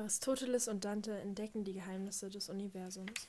Aristoteles 0.00 0.66
und 0.66 0.86
Dante 0.86 1.12
entdecken 1.18 1.62
die 1.62 1.74
Geheimnisse 1.74 2.30
des 2.30 2.48
Universums. 2.48 3.28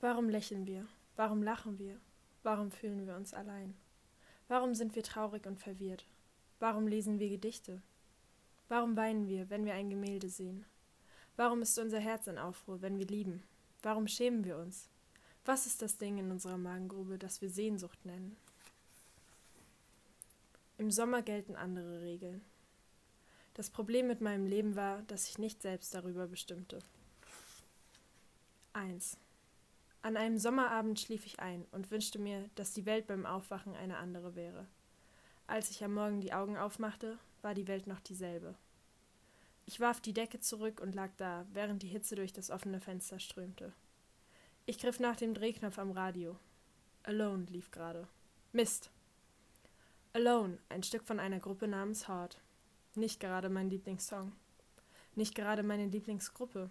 Warum 0.00 0.28
lächeln 0.28 0.66
wir? 0.66 0.86
Warum 1.16 1.42
lachen 1.42 1.78
wir? 1.78 1.98
Warum 2.42 2.70
fühlen 2.70 3.06
wir 3.06 3.16
uns 3.16 3.32
allein? 3.32 3.74
Warum 4.48 4.74
sind 4.74 4.94
wir 4.96 5.02
traurig 5.02 5.46
und 5.46 5.58
verwirrt? 5.58 6.04
Warum 6.60 6.86
lesen 6.86 7.18
wir 7.18 7.30
Gedichte? 7.30 7.80
Warum 8.68 8.94
weinen 8.96 9.26
wir, 9.26 9.48
wenn 9.48 9.64
wir 9.64 9.72
ein 9.72 9.88
Gemälde 9.88 10.28
sehen? 10.28 10.66
Warum 11.36 11.62
ist 11.62 11.78
unser 11.78 12.00
Herz 12.00 12.26
in 12.26 12.36
Aufruhr, 12.36 12.82
wenn 12.82 12.98
wir 12.98 13.06
lieben? 13.06 13.42
Warum 13.82 14.08
schämen 14.08 14.44
wir 14.44 14.58
uns? 14.58 14.90
Was 15.46 15.64
ist 15.64 15.80
das 15.80 15.96
Ding 15.96 16.18
in 16.18 16.30
unserer 16.30 16.58
Magengrube, 16.58 17.16
das 17.16 17.40
wir 17.40 17.48
Sehnsucht 17.48 18.04
nennen? 18.04 18.36
Im 20.76 20.90
Sommer 20.90 21.22
gelten 21.22 21.54
andere 21.54 22.02
Regeln. 22.02 22.42
Das 23.54 23.70
Problem 23.70 24.08
mit 24.08 24.20
meinem 24.20 24.46
Leben 24.46 24.74
war, 24.74 25.02
dass 25.02 25.28
ich 25.28 25.38
nicht 25.38 25.62
selbst 25.62 25.94
darüber 25.94 26.26
bestimmte. 26.26 26.80
1. 28.72 29.16
An 30.02 30.16
einem 30.16 30.36
Sommerabend 30.36 30.98
schlief 30.98 31.26
ich 31.26 31.38
ein 31.38 31.64
und 31.70 31.92
wünschte 31.92 32.18
mir, 32.18 32.50
dass 32.56 32.74
die 32.74 32.86
Welt 32.86 33.06
beim 33.06 33.24
Aufwachen 33.24 33.76
eine 33.76 33.98
andere 33.98 34.34
wäre. 34.34 34.66
Als 35.46 35.70
ich 35.70 35.84
am 35.84 35.94
Morgen 35.94 36.20
die 36.20 36.32
Augen 36.32 36.56
aufmachte, 36.56 37.18
war 37.40 37.54
die 37.54 37.68
Welt 37.68 37.86
noch 37.86 38.00
dieselbe. 38.00 38.56
Ich 39.66 39.78
warf 39.78 40.00
die 40.00 40.12
Decke 40.12 40.40
zurück 40.40 40.80
und 40.80 40.94
lag 40.94 41.10
da, 41.16 41.46
während 41.52 41.84
die 41.84 41.88
Hitze 41.88 42.16
durch 42.16 42.32
das 42.32 42.50
offene 42.50 42.80
Fenster 42.80 43.20
strömte. 43.20 43.72
Ich 44.66 44.78
griff 44.78 44.98
nach 44.98 45.16
dem 45.16 45.34
Drehknopf 45.34 45.78
am 45.78 45.92
Radio. 45.92 46.36
Alone 47.04 47.46
lief 47.48 47.70
gerade. 47.70 48.08
Mist! 48.52 48.90
Alone, 50.16 50.58
ein 50.68 50.84
Stück 50.84 51.02
von 51.02 51.18
einer 51.18 51.40
Gruppe 51.40 51.66
namens 51.66 52.06
Horde. 52.06 52.36
Nicht 52.94 53.18
gerade 53.18 53.48
mein 53.48 53.68
Lieblingssong. 53.68 54.30
Nicht 55.16 55.34
gerade 55.34 55.64
meine 55.64 55.86
Lieblingsgruppe. 55.86 56.70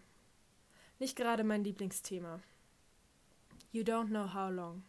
Nicht 0.98 1.18
gerade 1.18 1.44
mein 1.44 1.62
Lieblingsthema. 1.62 2.40
You 3.74 3.84
don't 3.84 4.08
know 4.08 4.34
how 4.34 4.50
long. 4.50 4.86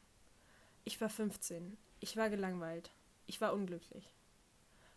Ich 0.85 1.01
war 1.01 1.09
15. 1.09 1.77
Ich 1.99 2.17
war 2.17 2.31
gelangweilt. 2.31 2.93
Ich 3.27 3.41
war 3.41 3.55
unglücklich. 3.55 4.09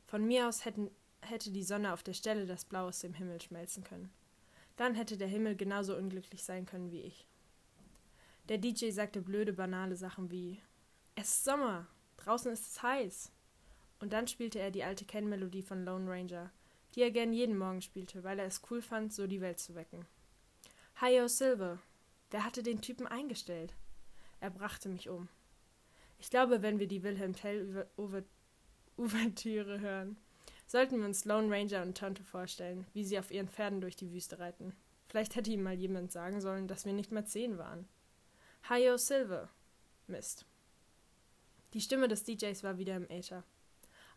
Von 0.05 0.27
mir 0.27 0.47
aus 0.47 0.63
hätten, 0.63 0.91
hätte 1.21 1.49
die 1.49 1.63
Sonne 1.63 1.93
auf 1.93 2.03
der 2.03 2.13
Stelle 2.13 2.45
das 2.45 2.63
Blau 2.63 2.89
aus 2.89 2.99
dem 2.99 3.15
Himmel 3.15 3.41
schmelzen 3.41 3.83
können. 3.83 4.11
Dann 4.75 4.93
hätte 4.93 5.17
der 5.17 5.29
Himmel 5.29 5.55
genauso 5.55 5.97
unglücklich 5.97 6.43
sein 6.43 6.67
können 6.67 6.91
wie 6.91 7.01
ich. 7.01 7.25
Der 8.49 8.59
DJ 8.59 8.91
sagte 8.91 9.19
blöde, 9.19 9.53
banale 9.53 9.95
Sachen 9.95 10.29
wie 10.29 10.61
Es 11.15 11.29
ist 11.29 11.43
Sommer, 11.45 11.87
draußen 12.17 12.51
ist 12.51 12.67
es 12.67 12.83
heiß. 12.83 13.31
Und 13.99 14.13
dann 14.13 14.27
spielte 14.27 14.59
er 14.59 14.71
die 14.71 14.83
alte 14.83 15.05
Kennmelodie 15.05 15.63
von 15.63 15.83
Lone 15.83 16.09
Ranger, 16.09 16.51
die 16.95 17.01
er 17.01 17.11
gern 17.11 17.33
jeden 17.33 17.57
Morgen 17.57 17.81
spielte, 17.81 18.23
weil 18.23 18.39
er 18.39 18.45
es 18.45 18.61
cool 18.69 18.81
fand, 18.81 19.13
so 19.13 19.27
die 19.27 19.41
Welt 19.41 19.59
zu 19.59 19.75
wecken. 19.75 20.05
Hi-Yo 21.01 21.27
Silver. 21.27 21.79
Wer 22.31 22.43
hatte 22.43 22.63
den 22.63 22.81
Typen 22.81 23.07
eingestellt? 23.07 23.73
Er 24.39 24.49
brachte 24.49 24.89
mich 24.89 25.09
um. 25.09 25.29
Ich 26.19 26.29
glaube, 26.29 26.61
wenn 26.61 26.79
wir 26.79 26.87
die 26.87 27.03
Wilhelm 27.03 27.33
Tell 27.33 27.87
Ouvertüre 28.97 29.79
hören, 29.79 30.17
sollten 30.65 30.99
wir 30.99 31.05
uns 31.05 31.25
Lone 31.25 31.53
Ranger 31.53 31.83
und 31.83 31.97
Tonto 31.97 32.23
vorstellen, 32.23 32.85
wie 32.93 33.03
sie 33.03 33.19
auf 33.19 33.31
ihren 33.31 33.47
Pferden 33.47 33.81
durch 33.81 33.95
die 33.95 34.11
Wüste 34.11 34.39
reiten. 34.39 34.75
Vielleicht 35.07 35.35
hätte 35.35 35.51
ihm 35.51 35.63
mal 35.63 35.75
jemand 35.75 36.11
sagen 36.11 36.41
sollen, 36.41 36.67
dass 36.67 36.85
wir 36.85 36.93
nicht 36.93 37.11
mehr 37.11 37.25
zehn 37.25 37.57
waren. 37.57 37.87
Hi-Yo 38.63 38.97
Silver. 38.97 39.49
Mist. 40.07 40.45
Die 41.73 41.81
Stimme 41.81 42.07
des 42.07 42.23
DJs 42.23 42.63
war 42.63 42.77
wieder 42.77 42.95
im 42.95 43.09
Äther. 43.09 43.43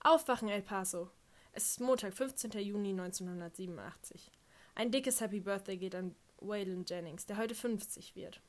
Aufwachen, 0.02 0.48
El 0.48 0.62
Paso! 0.62 1.10
Es 1.52 1.72
ist 1.72 1.80
Montag, 1.80 2.14
15. 2.14 2.52
Juni 2.52 2.92
1987. 2.92 4.32
Ein 4.74 4.90
dickes 4.90 5.20
Happy 5.20 5.40
Birthday 5.40 5.76
geht 5.76 5.94
an 5.94 6.16
Waylon 6.40 6.86
Jennings, 6.86 7.26
der 7.26 7.36
heute 7.36 7.54
50 7.54 8.16
wird. 8.16 8.40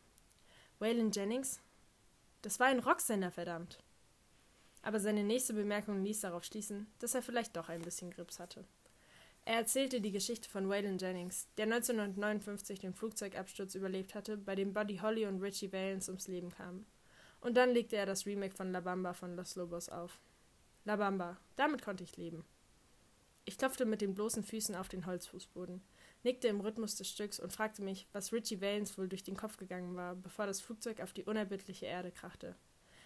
Waylon 0.80 1.12
Jennings? 1.12 1.60
Das 2.42 2.62
war 2.62 2.68
ein 2.68 2.80
Rocksender, 2.80 3.32
verdammt. 3.32 3.84
Aber 4.82 5.02
seine 5.02 5.26
nächste 5.26 5.54
Bemerkung 5.54 6.06
ließ 6.06 6.22
darauf 6.22 6.46
schließen, 6.46 6.88
dass 7.00 7.16
er 7.16 7.22
vielleicht 7.22 7.58
doch 7.58 7.68
ein 7.68 7.82
bisschen 7.82 8.12
Grips 8.12 8.40
hatte. 8.40 8.64
Er 9.44 9.56
erzählte 9.56 10.00
die 10.00 10.14
Geschichte 10.14 10.50
von 10.50 10.70
Waylon 10.70 11.00
Jennings, 11.00 11.50
der 11.58 11.66
1959 11.66 12.80
den 12.80 12.94
Flugzeugabsturz 12.94 13.76
überlebt 13.76 14.16
hatte, 14.16 14.38
bei 14.38 14.56
dem 14.56 14.74
Buddy 14.74 15.00
Holly 15.00 15.26
und 15.26 15.42
Richie 15.42 15.74
Valens 15.74 16.08
ums 16.08 16.30
Leben 16.30 16.50
kamen. 16.50 16.86
Und 17.42 17.58
dann 17.58 17.72
legte 17.72 17.98
er 17.98 18.06
das 18.06 18.26
Remake 18.26 18.56
von 18.56 18.72
La 18.72 18.80
Bamba 18.80 19.12
von 19.12 19.36
Los 19.36 19.58
Lobos 19.58 19.90
auf. 19.90 20.18
La 20.84 20.96
Bamba, 20.96 21.38
damit 21.56 21.84
konnte 21.84 22.04
ich 22.04 22.18
leben. 22.18 22.44
Ich 23.46 23.58
klopfte 23.58 23.86
mit 23.86 24.02
den 24.02 24.14
bloßen 24.14 24.44
Füßen 24.44 24.76
auf 24.76 24.88
den 24.88 25.06
Holzfußboden, 25.06 25.82
nickte 26.24 26.48
im 26.48 26.62
Rhythmus 26.62 26.96
des 26.96 27.10
Stücks 27.10 27.40
und 27.40 27.54
fragte 27.54 27.82
mich, 27.82 28.08
was 28.14 28.34
Richie 28.34 28.62
Valens 28.62 28.98
wohl 28.98 29.08
durch 29.08 29.24
den 29.24 29.38
Kopf 29.38 29.58
gegangen 29.58 29.96
war, 29.96 30.16
bevor 30.16 30.46
das 30.46 30.62
Flugzeug 30.62 31.00
auf 31.02 31.14
die 31.14 31.24
unerbittliche 31.24 31.86
Erde 31.86 32.12
krachte. 32.12 32.56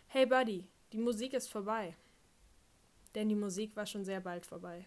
Hey 0.08 0.26
Buddy, 0.26 0.68
die 0.94 0.98
Musik 0.98 1.34
ist 1.34 1.52
vorbei. 1.52 1.96
Denn 3.16 3.30
die 3.30 3.36
Musik 3.36 3.76
war 3.76 3.86
schon 3.86 4.06
sehr 4.06 4.20
bald 4.20 4.46
vorbei. 4.46 4.86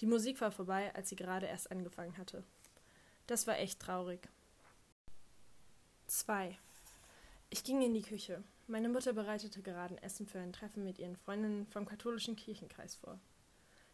Die 0.00 0.06
Musik 0.06 0.40
war 0.40 0.50
vorbei, 0.50 0.94
als 0.94 1.08
sie 1.08 1.16
gerade 1.16 1.46
erst 1.46 1.70
angefangen 1.70 2.16
hatte. 2.18 2.44
Das 3.26 3.46
war 3.46 3.58
echt 3.58 3.80
traurig. 3.80 4.28
2. 6.06 6.58
Ich 7.50 7.64
ging 7.64 7.82
in 7.82 7.94
die 7.94 8.02
Küche. 8.02 8.42
Meine 8.72 8.88
Mutter 8.88 9.12
bereitete 9.12 9.60
gerade 9.60 9.94
ein 9.94 10.02
Essen 10.02 10.26
für 10.26 10.38
ein 10.38 10.54
Treffen 10.54 10.82
mit 10.82 10.98
ihren 10.98 11.18
Freundinnen 11.18 11.66
vom 11.66 11.84
katholischen 11.84 12.36
Kirchenkreis 12.36 12.94
vor. 12.94 13.20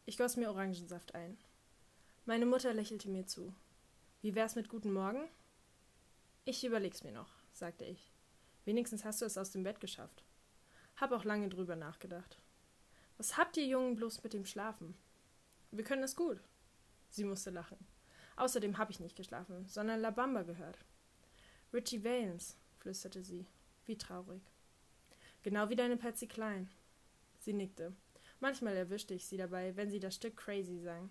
Ich 0.07 0.17
goss 0.17 0.37
mir 0.37 0.51
Orangensaft 0.51 1.17
ein. 1.17 1.37
Meine 2.27 2.47
Mutter 2.47 2.73
lächelte 2.73 3.09
mir 3.09 3.27
zu. 3.27 3.53
Wie 4.23 4.37
wär's 4.37 4.55
mit 4.55 4.69
guten 4.69 4.93
Morgen? 4.93 5.29
Ich 6.45 6.63
überleg's 6.63 7.03
mir 7.03 7.11
noch, 7.11 7.29
sagte 7.53 7.87
ich. 7.87 8.13
Wenigstens 8.67 9.05
hast 9.05 9.21
du 9.21 9.25
es 9.25 9.37
aus 9.37 9.51
dem 9.51 9.65
Bett 9.65 9.81
geschafft. 9.81 10.23
Hab 10.95 11.11
auch 11.11 11.25
lange 11.25 11.49
drüber 11.49 11.75
nachgedacht. 11.75 12.39
Was 13.17 13.37
habt 13.37 13.57
ihr 13.57 13.67
Jungen 13.67 13.97
bloß 13.97 14.23
mit 14.23 14.33
dem 14.33 14.47
Schlafen? 14.47 14.95
Wir 15.73 15.83
können 15.83 16.05
es 16.05 16.15
gut. 16.15 16.41
Sie 17.11 17.25
musste 17.25 17.51
lachen. 17.51 17.85
Außerdem 18.37 18.79
habe 18.79 18.93
ich 18.93 19.01
nicht 19.01 19.17
geschlafen, 19.17 19.67
sondern 19.67 20.01
La 20.01 20.13
Bamba 20.13 20.45
gehört. 20.45 20.79
Richie 21.73 22.05
Valens, 22.05 22.57
flüsterte 22.79 23.25
sie. 23.25 23.45
Wie 23.85 23.99
traurig. 23.99 24.43
Genau 25.43 25.69
wie 25.69 25.77
deine 25.77 25.97
Patsy 25.97 26.27
Klein. 26.27 26.69
Sie 27.39 27.53
nickte. 27.53 27.93
Manchmal 28.41 28.77
erwischte 28.77 29.15
ich 29.15 29.27
sie 29.27 29.37
dabei, 29.37 29.77
wenn 29.77 29.91
sie 29.91 30.01
das 30.01 30.15
Stück 30.15 30.37
Crazy 30.37 30.79
sang. 30.79 31.11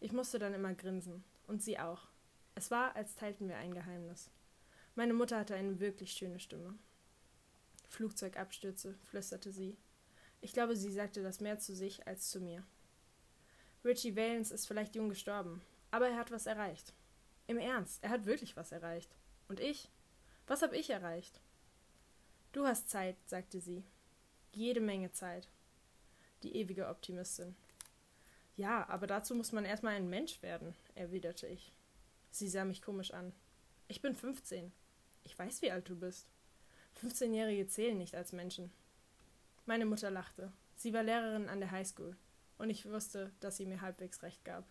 Ich 0.00 0.12
musste 0.12 0.38
dann 0.38 0.54
immer 0.54 0.74
grinsen. 0.74 1.24
Und 1.46 1.62
sie 1.62 1.78
auch. 1.78 2.08
Es 2.54 2.70
war, 2.70 2.96
als 2.96 3.14
teilten 3.14 3.48
wir 3.48 3.56
ein 3.56 3.74
Geheimnis. 3.74 4.30
Meine 4.94 5.14
Mutter 5.14 5.38
hatte 5.38 5.54
eine 5.54 5.80
wirklich 5.80 6.12
schöne 6.12 6.38
Stimme. 6.38 6.74
Flugzeugabstürze, 7.88 8.94
flüsterte 9.10 9.52
sie. 9.52 9.76
Ich 10.40 10.52
glaube, 10.52 10.76
sie 10.76 10.90
sagte 10.90 11.22
das 11.22 11.40
mehr 11.40 11.58
zu 11.58 11.74
sich 11.74 12.06
als 12.06 12.30
zu 12.30 12.40
mir. 12.40 12.64
Richie 13.84 14.16
Valens 14.16 14.50
ist 14.50 14.66
vielleicht 14.66 14.94
jung 14.94 15.08
gestorben, 15.08 15.62
aber 15.90 16.08
er 16.08 16.16
hat 16.16 16.30
was 16.30 16.46
erreicht. 16.46 16.94
Im 17.46 17.58
Ernst, 17.58 18.02
er 18.02 18.10
hat 18.10 18.26
wirklich 18.26 18.56
was 18.56 18.72
erreicht. 18.72 19.14
Und 19.48 19.60
ich? 19.60 19.90
Was 20.46 20.62
habe 20.62 20.76
ich 20.76 20.90
erreicht? 20.90 21.40
Du 22.52 22.66
hast 22.66 22.90
Zeit, 22.90 23.16
sagte 23.26 23.60
sie. 23.60 23.82
Jede 24.52 24.80
Menge 24.80 25.10
Zeit. 25.10 25.48
Die 26.42 26.54
ewige 26.54 26.88
Optimistin. 26.88 27.56
Ja, 28.56 28.86
aber 28.90 29.06
dazu 29.06 29.34
muss 29.34 29.52
man 29.52 29.64
erstmal 29.64 29.94
ein 29.94 30.10
Mensch 30.10 30.42
werden, 30.42 30.74
erwiderte 30.94 31.46
ich. 31.46 31.72
Sie 32.30 32.48
sah 32.48 32.64
mich 32.64 32.82
komisch 32.82 33.12
an. 33.12 33.32
Ich 33.88 34.02
bin 34.02 34.14
fünfzehn. 34.14 34.70
Ich 35.24 35.38
weiß, 35.38 35.62
wie 35.62 35.70
alt 35.70 35.88
du 35.88 35.96
bist. 35.96 36.28
Fünfzehnjährige 36.92 37.66
zählen 37.68 37.96
nicht 37.96 38.14
als 38.14 38.32
Menschen. 38.32 38.70
Meine 39.64 39.86
Mutter 39.86 40.10
lachte. 40.10 40.52
Sie 40.76 40.92
war 40.92 41.02
Lehrerin 41.02 41.48
an 41.48 41.60
der 41.60 41.70
Highschool, 41.70 42.16
und 42.58 42.68
ich 42.68 42.84
wusste, 42.90 43.32
dass 43.40 43.56
sie 43.56 43.66
mir 43.66 43.80
halbwegs 43.80 44.22
recht 44.22 44.44
gab. 44.44 44.66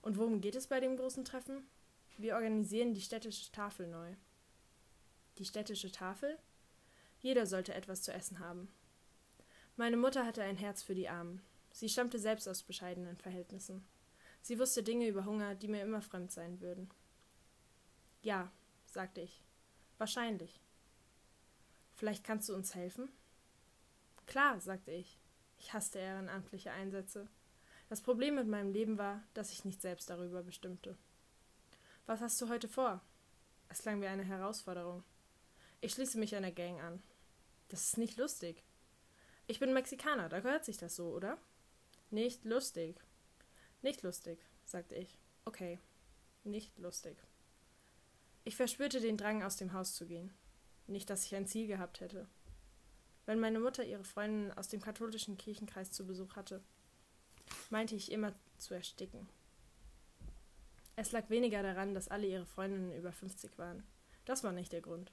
Und 0.00 0.16
worum 0.16 0.40
geht 0.40 0.54
es 0.54 0.68
bei 0.68 0.80
dem 0.80 0.96
großen 0.96 1.24
Treffen? 1.24 1.68
Wir 2.16 2.34
organisieren 2.34 2.94
die 2.94 3.02
städtische 3.02 3.52
Tafel 3.52 3.88
neu. 3.88 4.14
Die 5.36 5.44
städtische 5.44 5.92
Tafel? 5.92 6.38
Jeder 7.28 7.44
sollte 7.44 7.74
etwas 7.74 8.00
zu 8.00 8.10
essen 8.10 8.38
haben. 8.38 8.70
Meine 9.76 9.98
Mutter 9.98 10.24
hatte 10.24 10.42
ein 10.42 10.56
Herz 10.56 10.82
für 10.82 10.94
die 10.94 11.10
Armen. 11.10 11.42
Sie 11.72 11.90
stammte 11.90 12.18
selbst 12.18 12.48
aus 12.48 12.62
bescheidenen 12.62 13.18
Verhältnissen. 13.18 13.86
Sie 14.40 14.58
wusste 14.58 14.82
Dinge 14.82 15.06
über 15.06 15.26
Hunger, 15.26 15.54
die 15.54 15.68
mir 15.68 15.82
immer 15.82 16.00
fremd 16.00 16.32
sein 16.32 16.62
würden. 16.62 16.88
Ja, 18.22 18.50
sagte 18.86 19.20
ich. 19.20 19.42
Wahrscheinlich. 19.98 20.58
Vielleicht 21.96 22.24
kannst 22.24 22.48
du 22.48 22.54
uns 22.54 22.74
helfen? 22.74 23.10
Klar, 24.26 24.58
sagte 24.62 24.92
ich. 24.92 25.18
Ich 25.58 25.74
hasste 25.74 25.98
ehrenamtliche 25.98 26.70
Einsätze. 26.70 27.28
Das 27.90 28.00
Problem 28.00 28.36
mit 28.36 28.48
meinem 28.48 28.72
Leben 28.72 28.96
war, 28.96 29.22
dass 29.34 29.52
ich 29.52 29.66
nicht 29.66 29.82
selbst 29.82 30.08
darüber 30.08 30.42
bestimmte. 30.42 30.96
Was 32.06 32.22
hast 32.22 32.40
du 32.40 32.48
heute 32.48 32.68
vor? 32.68 33.02
Es 33.68 33.82
klang 33.82 34.00
wie 34.00 34.06
eine 34.06 34.24
Herausforderung. 34.24 35.04
Ich 35.82 35.92
schließe 35.92 36.18
mich 36.18 36.34
einer 36.34 36.52
Gang 36.52 36.80
an. 36.80 37.02
Das 37.68 37.84
ist 37.84 37.98
nicht 37.98 38.16
lustig. 38.16 38.62
Ich 39.46 39.60
bin 39.60 39.72
Mexikaner, 39.72 40.28
da 40.28 40.40
gehört 40.40 40.64
sich 40.64 40.76
das 40.76 40.96
so, 40.96 41.14
oder? 41.14 41.38
Nicht 42.10 42.44
lustig. 42.44 43.00
Nicht 43.82 44.02
lustig, 44.02 44.38
sagte 44.64 44.94
ich. 44.94 45.18
Okay, 45.44 45.78
nicht 46.44 46.78
lustig. 46.78 47.16
Ich 48.44 48.56
verspürte 48.56 49.00
den 49.00 49.16
Drang, 49.16 49.42
aus 49.42 49.56
dem 49.56 49.72
Haus 49.72 49.94
zu 49.94 50.06
gehen. 50.06 50.32
Nicht, 50.86 51.10
dass 51.10 51.24
ich 51.26 51.34
ein 51.34 51.46
Ziel 51.46 51.66
gehabt 51.66 52.00
hätte. 52.00 52.26
Wenn 53.26 53.40
meine 53.40 53.60
Mutter 53.60 53.84
ihre 53.84 54.04
Freundin 54.04 54.52
aus 54.52 54.68
dem 54.68 54.80
katholischen 54.80 55.36
Kirchenkreis 55.36 55.92
zu 55.92 56.06
Besuch 56.06 56.34
hatte, 56.34 56.62
meinte 57.68 57.94
ich 57.94 58.10
immer 58.10 58.32
zu 58.56 58.72
ersticken. 58.72 59.28
Es 60.96 61.12
lag 61.12 61.28
weniger 61.28 61.62
daran, 61.62 61.94
dass 61.94 62.08
alle 62.08 62.26
ihre 62.26 62.46
Freundinnen 62.46 62.96
über 62.96 63.12
50 63.12 63.58
waren. 63.58 63.86
Das 64.24 64.44
war 64.44 64.52
nicht 64.52 64.72
der 64.72 64.80
Grund. 64.80 65.12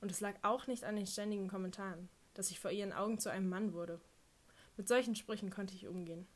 Und 0.00 0.10
es 0.10 0.20
lag 0.20 0.36
auch 0.42 0.66
nicht 0.66 0.84
an 0.84 0.96
den 0.96 1.06
ständigen 1.06 1.48
Kommentaren, 1.48 2.08
dass 2.34 2.50
ich 2.50 2.60
vor 2.60 2.70
ihren 2.70 2.92
Augen 2.92 3.18
zu 3.18 3.30
einem 3.30 3.48
Mann 3.48 3.72
wurde. 3.72 4.00
Mit 4.76 4.88
solchen 4.88 5.16
Sprüchen 5.16 5.50
konnte 5.50 5.74
ich 5.74 5.88
umgehen. 5.88 6.26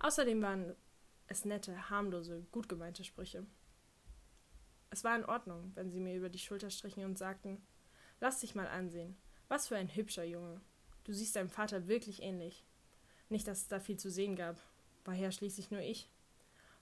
Außerdem 0.00 0.42
waren 0.42 0.74
es 1.26 1.44
nette, 1.44 1.88
harmlose, 1.88 2.46
gut 2.50 2.68
gemeinte 2.68 3.04
Sprüche. 3.04 3.46
Es 4.90 5.04
war 5.04 5.16
in 5.16 5.24
Ordnung, 5.24 5.70
wenn 5.74 5.90
sie 5.90 6.00
mir 6.00 6.16
über 6.16 6.28
die 6.28 6.38
Schulter 6.38 6.70
strichen 6.70 7.04
und 7.04 7.16
sagten, 7.16 7.62
lass 8.18 8.40
dich 8.40 8.54
mal 8.54 8.66
ansehen, 8.66 9.16
was 9.48 9.68
für 9.68 9.76
ein 9.76 9.94
hübscher 9.94 10.24
Junge. 10.24 10.60
Du 11.04 11.12
siehst 11.12 11.36
deinem 11.36 11.48
Vater 11.48 11.86
wirklich 11.86 12.22
ähnlich. 12.22 12.64
Nicht, 13.28 13.46
dass 13.46 13.62
es 13.62 13.68
da 13.68 13.78
viel 13.78 13.96
zu 13.96 14.10
sehen 14.10 14.36
gab. 14.36 14.60
War 15.04 15.14
ja 15.14 15.30
schließlich 15.30 15.70
nur 15.70 15.80
ich. 15.80 16.10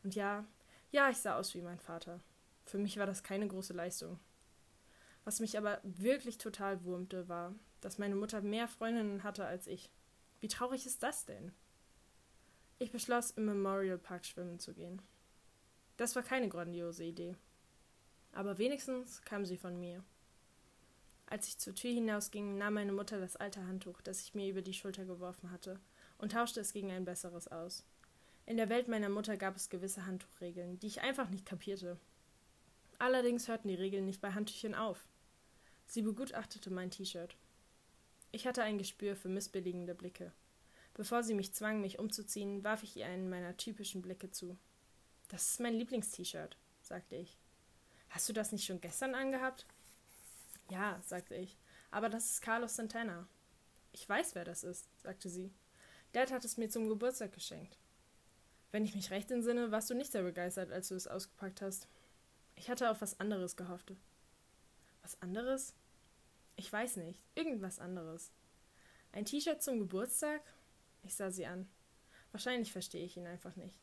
Und 0.03 0.15
ja, 0.15 0.47
ja, 0.91 1.11
ich 1.11 1.19
sah 1.19 1.37
aus 1.37 1.55
wie 1.55 1.61
mein 1.61 1.79
Vater. 1.79 2.21
Für 2.65 2.79
mich 2.79 2.99
war 2.99 3.07
das 3.07 3.23
keine 3.23 3.47
große 3.47 3.75
Leistung. 3.75 4.19
Was 5.29 5.41
mich 5.41 5.59
aber 5.59 5.79
wirklich 5.83 6.39
total 6.39 6.83
wurmte, 6.85 7.29
war, 7.29 7.55
dass 7.83 7.99
meine 7.99 8.15
Mutter 8.15 8.41
mehr 8.41 8.67
Freundinnen 8.67 9.25
hatte 9.25 9.45
als 9.45 9.67
ich. 9.67 9.91
Wie 10.41 10.49
traurig 10.49 10.87
ist 10.87 11.03
das 11.03 11.27
denn? 11.27 11.53
Ich 12.79 12.93
beschloss, 12.93 13.33
im 13.33 13.45
Memorial 13.45 13.99
Park 13.99 14.25
schwimmen 14.25 14.59
zu 14.59 14.73
gehen. 14.73 15.03
Das 15.99 16.17
war 16.17 16.23
keine 16.23 16.49
grandiose 16.49 17.05
Idee. 17.05 17.37
Aber 18.33 18.57
wenigstens 18.57 19.21
kam 19.21 19.45
sie 19.45 19.59
von 19.59 19.79
mir. 19.79 20.03
Als 21.27 21.47
ich 21.47 21.59
zur 21.59 21.75
Tür 21.75 21.93
hinausging, 21.93 22.57
nahm 22.57 22.73
meine 22.73 22.93
Mutter 22.93 23.21
das 23.21 23.37
alte 23.37 23.67
Handtuch, 23.67 24.01
das 24.01 24.23
ich 24.23 24.35
mir 24.35 24.49
über 24.49 24.63
die 24.63 24.73
Schulter 24.73 25.05
geworfen 25.05 25.51
hatte, 25.51 25.79
und 26.17 26.33
tauschte 26.33 26.61
es 26.61 26.73
gegen 26.73 26.91
ein 26.91 27.05
besseres 27.05 27.49
aus. 27.49 27.85
In 28.47 28.57
der 28.57 28.71
Welt 28.71 28.89
meiner 28.89 29.11
Mutter 29.11 29.37
gab 29.37 29.57
es 29.57 29.69
gewisse 29.69 30.07
Handtuchregeln, 30.07 30.79
die 30.79 30.87
ich 30.87 31.03
einfach 31.03 31.29
nicht 31.29 31.45
kapierte. 31.45 31.99
Allerdings 32.99 33.47
hörten 33.47 33.69
die 33.69 33.75
Regeln 33.75 34.07
nicht 34.07 34.23
bei 34.23 34.33
Handtüchern 34.33 34.75
auf. 34.75 35.07
Sie 35.89 36.03
begutachtete 36.03 36.71
mein 36.71 36.91
T-Shirt. 36.91 37.35
Ich 38.31 38.47
hatte 38.47 38.63
ein 38.63 38.77
Gespür 38.77 39.17
für 39.17 39.31
missbilligende 39.31 39.95
Blicke. 39.95 40.33
Bevor 40.93 41.23
sie 41.23 41.33
mich 41.33 41.55
zwang, 41.55 41.81
mich 41.81 41.99
umzuziehen, 41.99 42.63
warf 42.63 42.83
ich 42.83 42.95
ihr 42.99 43.07
einen 43.07 43.31
meiner 43.31 43.57
typischen 43.57 44.03
Blicke 44.03 44.31
zu. 44.31 44.59
Das 45.29 45.53
ist 45.53 45.61
mein 45.61 45.73
Lieblingst-T-Shirt, 45.73 46.59
sagte 46.83 47.17
ich. 47.17 47.39
Hast 48.11 48.29
du 48.29 48.35
das 48.35 48.53
nicht 48.53 48.67
schon 48.67 48.83
gestern 48.83 49.15
angehabt? 49.15 49.65
Ja, 50.71 51.01
sagte 51.07 51.35
ich, 51.35 51.57
aber 51.91 52.11
das 52.11 52.33
ist 52.33 52.43
Carlos 52.43 52.77
Santana. 52.77 53.27
Ich 53.93 54.07
weiß, 54.07 54.35
wer 54.35 54.45
das 54.45 54.65
ist, 54.65 54.87
sagte 55.01 55.31
sie. 55.31 55.55
Dad 56.13 56.31
hat 56.31 56.45
es 56.45 56.59
mir 56.59 56.69
zum 56.69 56.91
Geburtstag 56.91 57.33
geschenkt. 57.33 57.79
Wenn 58.73 58.85
ich 58.85 58.95
mich 58.95 59.11
recht 59.11 59.31
entsinne, 59.31 59.71
warst 59.71 59.89
du 59.89 59.95
nicht 59.95 60.13
sehr 60.13 60.23
begeistert, 60.23 60.71
als 60.71 60.89
du 60.89 60.97
es 60.97 61.09
ausgepackt 61.09 61.63
hast. 61.63 61.89
Ich 62.57 62.69
hatte 62.69 62.91
auf 62.91 63.01
was 63.01 63.19
anderes 63.21 63.57
gehofft. 63.57 63.95
Was 65.03 65.21
anderes? 65.23 65.75
Ich 66.57 66.73
weiß 66.73 66.97
nicht. 66.97 67.23
Irgendwas 67.35 67.79
anderes. 67.79 68.33
Ein 69.13 69.25
T-Shirt 69.25 69.63
zum 69.63 69.79
Geburtstag? 69.79 70.43
Ich 71.03 71.15
sah 71.15 71.31
sie 71.31 71.47
an. 71.47 71.69
Wahrscheinlich 72.33 72.73
verstehe 72.73 73.05
ich 73.05 73.17
ihn 73.17 73.27
einfach 73.27 73.57
nicht. 73.57 73.81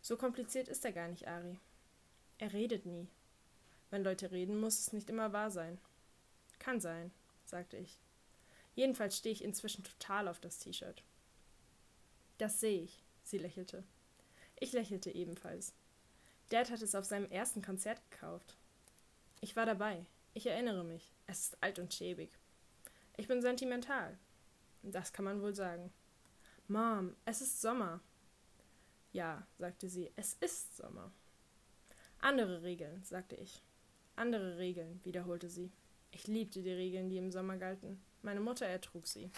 So 0.00 0.16
kompliziert 0.16 0.68
ist 0.68 0.84
er 0.84 0.92
gar 0.92 1.08
nicht, 1.08 1.26
Ari. 1.28 1.58
Er 2.38 2.52
redet 2.52 2.84
nie. 2.86 3.08
Wenn 3.90 4.04
Leute 4.04 4.32
reden, 4.32 4.58
muss 4.58 4.80
es 4.80 4.92
nicht 4.92 5.08
immer 5.08 5.32
wahr 5.32 5.50
sein. 5.50 5.78
Kann 6.58 6.80
sein, 6.80 7.12
sagte 7.44 7.76
ich. 7.76 7.98
Jedenfalls 8.74 9.16
stehe 9.16 9.32
ich 9.32 9.44
inzwischen 9.44 9.84
total 9.84 10.28
auf 10.28 10.40
das 10.40 10.58
T-Shirt. 10.58 11.04
Das 12.38 12.58
sehe 12.58 12.82
ich, 12.82 13.04
sie 13.22 13.38
lächelte. 13.38 13.84
Ich 14.58 14.72
lächelte 14.72 15.10
ebenfalls. 15.10 15.72
Dad 16.48 16.70
hat 16.70 16.82
es 16.82 16.94
auf 16.94 17.04
seinem 17.04 17.30
ersten 17.30 17.62
Konzert 17.62 18.00
gekauft. 18.10 18.56
Ich 19.44 19.56
war 19.56 19.66
dabei. 19.66 20.06
Ich 20.32 20.46
erinnere 20.46 20.84
mich. 20.84 21.12
Es 21.26 21.40
ist 21.40 21.62
alt 21.62 21.78
und 21.78 21.92
schäbig. 21.92 22.30
Ich 23.18 23.28
bin 23.28 23.42
sentimental. 23.42 24.16
Das 24.82 25.12
kann 25.12 25.26
man 25.26 25.42
wohl 25.42 25.54
sagen. 25.54 25.92
Mom, 26.66 27.14
es 27.26 27.42
ist 27.42 27.60
Sommer. 27.60 28.00
Ja, 29.12 29.46
sagte 29.58 29.90
sie, 29.90 30.10
es 30.16 30.32
ist 30.40 30.78
Sommer. 30.78 31.12
Andere 32.20 32.62
Regeln, 32.62 33.04
sagte 33.04 33.36
ich. 33.36 33.62
Andere 34.16 34.56
Regeln, 34.56 34.98
wiederholte 35.04 35.50
sie. 35.50 35.70
Ich 36.10 36.26
liebte 36.26 36.62
die 36.62 36.72
Regeln, 36.72 37.10
die 37.10 37.18
im 37.18 37.30
Sommer 37.30 37.58
galten. 37.58 38.02
Meine 38.22 38.40
Mutter 38.40 38.64
ertrug 38.64 39.06
sie. 39.06 39.30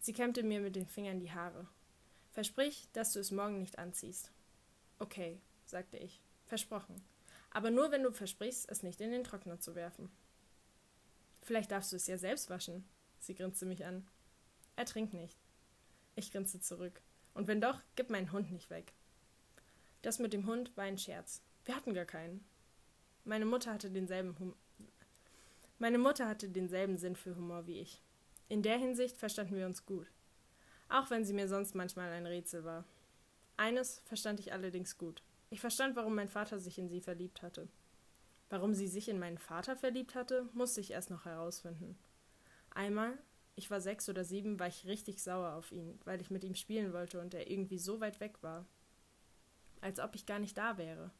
Sie 0.00 0.12
kämmte 0.12 0.42
mir 0.42 0.58
mit 0.58 0.74
den 0.74 0.88
Fingern 0.88 1.20
die 1.20 1.30
Haare. 1.30 1.68
Versprich, 2.32 2.88
dass 2.92 3.12
du 3.12 3.20
es 3.20 3.30
morgen 3.30 3.58
nicht 3.58 3.78
anziehst. 3.78 4.32
Okay, 4.98 5.40
sagte 5.66 5.98
ich. 5.98 6.20
Versprochen. 6.46 7.13
Aber 7.54 7.70
nur, 7.70 7.90
wenn 7.92 8.02
du 8.02 8.12
versprichst, 8.12 8.68
es 8.68 8.82
nicht 8.82 9.00
in 9.00 9.12
den 9.12 9.24
Trockner 9.24 9.60
zu 9.60 9.74
werfen. 9.74 10.10
Vielleicht 11.40 11.70
darfst 11.70 11.92
du 11.92 11.96
es 11.96 12.06
ja 12.06 12.18
selbst 12.18 12.50
waschen. 12.50 12.84
Sie 13.20 13.34
grinste 13.34 13.64
mich 13.64 13.86
an. 13.86 14.06
Er 14.76 14.84
trinkt 14.84 15.14
nicht. 15.14 15.38
Ich 16.16 16.32
grinste 16.32 16.60
zurück. 16.60 17.00
Und 17.32 17.46
wenn 17.46 17.60
doch, 17.60 17.80
gib 17.94 18.10
meinen 18.10 18.32
Hund 18.32 18.50
nicht 18.50 18.70
weg. 18.70 18.92
Das 20.02 20.18
mit 20.18 20.32
dem 20.32 20.46
Hund 20.46 20.76
war 20.76 20.84
ein 20.84 20.98
Scherz. 20.98 21.42
Wir 21.64 21.76
hatten 21.76 21.94
gar 21.94 22.04
keinen. 22.04 22.44
Meine 23.24 23.46
Mutter 23.46 23.72
hatte 23.72 23.90
denselben 23.90 24.36
hum 24.38 24.54
Meine 25.78 25.98
Mutter 25.98 26.28
hatte 26.28 26.48
denselben 26.48 26.98
Sinn 26.98 27.16
für 27.16 27.36
Humor 27.36 27.66
wie 27.66 27.80
ich. 27.80 28.02
In 28.48 28.62
der 28.62 28.78
Hinsicht 28.78 29.16
verstanden 29.16 29.56
wir 29.56 29.66
uns 29.66 29.86
gut. 29.86 30.10
Auch 30.88 31.08
wenn 31.10 31.24
sie 31.24 31.32
mir 31.32 31.48
sonst 31.48 31.74
manchmal 31.74 32.10
ein 32.10 32.26
Rätsel 32.26 32.64
war. 32.64 32.84
Eines 33.56 34.00
verstand 34.00 34.40
ich 34.40 34.52
allerdings 34.52 34.98
gut. 34.98 35.22
Ich 35.54 35.60
verstand, 35.60 35.94
warum 35.94 36.16
mein 36.16 36.28
Vater 36.28 36.58
sich 36.58 36.80
in 36.80 36.88
sie 36.88 37.00
verliebt 37.00 37.40
hatte. 37.40 37.68
Warum 38.50 38.74
sie 38.74 38.88
sich 38.88 39.08
in 39.08 39.20
meinen 39.20 39.38
Vater 39.38 39.76
verliebt 39.76 40.16
hatte, 40.16 40.48
musste 40.52 40.80
ich 40.80 40.90
erst 40.90 41.10
noch 41.10 41.26
herausfinden. 41.26 41.96
Einmal, 42.70 43.16
ich 43.54 43.70
war 43.70 43.80
sechs 43.80 44.08
oder 44.08 44.24
sieben, 44.24 44.58
war 44.58 44.66
ich 44.66 44.84
richtig 44.84 45.22
sauer 45.22 45.52
auf 45.52 45.70
ihn, 45.70 46.00
weil 46.04 46.20
ich 46.20 46.32
mit 46.32 46.42
ihm 46.42 46.56
spielen 46.56 46.92
wollte 46.92 47.20
und 47.20 47.34
er 47.34 47.48
irgendwie 47.48 47.78
so 47.78 48.00
weit 48.00 48.18
weg 48.18 48.42
war. 48.42 48.66
Als 49.80 50.00
ob 50.00 50.16
ich 50.16 50.26
gar 50.26 50.40
nicht 50.40 50.58
da 50.58 50.76
wäre. 50.76 51.12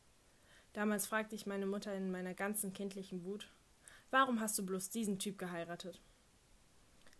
Damals 0.73 1.07
fragte 1.07 1.37
ich 1.37 1.47
meine 1.47 1.67
Mutter 1.67 1.95
in 1.95 2.11
meiner 2.11 2.35
ganzen 2.35 2.73
kindlichen 2.73 3.23
Wut, 3.23 3.53
warum 4.11 4.41
hast 4.41 4.59
du 4.59 4.67
bloß 4.67 4.91
diesen 4.91 5.21
Typ 5.21 5.39
geheiratet? 5.39 6.01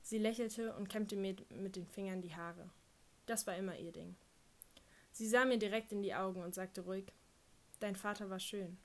Sie 0.03 0.19
lächelte 0.19 0.75
und 0.75 0.89
kämmte 0.89 1.15
mir 1.15 1.37
mit 1.51 1.77
den 1.77 1.87
Fingern 1.87 2.23
die 2.23 2.35
Haare. 2.35 2.71
Das 3.27 3.47
war 3.47 3.55
immer 3.55 3.79
ihr 3.79 3.93
Ding. 3.93 4.17
Sie 5.15 5.29
sah 5.29 5.45
mir 5.45 5.59
direkt 5.59 5.93
in 5.93 6.03
die 6.03 6.13
Augen 6.13 6.43
und 6.43 6.57
sagte 6.57 6.81
ruhig, 6.81 7.13
Dein 7.79 7.95
Vater 7.95 8.31
war 8.31 8.41
schön, 8.41 8.79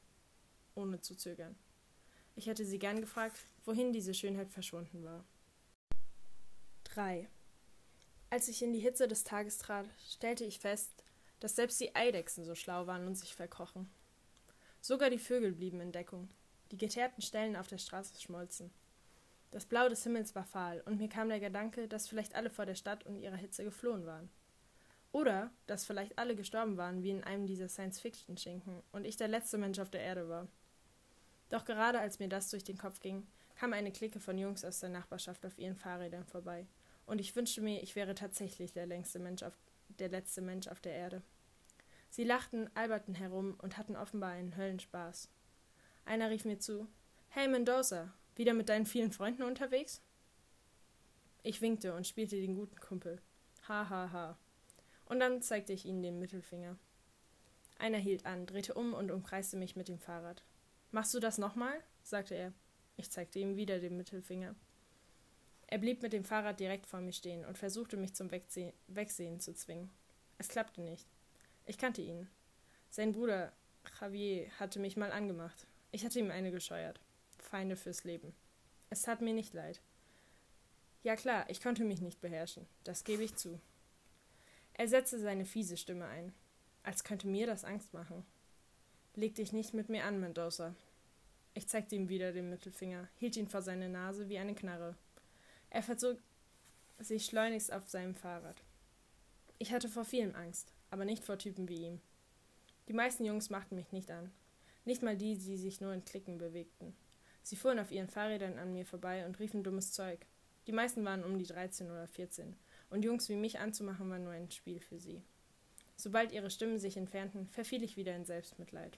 ohne 0.75 1.01
zu 1.01 1.15
zögern. 1.15 1.57
Ich 2.35 2.45
hätte 2.45 2.65
sie 2.65 2.77
gern 2.77 3.01
gefragt, 3.01 3.47
wohin 3.65 3.93
diese 3.93 4.13
Schönheit 4.13 4.51
verschwunden 4.51 5.03
war. 5.03 5.25
3. 6.83 7.27
Als 8.29 8.47
ich 8.47 8.61
in 8.61 8.73
die 8.73 8.79
Hitze 8.79 9.07
des 9.07 9.23
Tages 9.23 9.57
trat, 9.57 9.87
stellte 10.07 10.45
ich 10.45 10.59
fest, 10.59 11.03
dass 11.39 11.55
selbst 11.55 11.81
die 11.81 11.95
Eidechsen 11.95 12.45
so 12.45 12.53
schlau 12.53 12.85
waren 12.85 13.07
und 13.07 13.15
sich 13.15 13.33
verkrochen. 13.33 13.89
Sogar 14.81 15.09
die 15.09 15.17
Vögel 15.17 15.51
blieben 15.51 15.81
in 15.81 15.91
Deckung. 15.91 16.29
Die 16.71 16.77
geteerten 16.77 17.23
Stellen 17.23 17.55
auf 17.55 17.67
der 17.67 17.79
Straße 17.79 18.21
schmolzen. 18.21 18.69
Das 19.49 19.65
Blau 19.65 19.89
des 19.89 20.03
Himmels 20.03 20.35
war 20.35 20.45
fahl, 20.45 20.81
und 20.81 20.99
mir 20.99 21.09
kam 21.09 21.29
der 21.29 21.39
Gedanke, 21.39 21.87
dass 21.87 22.07
vielleicht 22.07 22.35
alle 22.35 22.51
vor 22.51 22.67
der 22.67 22.75
Stadt 22.75 23.03
und 23.07 23.19
ihrer 23.19 23.35
Hitze 23.35 23.63
geflohen 23.63 24.05
waren. 24.05 24.29
Oder 25.11 25.51
dass 25.65 25.85
vielleicht 25.85 26.17
alle 26.19 26.35
gestorben 26.35 26.77
waren, 26.77 27.03
wie 27.03 27.09
in 27.09 27.23
einem 27.23 27.47
dieser 27.47 27.67
Science-Fiction-Schinken, 27.67 28.83
und 28.91 29.05
ich 29.05 29.17
der 29.17 29.27
letzte 29.27 29.57
Mensch 29.57 29.79
auf 29.79 29.89
der 29.89 30.01
Erde 30.01 30.29
war. 30.29 30.47
Doch 31.49 31.65
gerade 31.65 31.99
als 31.99 32.19
mir 32.19 32.29
das 32.29 32.49
durch 32.49 32.63
den 32.63 32.77
Kopf 32.77 32.99
ging, 32.99 33.27
kam 33.55 33.73
eine 33.73 33.91
Clique 33.91 34.19
von 34.19 34.37
Jungs 34.37 34.63
aus 34.63 34.79
der 34.79 34.89
Nachbarschaft 34.89 35.45
auf 35.45 35.57
ihren 35.57 35.75
Fahrrädern 35.75 36.25
vorbei, 36.25 36.67
und 37.05 37.19
ich 37.19 37.35
wünschte 37.35 37.61
mir, 37.61 37.81
ich 37.81 37.95
wäre 37.95 38.13
tatsächlich 38.13 38.71
der 38.71 38.85
längste 38.85 39.17
Mensch 39.17 39.41
auf 39.41 39.57
der 39.97 40.09
letzte 40.09 40.41
Mensch 40.41 40.67
auf 40.67 40.79
der 40.79 40.93
Erde. 40.93 41.23
Sie 42.11 42.23
lachten, 42.23 42.69
alberten 42.75 43.15
herum 43.15 43.55
und 43.61 43.77
hatten 43.77 43.95
offenbar 43.95 44.31
einen 44.31 44.55
Höllenspaß. 44.55 45.29
Einer 46.05 46.29
rief 46.29 46.45
mir 46.45 46.59
zu 46.59 46.87
Hey 47.29 47.47
Mendoza, 47.47 48.13
wieder 48.35 48.53
mit 48.53 48.69
deinen 48.69 48.85
vielen 48.85 49.11
Freunden 49.11 49.43
unterwegs? 49.43 50.01
Ich 51.41 51.61
winkte 51.61 51.95
und 51.95 52.07
spielte 52.07 52.35
den 52.35 52.55
guten 52.55 52.79
Kumpel. 52.79 53.21
Ha 53.67 53.89
ha 53.89 54.11
ha. 54.11 54.37
Und 55.09 55.19
dann 55.19 55.41
zeigte 55.41 55.73
ich 55.73 55.85
ihnen 55.85 56.01
den 56.01 56.19
Mittelfinger. 56.19 56.77
Einer 57.77 57.97
hielt 57.97 58.25
an, 58.25 58.45
drehte 58.45 58.73
um 58.73 58.93
und 58.93 59.11
umkreiste 59.11 59.57
mich 59.57 59.75
mit 59.75 59.89
dem 59.89 59.99
Fahrrad. 59.99 60.43
Machst 60.91 61.13
du 61.13 61.19
das 61.19 61.37
nochmal? 61.37 61.83
sagte 62.03 62.35
er. 62.35 62.53
Ich 62.95 63.11
zeigte 63.11 63.39
ihm 63.39 63.57
wieder 63.57 63.79
den 63.79 63.97
Mittelfinger. 63.97 64.55
Er 65.67 65.77
blieb 65.77 66.01
mit 66.01 66.13
dem 66.13 66.23
Fahrrad 66.23 66.59
direkt 66.59 66.87
vor 66.87 67.01
mir 67.01 67.13
stehen 67.13 67.45
und 67.45 67.57
versuchte 67.57 67.97
mich 67.97 68.13
zum 68.13 68.31
Wegse 68.31 68.73
Wegsehen 68.87 69.39
zu 69.39 69.53
zwingen. 69.53 69.91
Es 70.37 70.47
klappte 70.47 70.81
nicht. 70.81 71.07
Ich 71.65 71.77
kannte 71.77 72.01
ihn. 72.01 72.27
Sein 72.89 73.11
Bruder 73.11 73.53
Javier 73.99 74.49
hatte 74.59 74.79
mich 74.79 74.97
mal 74.97 75.11
angemacht. 75.11 75.67
Ich 75.91 76.05
hatte 76.05 76.19
ihm 76.19 76.31
eine 76.31 76.51
gescheuert. 76.51 76.99
Feinde 77.37 77.75
fürs 77.75 78.03
Leben. 78.03 78.33
Es 78.89 79.03
tat 79.03 79.21
mir 79.21 79.33
nicht 79.33 79.53
leid. 79.53 79.81
Ja 81.03 81.15
klar, 81.15 81.49
ich 81.49 81.61
konnte 81.61 81.83
mich 81.83 82.01
nicht 82.01 82.19
beherrschen, 82.19 82.67
das 82.83 83.03
gebe 83.03 83.23
ich 83.23 83.35
zu. 83.35 83.59
Er 84.79 84.87
setzte 84.87 85.19
seine 85.19 85.43
fiese 85.43 85.75
Stimme 85.75 86.05
ein, 86.05 86.31
als 86.83 87.03
könnte 87.03 87.27
mir 87.27 87.45
das 87.45 87.65
Angst 87.65 87.93
machen. 87.93 88.25
Leg 89.13 89.35
dich 89.35 89.51
nicht 89.51 89.73
mit 89.73 89.89
mir 89.89 90.05
an, 90.05 90.21
Mendoza. 90.21 90.73
Ich 91.53 91.67
zeigte 91.67 91.97
ihm 91.97 92.07
wieder 92.07 92.31
den 92.31 92.49
Mittelfinger, 92.49 93.09
hielt 93.17 93.35
ihn 93.35 93.49
vor 93.49 93.61
seine 93.61 93.89
Nase 93.89 94.29
wie 94.29 94.37
eine 94.37 94.55
Knarre. 94.55 94.95
Er 95.69 95.83
verzog 95.83 96.17
sich 96.97 97.25
schleunigst 97.25 97.73
auf 97.73 97.89
seinem 97.89 98.15
Fahrrad. 98.15 98.63
Ich 99.57 99.73
hatte 99.73 99.89
vor 99.89 100.05
vielem 100.05 100.33
Angst, 100.33 100.71
aber 100.91 101.03
nicht 101.03 101.25
vor 101.25 101.37
Typen 101.37 101.67
wie 101.67 101.85
ihm. 101.87 101.99
Die 102.87 102.93
meisten 102.93 103.25
Jungs 103.25 103.49
machten 103.49 103.75
mich 103.75 103.91
nicht 103.91 104.09
an, 104.09 104.31
nicht 104.85 105.03
mal 105.03 105.17
die, 105.17 105.37
die 105.37 105.57
sich 105.57 105.81
nur 105.81 105.93
in 105.93 106.05
Klicken 106.05 106.37
bewegten. 106.37 106.95
Sie 107.43 107.57
fuhren 107.57 107.79
auf 107.79 107.91
ihren 107.91 108.07
Fahrrädern 108.07 108.57
an 108.57 108.71
mir 108.71 108.85
vorbei 108.85 109.25
und 109.25 109.39
riefen 109.39 109.61
dummes 109.61 109.91
Zeug. 109.91 110.25
Die 110.67 110.71
meisten 110.71 111.03
waren 111.03 111.25
um 111.25 111.37
die 111.37 111.47
13 111.47 111.91
oder 111.91 112.07
14, 112.07 112.55
und 112.89 113.03
Jungs 113.03 113.29
wie 113.29 113.35
mich 113.35 113.59
anzumachen 113.59 114.09
war 114.09 114.19
nur 114.19 114.31
ein 114.31 114.51
Spiel 114.51 114.79
für 114.79 114.99
sie. 114.99 115.21
Sobald 115.95 116.31
ihre 116.31 116.49
Stimmen 116.49 116.79
sich 116.79 116.97
entfernten, 116.97 117.47
verfiel 117.47 117.83
ich 117.83 117.97
wieder 117.97 118.15
in 118.15 118.25
Selbstmitleid. 118.25 118.97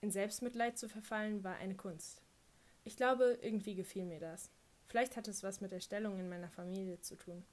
In 0.00 0.10
Selbstmitleid 0.10 0.78
zu 0.78 0.88
verfallen 0.88 1.42
war 1.42 1.56
eine 1.56 1.74
Kunst. 1.74 2.22
Ich 2.84 2.96
glaube, 2.96 3.38
irgendwie 3.42 3.74
gefiel 3.74 4.04
mir 4.04 4.20
das. 4.20 4.50
Vielleicht 4.86 5.16
hat 5.16 5.28
es 5.28 5.42
was 5.42 5.60
mit 5.60 5.72
der 5.72 5.80
Stellung 5.80 6.18
in 6.18 6.28
meiner 6.28 6.48
Familie 6.48 7.00
zu 7.00 7.16
tun. 7.16 7.44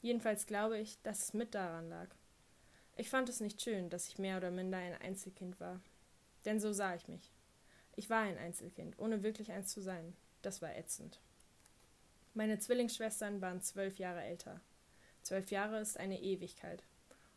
Jedenfalls 0.00 0.46
glaube 0.46 0.78
ich, 0.78 1.00
dass 1.02 1.24
es 1.24 1.34
mit 1.34 1.54
daran 1.54 1.88
lag. 1.88 2.08
Ich 2.96 3.10
fand 3.10 3.28
es 3.28 3.40
nicht 3.40 3.60
schön, 3.60 3.90
dass 3.90 4.08
ich 4.08 4.18
mehr 4.18 4.36
oder 4.36 4.50
minder 4.50 4.78
ein 4.78 4.94
Einzelkind 4.94 5.58
war. 5.60 5.80
Denn 6.44 6.60
so 6.60 6.72
sah 6.72 6.94
ich 6.94 7.08
mich. 7.08 7.32
Ich 7.96 8.08
war 8.10 8.20
ein 8.20 8.38
Einzelkind, 8.38 8.98
ohne 8.98 9.22
wirklich 9.22 9.50
eins 9.50 9.72
zu 9.72 9.80
sein. 9.80 10.14
Das 10.42 10.62
war 10.62 10.76
ätzend. 10.76 11.20
Meine 12.36 12.58
Zwillingsschwestern 12.58 13.40
waren 13.40 13.60
zwölf 13.60 13.98
Jahre 13.98 14.22
älter. 14.22 14.60
Zwölf 15.22 15.52
Jahre 15.52 15.78
ist 15.78 15.98
eine 15.98 16.20
Ewigkeit. 16.20 16.82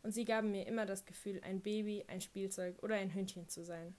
Und 0.02 0.12
sie 0.12 0.26
gaben 0.26 0.52
mir 0.52 0.66
immer 0.66 0.88
das 0.88 1.06
Gefühl, 1.06 1.40
ein 1.44 1.62
Baby, 1.62 2.04
ein 2.08 2.20
Spielzeug 2.20 2.82
oder 2.82 2.96
ein 2.96 3.14
Hündchen 3.14 3.48
zu 3.48 3.64
sein. 3.64 3.96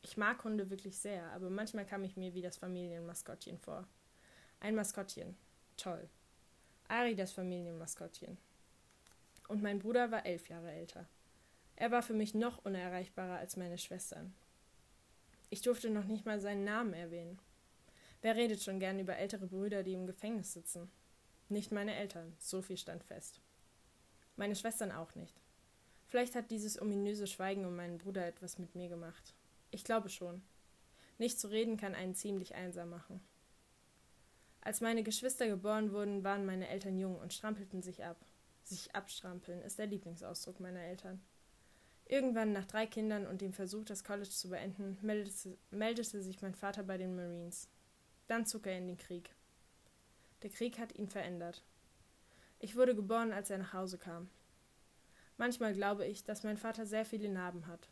Ich 0.00 0.16
mag 0.16 0.42
Hunde 0.44 0.70
wirklich 0.70 0.98
sehr, 0.98 1.30
aber 1.32 1.50
manchmal 1.50 1.84
kam 1.84 2.04
ich 2.04 2.16
mir 2.16 2.34
wie 2.34 2.40
das 2.40 2.56
Familienmaskottchen 2.56 3.58
vor. 3.58 3.86
Ein 4.60 4.74
Maskottchen. 4.74 5.36
Toll. 5.76 6.08
Ari 6.88 7.14
das 7.16 7.32
Familienmaskottchen. 7.32 8.38
Und 9.48 9.62
mein 9.62 9.78
Bruder 9.78 10.10
war 10.10 10.24
elf 10.24 10.48
Jahre 10.48 10.72
älter. 10.72 11.06
Er 11.76 11.90
war 11.90 12.02
für 12.02 12.14
mich 12.14 12.34
noch 12.34 12.64
unerreichbarer 12.64 13.38
als 13.38 13.56
meine 13.56 13.76
Schwestern. 13.76 14.32
Ich 15.50 15.60
durfte 15.60 15.90
noch 15.90 16.04
nicht 16.04 16.24
mal 16.24 16.40
seinen 16.40 16.64
Namen 16.64 16.94
erwähnen. 16.94 17.38
Wer 18.24 18.36
redet 18.36 18.62
schon 18.62 18.80
gern 18.80 18.98
über 18.98 19.18
ältere 19.18 19.46
Brüder, 19.46 19.82
die 19.82 19.92
im 19.92 20.06
Gefängnis 20.06 20.54
sitzen? 20.54 20.90
Nicht 21.50 21.72
meine 21.72 21.94
Eltern, 21.94 22.34
so 22.38 22.62
viel 22.62 22.78
stand 22.78 23.04
fest. 23.04 23.42
Meine 24.36 24.56
Schwestern 24.56 24.92
auch 24.92 25.14
nicht. 25.14 25.42
Vielleicht 26.06 26.34
hat 26.34 26.50
dieses 26.50 26.80
ominöse 26.80 27.26
Schweigen 27.26 27.66
um 27.66 27.76
meinen 27.76 27.98
Bruder 27.98 28.26
etwas 28.26 28.58
mit 28.58 28.74
mir 28.74 28.88
gemacht. 28.88 29.34
Ich 29.70 29.84
glaube 29.84 30.08
schon. 30.08 30.40
Nicht 31.18 31.38
zu 31.38 31.48
reden 31.48 31.76
kann 31.76 31.94
einen 31.94 32.14
ziemlich 32.14 32.54
einsam 32.54 32.88
machen. 32.88 33.20
Als 34.62 34.80
meine 34.80 35.02
Geschwister 35.02 35.46
geboren 35.46 35.92
wurden, 35.92 36.24
waren 36.24 36.46
meine 36.46 36.68
Eltern 36.68 36.96
jung 36.96 37.18
und 37.18 37.34
strampelten 37.34 37.82
sich 37.82 38.04
ab. 38.04 38.16
Sich 38.62 38.94
abstrampeln 38.94 39.60
ist 39.60 39.78
der 39.78 39.86
Lieblingsausdruck 39.86 40.60
meiner 40.60 40.80
Eltern. 40.80 41.20
Irgendwann 42.06 42.54
nach 42.54 42.64
drei 42.64 42.86
Kindern 42.86 43.26
und 43.26 43.42
dem 43.42 43.52
Versuch, 43.52 43.84
das 43.84 44.02
College 44.02 44.30
zu 44.30 44.48
beenden, 44.48 44.96
meldete, 45.02 45.58
meldete 45.70 46.22
sich 46.22 46.40
mein 46.40 46.54
Vater 46.54 46.84
bei 46.84 46.96
den 46.96 47.14
Marines. 47.14 47.68
Dann 48.26 48.46
zog 48.46 48.66
er 48.66 48.78
in 48.78 48.86
den 48.86 48.98
Krieg. 48.98 49.34
Der 50.42 50.50
Krieg 50.50 50.78
hat 50.78 50.94
ihn 50.94 51.08
verändert. 51.08 51.62
Ich 52.58 52.76
wurde 52.76 52.94
geboren, 52.94 53.32
als 53.32 53.50
er 53.50 53.58
nach 53.58 53.72
Hause 53.72 53.98
kam. 53.98 54.30
Manchmal 55.36 55.74
glaube 55.74 56.06
ich, 56.06 56.24
dass 56.24 56.44
mein 56.44 56.56
Vater 56.56 56.86
sehr 56.86 57.04
viele 57.04 57.28
Narben 57.28 57.66
hat. 57.66 57.88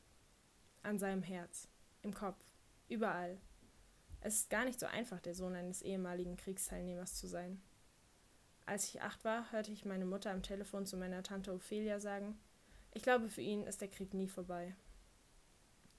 An 0.83 0.99
seinem 0.99 1.23
Herz, 1.23 1.69
im 2.03 2.15
Kopf, 2.15 2.43
überall. 2.89 3.39
Es 4.21 4.37
ist 4.37 4.51
gar 4.51 4.65
nicht 4.65 4.79
so 4.79 4.87
einfach, 4.87 5.21
der 5.21 5.35
Sohn 5.35 5.55
eines 5.55 5.83
ehemaligen 5.83 6.37
Kriegsteilnehmers 6.37 7.17
zu 7.17 7.27
sein. 7.27 7.61
Als 8.67 8.89
ich 8.89 9.03
acht 9.03 9.25
war, 9.25 9.51
hörte 9.51 9.73
ich 9.73 9.85
meine 9.85 10.05
Mutter 10.07 10.31
am 10.31 10.43
Telefon 10.43 10.87
zu 10.87 10.97
meiner 10.97 11.23
Tante 11.23 11.53
Ophelia 11.53 11.99
sagen, 11.99 12.39
ich 12.95 13.03
glaube, 13.03 13.29
für 13.29 13.41
ihn 13.41 13.65
ist 13.65 13.81
der 13.81 13.89
Krieg 13.89 14.15
nie 14.15 14.29
vorbei. 14.29 14.77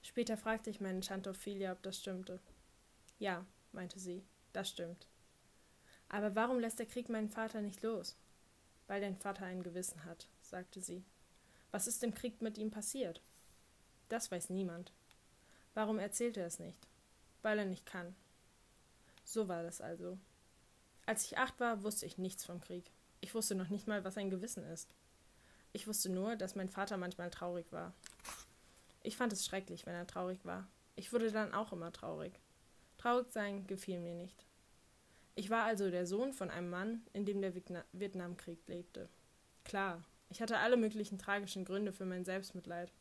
Später 0.01 0.37
fragte 0.37 0.69
ich 0.69 0.79
meine 0.79 1.01
Tante 1.01 1.31
Ophelia, 1.31 1.71
ob 1.71 1.81
das 1.81 1.99
stimmte. 1.99 2.39
Ja, 3.19 3.45
meinte 3.73 3.99
sie, 3.99 4.23
das 4.53 4.69
stimmt. 4.69 5.07
Aber 6.09 6.35
warum 6.35 6.59
lässt 6.59 6.79
der 6.79 6.85
Krieg 6.85 7.09
meinen 7.09 7.29
Vater 7.29 7.61
nicht 7.61 7.81
los? 7.81 8.15
Weil 8.87 9.01
dein 9.01 9.17
Vater 9.17 9.45
ein 9.45 9.63
Gewissen 9.63 10.05
hat, 10.05 10.27
sagte 10.41 10.81
sie. 10.81 11.03
Was 11.71 11.87
ist 11.87 12.03
im 12.03 12.13
Krieg 12.13 12.41
mit 12.41 12.57
ihm 12.57 12.69
passiert? 12.69 13.21
Das 14.09 14.31
weiß 14.31 14.49
niemand. 14.51 14.91
Warum 15.73 15.97
erzählt 15.97 16.37
er 16.37 16.45
es 16.45 16.59
nicht? 16.59 16.87
Weil 17.41 17.57
er 17.57 17.65
nicht 17.65 17.85
kann. 17.85 18.15
So 19.25 19.47
war 19.47 19.63
das 19.63 19.81
also. 19.81 20.17
Als 21.05 21.25
ich 21.25 21.37
acht 21.37 21.59
war, 21.59 21.81
wusste 21.83 22.05
ich 22.05 22.17
nichts 22.17 22.45
vom 22.45 22.61
Krieg. 22.61 22.91
Ich 23.21 23.33
wusste 23.33 23.55
noch 23.55 23.69
nicht 23.69 23.87
mal, 23.87 24.03
was 24.03 24.17
ein 24.17 24.29
Gewissen 24.29 24.63
ist. 24.65 24.93
Ich 25.71 25.87
wusste 25.87 26.09
nur, 26.09 26.35
dass 26.35 26.55
mein 26.55 26.69
Vater 26.69 26.97
manchmal 26.97 27.31
traurig 27.31 27.71
war. 27.71 27.93
Ich 29.01 29.17
fand 29.17 29.33
es 29.33 29.45
schrecklich, 29.45 29.85
wenn 29.85 29.95
er 29.95 30.05
traurig 30.05 30.45
war. 30.45 30.67
Ich 30.95 31.11
wurde 31.11 31.31
dann 31.31 31.53
auch 31.53 31.73
immer 31.73 31.91
traurig. 31.91 32.39
Traurig 33.03 33.33
sein 33.33 33.67
gefiel 33.67 33.99
mir 33.99 34.13
nicht. 34.13 34.45
Ich 35.35 35.49
war 35.49 35.65
also 35.65 35.91
der 35.91 36.07
Sohn 36.07 36.31
von 36.31 36.49
einem 36.49 36.69
Mann, 36.69 37.05
in 37.11 37.25
dem 37.25 37.41
der 37.41 37.53
Vietnamkrieg 37.91 38.65
lebte. 38.67 39.09
Klar, 39.65 40.01
ich 40.29 40.41
hatte 40.41 40.59
alle 40.59 40.77
möglichen 40.77 41.17
tragischen 41.17 41.65
Gründe 41.65 41.91
für 41.91 42.05
mein 42.05 42.23
Selbstmitleid. 42.23 42.93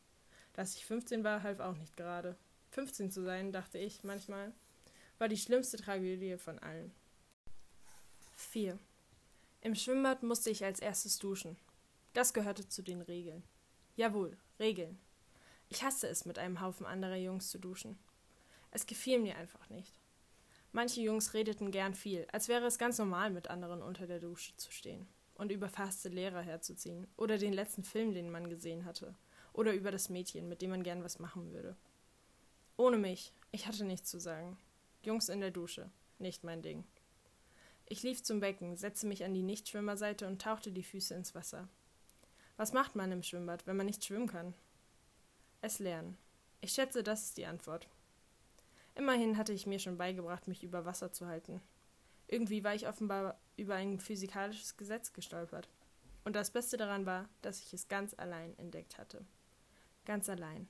Dass 0.55 0.75
ich 0.75 0.87
15 0.87 1.23
war, 1.23 1.45
half 1.45 1.61
auch 1.61 1.77
nicht 1.77 1.97
gerade. 1.97 2.35
15 2.73 3.13
zu 3.13 3.23
sein, 3.23 3.53
dachte 3.53 3.79
ich 3.79 4.03
manchmal, 4.03 4.53
war 5.19 5.29
die 5.29 5.37
schlimmste 5.37 5.77
Tragödie 5.77 6.37
von 6.37 6.59
allen. 6.59 6.91
4. 8.33 8.77
Im 9.61 9.77
Schwimmbad 9.77 10.25
musste 10.25 10.51
ich 10.51 10.65
als 10.65 10.81
erstes 10.81 11.21
duschen. 11.21 11.57
Das 12.13 12.35
gehörte 12.35 12.67
zu 12.67 12.83
den 12.83 13.03
Regeln. 13.03 13.45
Jawohl, 13.95 14.37
Regeln. 14.59 14.99
Ich 15.69 15.85
hasste 15.85 16.09
es, 16.09 16.25
mit 16.25 16.41
einem 16.41 16.61
Haufen 16.61 16.87
anderer 16.87 17.15
Jungs 17.15 17.51
zu 17.51 17.61
duschen. 17.61 17.97
Es 18.73 18.87
gefiel 18.87 19.21
mir 19.21 19.37
einfach 19.37 19.69
nicht. 19.69 19.93
Manche 20.73 21.03
Jungs 21.03 21.35
redeten 21.35 21.71
gern 21.71 21.95
viel, 21.95 22.27
als 22.33 22.49
wäre 22.49 22.65
es 22.65 22.79
ganz 22.79 22.99
normal, 22.99 23.31
mit 23.31 23.49
anderen 23.49 23.83
unter 23.83 24.07
der 24.07 24.19
Dusche 24.19 24.57
zu 24.57 24.73
stehen 24.73 25.07
und 25.35 25.53
über 25.53 25.69
verhasste 25.69 26.09
Lehrer 26.09 26.41
herzuziehen 26.41 27.07
oder 27.19 27.37
den 27.37 27.53
letzten 27.53 27.85
Film, 27.85 28.15
den 28.15 28.31
man 28.31 28.49
gesehen 28.49 28.87
hatte, 28.87 29.15
oder 29.53 29.75
über 29.75 29.91
das 29.91 30.09
Mädchen, 30.09 30.49
mit 30.49 30.63
dem 30.63 30.71
man 30.71 30.83
gern 30.83 31.05
was 31.05 31.19
machen 31.19 31.53
würde. 31.53 31.77
Ohne 32.79 32.97
mich, 32.97 33.35
ich 33.51 33.67
hatte 33.67 33.85
nichts 33.85 34.09
zu 34.09 34.19
sagen. 34.19 34.57
Jungs 35.03 35.29
in 35.29 35.41
der 35.41 35.51
Dusche, 35.51 35.91
nicht 36.19 36.43
mein 36.43 36.63
Ding. 36.63 36.85
Ich 37.85 38.03
lief 38.03 38.23
zum 38.23 38.41
Becken, 38.41 38.79
setzte 38.79 39.07
mich 39.07 39.25
an 39.25 39.35
die 39.35 39.43
Nichtschwimmerseite 39.43 40.27
und 40.27 40.41
tauchte 40.41 40.73
die 40.73 40.83
Füße 40.83 41.15
ins 41.15 41.35
Wasser. 41.35 41.69
Was 42.57 42.73
macht 42.73 42.97
man 42.97 43.13
im 43.13 43.23
Schwimmbad, 43.23 43.67
wenn 43.67 43.77
man 43.77 43.85
nicht 43.85 44.03
schwimmen 44.03 44.29
kann? 44.29 44.55
Es 45.61 45.79
lernen. 45.79 46.17
Ich 46.63 46.73
schätze, 46.73 47.03
das 47.03 47.25
ist 47.25 47.37
die 47.37 47.45
Antwort. 47.45 47.89
Immerhin 48.95 49.39
hatte 49.39 49.53
ich 49.53 49.67
mir 49.67 49.79
schon 49.79 49.97
beigebracht, 49.97 50.49
mich 50.49 50.63
über 50.63 50.85
Wasser 50.85 51.13
zu 51.13 51.27
halten. 51.27 51.61
Irgendwie 52.29 52.65
war 52.65 52.75
ich 52.75 52.89
offenbar 52.89 53.39
über 53.57 53.75
ein 53.75 53.99
physikalisches 53.99 54.77
Gesetz 54.77 55.13
gestolpert. 55.13 55.69
Und 56.25 56.37
das 56.37 56.51
Beste 56.51 56.77
daran 56.77 57.07
war, 57.07 57.29
dass 57.41 57.61
ich 57.61 57.73
es 57.73 57.89
ganz 57.89 58.15
allein 58.17 58.57
entdeckt 58.59 58.99
hatte. 58.99 59.25
Ganz 60.05 60.29
allein. 60.29 60.69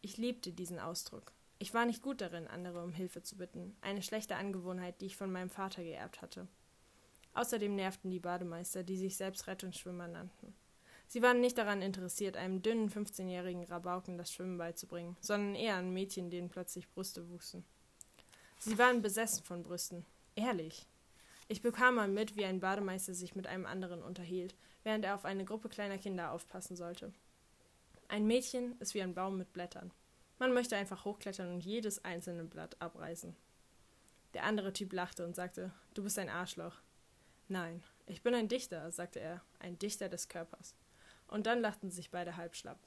Ich 0.00 0.16
liebte 0.16 0.52
diesen 0.52 0.78
Ausdruck. 0.78 1.32
Ich 1.58 1.74
war 1.74 1.86
nicht 1.86 2.02
gut 2.02 2.20
darin, 2.20 2.48
andere 2.48 2.82
um 2.82 2.92
Hilfe 2.92 3.22
zu 3.22 3.36
bitten, 3.36 3.76
eine 3.82 4.02
schlechte 4.02 4.34
Angewohnheit, 4.34 5.00
die 5.00 5.06
ich 5.06 5.16
von 5.16 5.30
meinem 5.30 5.50
Vater 5.50 5.84
geerbt 5.84 6.20
hatte. 6.20 6.48
Außerdem 7.34 7.74
nervten 7.74 8.10
die 8.10 8.18
Bademeister, 8.18 8.82
die 8.82 8.96
sich 8.96 9.16
selbst 9.16 9.46
Rettungsschwimmer 9.46 10.08
nannten. 10.08 10.54
Sie 11.12 11.20
waren 11.20 11.42
nicht 11.42 11.58
daran 11.58 11.82
interessiert, 11.82 12.38
einem 12.38 12.62
dünnen 12.62 12.88
15-jährigen 12.88 13.64
Rabauken 13.64 14.16
das 14.16 14.32
Schwimmen 14.32 14.56
beizubringen, 14.56 15.18
sondern 15.20 15.54
eher 15.54 15.74
an 15.74 15.92
Mädchen, 15.92 16.30
denen 16.30 16.48
plötzlich 16.48 16.88
Brüste 16.88 17.28
wuchsen. 17.28 17.66
Sie 18.58 18.78
waren 18.78 19.02
besessen 19.02 19.44
von 19.44 19.62
Brüsten. 19.62 20.06
Ehrlich. 20.36 20.86
Ich 21.48 21.60
bekam 21.60 21.96
mal 21.96 22.08
mit, 22.08 22.36
wie 22.36 22.46
ein 22.46 22.60
Bademeister 22.60 23.12
sich 23.12 23.34
mit 23.34 23.46
einem 23.46 23.66
anderen 23.66 24.02
unterhielt, 24.02 24.54
während 24.84 25.04
er 25.04 25.14
auf 25.14 25.26
eine 25.26 25.44
Gruppe 25.44 25.68
kleiner 25.68 25.98
Kinder 25.98 26.32
aufpassen 26.32 26.76
sollte. 26.76 27.12
Ein 28.08 28.26
Mädchen 28.26 28.80
ist 28.80 28.94
wie 28.94 29.02
ein 29.02 29.12
Baum 29.12 29.36
mit 29.36 29.52
Blättern. 29.52 29.90
Man 30.38 30.54
möchte 30.54 30.76
einfach 30.76 31.04
hochklettern 31.04 31.52
und 31.52 31.62
jedes 31.62 32.02
einzelne 32.06 32.44
Blatt 32.44 32.80
abreißen. 32.80 33.36
Der 34.32 34.44
andere 34.44 34.72
Typ 34.72 34.94
lachte 34.94 35.26
und 35.26 35.36
sagte, 35.36 35.72
du 35.92 36.04
bist 36.04 36.18
ein 36.18 36.30
Arschloch. 36.30 36.76
Nein, 37.48 37.82
ich 38.06 38.22
bin 38.22 38.34
ein 38.34 38.48
Dichter, 38.48 38.90
sagte 38.90 39.20
er, 39.20 39.42
ein 39.58 39.78
Dichter 39.78 40.08
des 40.08 40.30
Körpers. 40.30 40.74
Und 41.32 41.46
dann 41.46 41.62
lachten 41.62 41.90
sich 41.90 42.10
beide 42.10 42.36
halb 42.36 42.54
schlapp. 42.54 42.78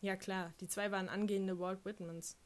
Ja 0.00 0.16
klar, 0.16 0.52
die 0.60 0.66
zwei 0.66 0.90
waren 0.90 1.08
angehende 1.08 1.60
Walt 1.60 1.84
Whitmans. 1.84 2.36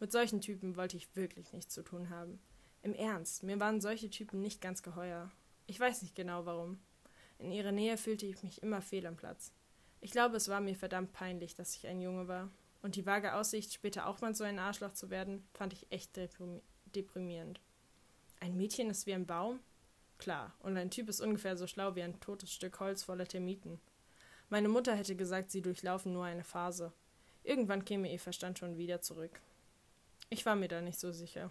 Mit 0.00 0.12
solchen 0.12 0.42
Typen 0.42 0.76
wollte 0.76 0.98
ich 0.98 1.16
wirklich 1.16 1.54
nichts 1.54 1.72
zu 1.72 1.82
tun 1.82 2.10
haben. 2.10 2.38
Im 2.82 2.92
Ernst, 2.92 3.42
mir 3.42 3.58
waren 3.58 3.80
solche 3.80 4.10
Typen 4.10 4.42
nicht 4.42 4.60
ganz 4.60 4.82
geheuer. 4.82 5.30
Ich 5.66 5.80
weiß 5.80 6.02
nicht 6.02 6.14
genau 6.14 6.44
warum. 6.44 6.78
In 7.38 7.50
ihrer 7.50 7.72
Nähe 7.72 7.96
fühlte 7.96 8.26
ich 8.26 8.42
mich 8.42 8.62
immer 8.62 8.82
fehl 8.82 9.06
am 9.06 9.16
Platz. 9.16 9.54
Ich 10.02 10.10
glaube, 10.10 10.36
es 10.36 10.48
war 10.48 10.60
mir 10.60 10.76
verdammt 10.76 11.14
peinlich, 11.14 11.54
dass 11.54 11.74
ich 11.74 11.86
ein 11.86 12.02
Junge 12.02 12.28
war. 12.28 12.50
Und 12.82 12.94
die 12.94 13.06
vage 13.06 13.34
Aussicht, 13.34 13.72
später 13.72 14.06
auch 14.06 14.20
mal 14.20 14.34
so 14.34 14.44
ein 14.44 14.58
Arschloch 14.58 14.92
zu 14.92 15.08
werden, 15.08 15.42
fand 15.54 15.72
ich 15.72 15.90
echt 15.90 16.20
deprimierend. 16.94 17.60
Ein 18.40 18.58
Mädchen 18.58 18.90
ist 18.90 19.06
wie 19.06 19.14
ein 19.14 19.26
Baum? 19.26 19.60
Klar, 20.18 20.54
und 20.60 20.76
ein 20.76 20.90
Typ 20.90 21.08
ist 21.08 21.20
ungefähr 21.20 21.56
so 21.56 21.66
schlau 21.66 21.94
wie 21.94 22.02
ein 22.02 22.20
totes 22.20 22.52
Stück 22.52 22.78
Holz 22.78 23.04
voller 23.04 23.26
Termiten. 23.26 23.80
Meine 24.50 24.68
Mutter 24.68 24.94
hätte 24.94 25.14
gesagt, 25.14 25.50
sie 25.50 25.60
durchlaufen 25.60 26.12
nur 26.12 26.24
eine 26.24 26.44
Phase. 26.44 26.92
Irgendwann 27.44 27.84
käme 27.84 28.10
ihr 28.10 28.18
Verstand 28.18 28.58
schon 28.58 28.78
wieder 28.78 29.00
zurück. 29.02 29.40
Ich 30.30 30.46
war 30.46 30.56
mir 30.56 30.68
da 30.68 30.80
nicht 30.80 30.98
so 30.98 31.12
sicher. 31.12 31.50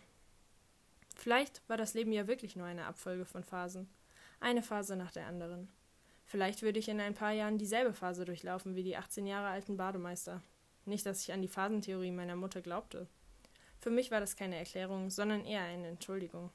Vielleicht 1.16 1.62
war 1.70 1.78
das 1.78 1.94
Leben 1.94 2.12
ja 2.12 2.28
wirklich 2.28 2.56
nur 2.56 2.66
eine 2.66 2.86
Abfolge 2.86 3.26
von 3.26 3.44
Phasen, 3.44 3.88
eine 4.40 4.64
Phase 4.64 4.96
nach 4.96 5.12
der 5.12 5.28
anderen. 5.28 5.68
Vielleicht 6.26 6.62
würde 6.62 6.80
ich 6.80 6.90
in 6.90 7.00
ein 7.00 7.14
paar 7.14 7.32
Jahren 7.32 7.58
dieselbe 7.58 7.94
Phase 7.94 8.26
durchlaufen 8.26 8.76
wie 8.76 8.84
die 8.84 8.98
18 8.98 9.26
Jahre 9.26 9.48
alten 9.48 9.78
Bademeister. 9.78 10.42
Nicht, 10.86 11.06
dass 11.06 11.22
ich 11.22 11.34
an 11.34 11.42
die 11.42 11.48
Phasentheorie 11.48 12.12
meiner 12.12 12.36
Mutter 12.36 12.62
glaubte. 12.62 13.08
Für 13.80 13.90
mich 13.92 14.10
war 14.10 14.20
das 14.20 14.36
keine 14.36 14.58
Erklärung, 14.58 15.10
sondern 15.10 15.46
eher 15.46 15.62
eine 15.62 15.88
Entschuldigung. 15.88 16.52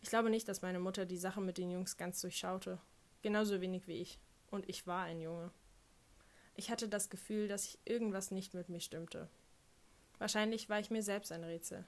Ich 0.00 0.08
glaube 0.08 0.30
nicht, 0.30 0.48
dass 0.48 0.62
meine 0.62 0.80
Mutter 0.80 1.06
die 1.06 1.16
Sache 1.16 1.40
mit 1.40 1.58
den 1.58 1.70
Jungs 1.70 1.96
ganz 1.96 2.20
durchschaute. 2.20 2.78
Genauso 3.22 3.60
wenig 3.60 3.86
wie 3.86 4.00
ich. 4.00 4.18
Und 4.50 4.68
ich 4.68 4.86
war 4.86 5.04
ein 5.04 5.20
Junge. 5.20 5.50
Ich 6.54 6.70
hatte 6.70 6.88
das 6.88 7.10
Gefühl, 7.10 7.48
dass 7.48 7.66
ich 7.66 7.78
irgendwas 7.84 8.30
nicht 8.30 8.54
mit 8.54 8.68
mir 8.68 8.80
stimmte. 8.80 9.28
Wahrscheinlich 10.18 10.68
war 10.68 10.80
ich 10.80 10.90
mir 10.90 11.02
selbst 11.02 11.32
ein 11.32 11.44
Rätsel. 11.44 11.84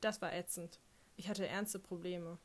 Das 0.00 0.20
war 0.22 0.32
ätzend. 0.32 0.80
Ich 1.16 1.28
hatte 1.28 1.46
ernste 1.46 1.78
Probleme. 1.78 2.38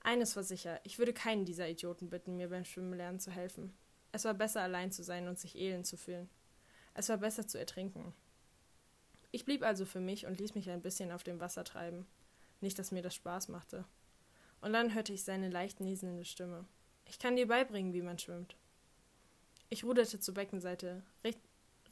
Eines 0.00 0.36
war 0.36 0.42
sicher, 0.42 0.80
ich 0.84 0.98
würde 0.98 1.14
keinen 1.14 1.44
dieser 1.44 1.68
Idioten 1.68 2.10
bitten, 2.10 2.36
mir 2.36 2.50
beim 2.50 2.64
Schwimmenlernen 2.64 3.20
zu 3.20 3.30
helfen. 3.30 3.74
Es 4.12 4.24
war 4.24 4.34
besser, 4.34 4.60
allein 4.60 4.92
zu 4.92 5.02
sein 5.02 5.28
und 5.28 5.38
sich 5.38 5.56
elend 5.56 5.86
zu 5.86 5.96
fühlen. 5.96 6.28
Es 6.92 7.08
war 7.08 7.16
besser 7.16 7.48
zu 7.48 7.58
ertrinken. 7.58 8.14
Ich 9.32 9.44
blieb 9.44 9.64
also 9.64 9.84
für 9.84 10.00
mich 10.00 10.26
und 10.26 10.38
ließ 10.38 10.54
mich 10.54 10.70
ein 10.70 10.82
bisschen 10.82 11.10
auf 11.10 11.24
dem 11.24 11.40
Wasser 11.40 11.64
treiben. 11.64 12.06
Nicht, 12.60 12.78
dass 12.78 12.92
mir 12.92 13.02
das 13.02 13.14
Spaß 13.16 13.48
machte. 13.48 13.84
Und 14.60 14.72
dann 14.72 14.94
hörte 14.94 15.12
ich 15.12 15.24
seine 15.24 15.48
leicht 15.48 15.80
nieselnde 15.80 16.24
Stimme. 16.24 16.64
Ich 17.06 17.18
kann 17.18 17.34
dir 17.34 17.48
beibringen, 17.48 17.92
wie 17.92 18.02
man 18.02 18.18
schwimmt. 18.18 18.56
Ich 19.74 19.82
ruderte 19.82 20.20
zur 20.20 20.34
Beckenseite, 20.34 21.02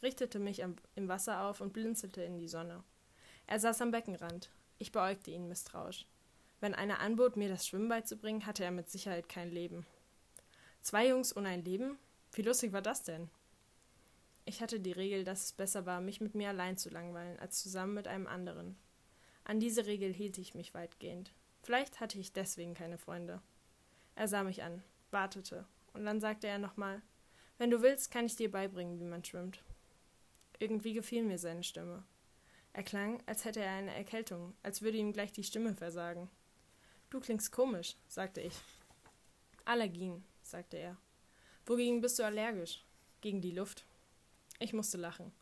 richtete 0.04 0.38
mich 0.38 0.60
im 0.60 1.08
Wasser 1.08 1.42
auf 1.42 1.60
und 1.60 1.72
blinzelte 1.72 2.22
in 2.22 2.38
die 2.38 2.46
Sonne. 2.46 2.84
Er 3.48 3.58
saß 3.58 3.82
am 3.82 3.90
Beckenrand. 3.90 4.50
Ich 4.78 4.92
beäugte 4.92 5.32
ihn 5.32 5.48
misstrauisch. 5.48 6.06
Wenn 6.60 6.76
einer 6.76 7.00
anbot, 7.00 7.36
mir 7.36 7.48
das 7.48 7.66
Schwimmen 7.66 7.88
beizubringen, 7.88 8.46
hatte 8.46 8.62
er 8.62 8.70
mit 8.70 8.88
Sicherheit 8.88 9.28
kein 9.28 9.50
Leben. 9.50 9.84
Zwei 10.80 11.08
Jungs 11.08 11.36
ohne 11.36 11.48
ein 11.48 11.64
Leben? 11.64 11.98
Wie 12.34 12.42
lustig 12.42 12.72
war 12.72 12.82
das 12.82 13.02
denn? 13.02 13.28
Ich 14.44 14.62
hatte 14.62 14.78
die 14.78 14.92
Regel, 14.92 15.24
dass 15.24 15.46
es 15.46 15.52
besser 15.52 15.84
war, 15.84 16.00
mich 16.00 16.20
mit 16.20 16.36
mir 16.36 16.50
allein 16.50 16.76
zu 16.76 16.88
langweilen, 16.88 17.40
als 17.40 17.60
zusammen 17.60 17.94
mit 17.94 18.06
einem 18.06 18.28
anderen. 18.28 18.76
An 19.42 19.58
diese 19.58 19.86
Regel 19.86 20.12
hielt 20.12 20.38
ich 20.38 20.54
mich 20.54 20.72
weitgehend. 20.72 21.32
Vielleicht 21.64 21.98
hatte 21.98 22.20
ich 22.20 22.32
deswegen 22.32 22.74
keine 22.74 22.98
Freunde. 22.98 23.42
Er 24.14 24.28
sah 24.28 24.44
mich 24.44 24.62
an, 24.62 24.84
wartete, 25.10 25.66
und 25.94 26.04
dann 26.04 26.20
sagte 26.20 26.46
er 26.46 26.60
nochmal, 26.60 27.02
wenn 27.58 27.70
du 27.70 27.82
willst, 27.82 28.10
kann 28.10 28.26
ich 28.26 28.36
dir 28.36 28.50
beibringen, 28.50 28.98
wie 28.98 29.04
man 29.04 29.24
schwimmt. 29.24 29.62
Irgendwie 30.58 30.92
gefiel 30.92 31.24
mir 31.24 31.38
seine 31.38 31.64
Stimme. 31.64 32.04
Er 32.72 32.82
klang, 32.82 33.22
als 33.26 33.44
hätte 33.44 33.60
er 33.60 33.72
eine 33.72 33.94
Erkältung, 33.94 34.54
als 34.62 34.82
würde 34.82 34.98
ihm 34.98 35.12
gleich 35.12 35.32
die 35.32 35.44
Stimme 35.44 35.74
versagen. 35.74 36.30
Du 37.10 37.20
klingst 37.20 37.52
komisch, 37.52 37.96
sagte 38.08 38.40
ich. 38.40 38.54
Allergien, 39.64 40.24
sagte 40.42 40.78
er. 40.78 40.96
Wogegen 41.66 42.00
bist 42.00 42.18
du 42.18 42.24
allergisch? 42.24 42.84
Gegen 43.20 43.40
die 43.40 43.50
Luft. 43.50 43.84
Ich 44.58 44.72
musste 44.72 44.96
lachen. 44.96 45.32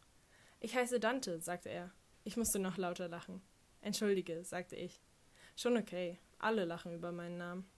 Ich 0.59 0.75
heiße 0.75 1.01
Dante, 1.01 1.40
sagte 1.40 1.68
er. 1.70 1.90
Ich 2.25 2.37
musste 2.37 2.59
noch 2.59 2.77
lauter 2.77 3.09
lachen. 3.09 3.40
Entschuldige, 3.81 4.44
sagte 4.44 4.77
ich. 4.77 5.01
Schon 5.57 5.77
okay. 5.77 6.18
Alle 6.38 6.64
lachen 6.64 6.92
über 6.92 7.12
meinen 7.12 7.38
Namen. 7.38 7.70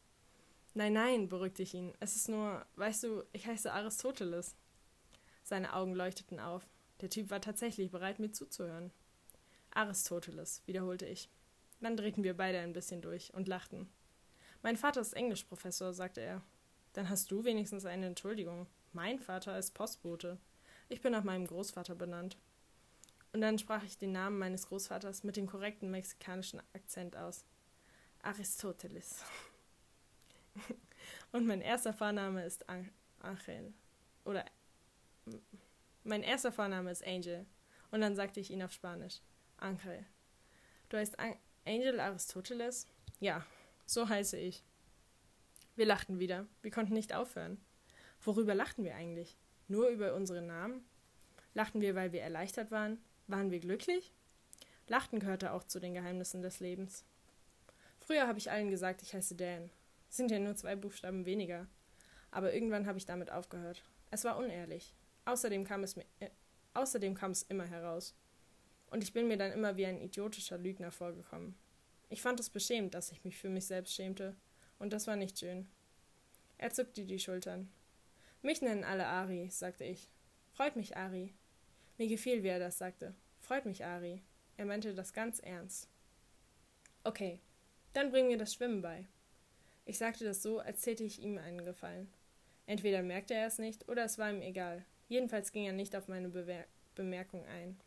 Nein, 0.75 0.95
nein, 0.95 1.29
beruhigte 1.29 1.63
ich 1.63 1.75
ihn. 1.75 1.93
Es 2.01 2.17
ist 2.17 2.29
nur, 2.29 2.65
weißt 2.77 3.05
du, 3.05 3.25
ich 3.33 3.47
heiße 3.47 3.73
Aristoteles. 3.73 4.57
Seine 5.43 5.75
Augen 5.75 5.95
leuchteten 5.95 6.41
auf. 6.41 6.69
Der 7.01 7.11
Typ 7.11 7.31
war 7.31 7.41
tatsächlich 7.41 7.91
bereit, 7.91 8.19
mir 8.19 8.31
zuzuhören. 8.31 8.91
Aristoteles, 9.75 10.63
wiederholte 10.67 11.07
ich. 11.07 11.29
Dann 11.81 11.97
drehten 11.97 12.25
wir 12.25 12.37
beide 12.37 12.59
ein 12.61 12.73
bisschen 12.73 13.03
durch 13.03 13.35
und 13.35 13.49
lachten. 13.49 13.89
Mein 14.63 14.77
Vater 14.77 15.01
ist 15.01 15.15
Englischprofessor, 15.15 15.93
sagte 15.93 16.21
er. 16.21 16.43
Dann 16.93 17.09
hast 17.09 17.31
du 17.31 17.45
wenigstens 17.45 17.85
eine 17.85 18.07
Entschuldigung. 18.07 18.67
Mein 18.93 19.19
Vater 19.19 19.59
ist 19.59 19.73
Postbote. 19.73 20.39
Ich 20.89 21.01
bin 21.01 21.13
nach 21.13 21.25
meinem 21.25 21.47
Großvater 21.47 21.95
benannt. 21.95 22.37
Und 23.33 23.41
dann 23.41 23.59
sprach 23.59 23.83
ich 23.83 23.99
den 23.99 24.13
Namen 24.13 24.39
meines 24.39 24.69
Großvaters 24.69 25.25
mit 25.25 25.37
dem 25.37 25.47
korrekten 25.47 25.91
mexikanischen 25.91 26.63
Akzent 26.75 27.17
aus. 27.17 27.45
Aristoteles. 28.23 29.25
Und 31.33 31.47
mein 31.47 31.61
erster 31.61 31.93
Vorname 31.93 32.45
ist 32.45 32.69
Angel. 32.69 33.73
Oder 34.25 34.45
mein 36.05 36.23
erster 36.23 36.53
Vorname 36.53 36.91
ist 36.91 37.07
Angel. 37.07 37.47
Und 37.91 38.01
dann 38.01 38.17
sagte 38.17 38.41
ich 38.41 38.51
ihn 38.51 38.63
auf 38.63 38.73
Spanisch. 38.73 39.21
Angel. 39.57 40.05
Du 40.89 40.97
heißt 40.97 41.19
An 41.19 41.37
Angel 41.65 42.01
Aristoteles? 42.01 42.89
Ja, 43.21 43.47
so 43.87 44.09
heiße 44.09 44.37
ich. 44.37 44.65
Wir 45.77 45.87
lachten 45.87 46.19
wieder. 46.19 46.47
Wir 46.61 46.71
konnten 46.71 46.93
nicht 46.93 47.15
aufhören. 47.15 47.61
Worüber 48.21 48.55
lachten 48.55 48.85
wir 48.85 48.95
eigentlich? 48.95 49.37
Nur 49.69 49.89
über 49.89 50.15
unsere 50.15 50.43
Namen? 50.43 50.85
Lachten 51.55 51.81
wir, 51.81 51.95
weil 51.95 52.13
wir 52.13 52.23
erleichtert 52.23 52.71
waren? 52.71 52.99
Waren 53.27 53.51
wir 53.51 53.61
glücklich? 53.61 54.13
Lachten 54.89 55.21
gehörte 55.21 55.53
auch 55.53 55.65
zu 55.65 55.81
den 55.81 55.95
Geheimnissen 55.95 56.43
des 56.43 56.61
Lebens. 56.61 57.05
Früher 58.01 58.27
habe 58.27 58.39
ich 58.39 58.51
allen 58.51 58.71
gesagt, 58.71 59.03
ich 59.03 59.15
heiße 59.15 59.37
Dan. 59.37 59.71
Sind 60.13 60.31
ja 60.31 60.39
nur 60.39 60.55
zwei 60.57 60.77
Buchstaben 60.77 61.25
weniger. 61.25 61.67
Aber 62.31 62.53
irgendwann 62.53 62.87
habe 62.87 62.99
ich 62.99 63.07
damit 63.07 63.31
aufgehört. 63.33 63.83
Es 64.11 64.25
war 64.25 64.37
unehrlich. 64.37 64.95
Außerdem 65.25 65.65
kam 65.65 65.83
es, 65.85 65.97
mir, 65.97 66.05
äh, 66.21 66.29
außerdem 66.75 67.15
kam 67.15 67.31
es 67.31 67.45
immer 67.45 67.65
heraus 67.65 68.15
und 68.91 69.03
ich 69.03 69.15
bin 69.15 69.27
mir 69.27 69.39
dann 69.39 69.53
immer 69.53 69.79
wie 69.79 69.87
ein 69.87 70.03
idiotischer 70.03 70.59
Lügner 70.59 70.91
vorgekommen. 70.91 71.55
Ich 72.11 72.21
fand 72.21 72.39
es 72.41 72.51
beschämend, 72.51 72.93
dass 72.93 73.11
ich 73.11 73.25
mich 73.25 73.39
für 73.39 73.49
mich 73.49 73.67
selbst 73.67 73.95
schämte, 73.95 74.37
und 74.79 74.93
das 74.93 75.07
war 75.07 75.17
nicht 75.17 75.39
schön. 75.39 75.67
Er 76.59 76.73
zuckte 76.73 77.07
die 77.07 77.19
Schultern. 77.19 77.73
Mich 78.43 78.61
nennen 78.61 78.85
alle 78.85 79.07
Ari, 79.07 79.49
sagte 79.49 79.85
ich. 79.85 80.11
Freut 80.51 80.77
mich, 80.77 80.95
Ari. 80.95 81.33
Mir 81.97 82.07
gefiel, 82.07 82.43
wie 82.43 82.49
er 82.49 82.59
das 82.59 82.77
sagte. 82.77 83.15
Freut 83.41 83.65
mich, 83.65 83.83
Ari. 83.83 84.21
Er 84.59 84.67
meinte 84.67 84.93
das 84.93 85.15
ganz 85.15 85.39
ernst. 85.39 85.89
Okay, 87.03 87.41
dann 87.95 88.11
bring 88.11 88.27
mir 88.27 88.37
das 88.37 88.53
Schwimmen 88.53 88.83
bei. 88.83 89.07
Ich 89.85 89.99
sagte 89.99 90.25
das 90.25 90.43
so, 90.43 90.61
als 90.61 90.83
täte 90.83 91.05
ich 91.05 91.21
ihm 91.21 91.39
einen 91.39 91.65
Gefallen. 91.65 92.13
Entweder 92.67 93.03
merkte 93.03 93.35
er 93.35 93.47
es 93.47 93.59
nicht, 93.59 93.89
oder 93.89 94.05
es 94.05 94.19
war 94.19 94.31
ihm 94.31 94.43
egal. 94.43 94.85
Jedenfalls 95.09 95.53
ging 95.53 95.65
er 95.65 95.73
nicht 95.73 95.97
auf 95.97 96.09
meine 96.09 96.29
Bewer 96.29 96.65
Bemerkung 96.95 97.45
ein. 97.47 97.81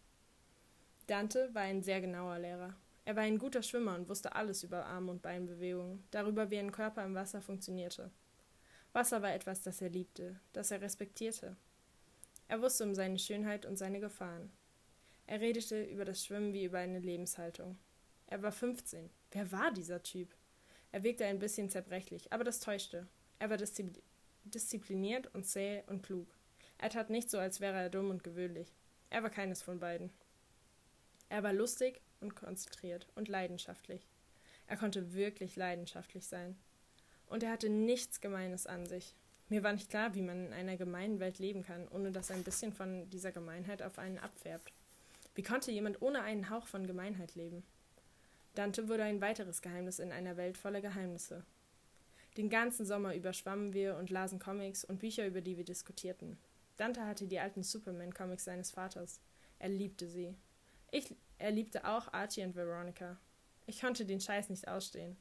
Dante 1.07 1.49
war 1.53 1.61
ein 1.61 1.83
sehr 1.83 2.01
genauer 2.01 2.39
Lehrer. 2.39 2.75
Er 3.05 3.15
war 3.15 3.23
ein 3.23 3.37
guter 3.37 3.61
Schwimmer 3.61 3.95
und 3.95 4.09
wusste 4.09 4.35
alles 4.35 4.63
über 4.63 4.85
Arm- 4.85 5.09
und 5.09 5.21
Beinbewegungen, 5.21 6.03
darüber, 6.09 6.49
wie 6.49 6.57
ein 6.57 6.71
Körper 6.71 7.05
im 7.05 7.13
Wasser 7.13 7.41
funktionierte. 7.41 8.09
Wasser 8.93 9.21
war 9.21 9.33
etwas, 9.33 9.61
das 9.61 9.81
er 9.81 9.89
liebte, 9.89 10.39
das 10.53 10.71
er 10.71 10.81
respektierte. 10.81 11.55
Er 12.47 12.61
wusste 12.61 12.83
um 12.83 12.95
seine 12.95 13.19
Schönheit 13.19 13.65
und 13.65 13.77
seine 13.77 13.99
Gefahren. 13.99 14.51
Er 15.27 15.41
redete 15.41 15.83
über 15.83 16.05
das 16.05 16.23
Schwimmen 16.23 16.53
wie 16.53 16.65
über 16.65 16.79
eine 16.79 16.99
Lebenshaltung. 16.99 17.77
Er 18.27 18.41
war 18.41 18.51
15. 18.51 19.09
Wer 19.31 19.51
war 19.51 19.71
dieser 19.71 20.01
Typ? 20.01 20.33
Er 20.95 21.03
wirkte 21.03 21.25
ein 21.25 21.39
bisschen 21.39 21.69
zerbrechlich, 21.69 22.31
aber 22.31 22.45
das 22.45 22.61
täuschte. 22.61 23.05
Er 23.37 23.49
war 23.49 23.57
diszipliniert 24.45 25.27
und 25.35 25.45
zäh 25.45 25.83
und 25.87 26.03
klug. 26.03 26.25
Er 26.77 26.89
tat 26.89 27.09
nicht 27.09 27.29
so, 27.29 27.37
als 27.37 27.59
wäre 27.59 27.75
er 27.75 27.89
dumm 27.89 28.11
und 28.11 28.23
gewöhnlich. 28.23 28.73
Er 29.09 29.21
war 29.21 29.29
keines 29.29 29.61
von 29.61 29.81
beiden. 29.81 30.09
Er 31.27 31.43
war 31.43 31.51
lustig 31.51 31.99
und 32.21 32.37
konzentriert 32.37 33.09
und 33.13 33.27
leidenschaftlich. 33.27 34.07
Er 34.67 34.77
konnte 34.77 35.13
wirklich 35.13 35.57
leidenschaftlich 35.57 36.27
sein. 36.27 36.55
Und 37.27 37.43
er 37.43 37.51
hatte 37.51 37.67
nichts 37.67 38.21
Gemeines 38.21 38.65
an 38.65 38.85
sich. 38.85 39.15
Mir 39.49 39.63
war 39.63 39.73
nicht 39.73 39.89
klar, 39.89 40.15
wie 40.15 40.21
man 40.21 40.45
in 40.45 40.53
einer 40.53 40.77
gemeinen 40.77 41.19
Welt 41.19 41.39
leben 41.39 41.63
kann, 41.63 41.89
ohne 41.89 42.13
dass 42.13 42.31
ein 42.31 42.45
bisschen 42.45 42.71
von 42.71 43.09
dieser 43.09 43.33
Gemeinheit 43.33 43.81
auf 43.81 43.99
einen 43.99 44.17
abfärbt. 44.17 44.71
Wie 45.33 45.43
konnte 45.43 45.73
jemand 45.73 46.01
ohne 46.01 46.21
einen 46.21 46.49
Hauch 46.49 46.67
von 46.67 46.87
Gemeinheit 46.87 47.35
leben? 47.35 47.63
Dante 48.55 48.87
wurde 48.87 49.03
ein 49.03 49.21
weiteres 49.21 49.61
Geheimnis 49.61 49.99
in 49.99 50.11
einer 50.11 50.37
Welt 50.37 50.57
voller 50.57 50.81
Geheimnisse. 50.81 51.43
Den 52.37 52.49
ganzen 52.49 52.85
Sommer 52.85 53.15
über 53.15 53.33
schwammen 53.33 53.73
wir 53.73 53.97
und 53.97 54.09
lasen 54.09 54.39
Comics 54.39 54.83
und 54.83 54.99
Bücher, 54.99 55.27
über 55.27 55.41
die 55.41 55.57
wir 55.57 55.63
diskutierten. 55.63 56.37
Dante 56.77 57.05
hatte 57.05 57.27
die 57.27 57.39
alten 57.39 57.63
Superman-Comics 57.63 58.45
seines 58.45 58.71
Vaters. 58.71 59.21
Er 59.59 59.69
liebte 59.69 60.07
sie. 60.07 60.35
Ich, 60.91 61.15
er 61.37 61.51
liebte 61.51 61.85
auch 61.85 62.11
Archie 62.13 62.43
und 62.43 62.55
Veronica. 62.55 63.17
Ich 63.65 63.81
konnte 63.81 64.05
den 64.05 64.19
Scheiß 64.19 64.49
nicht 64.49 64.67
ausstehen. 64.67 65.17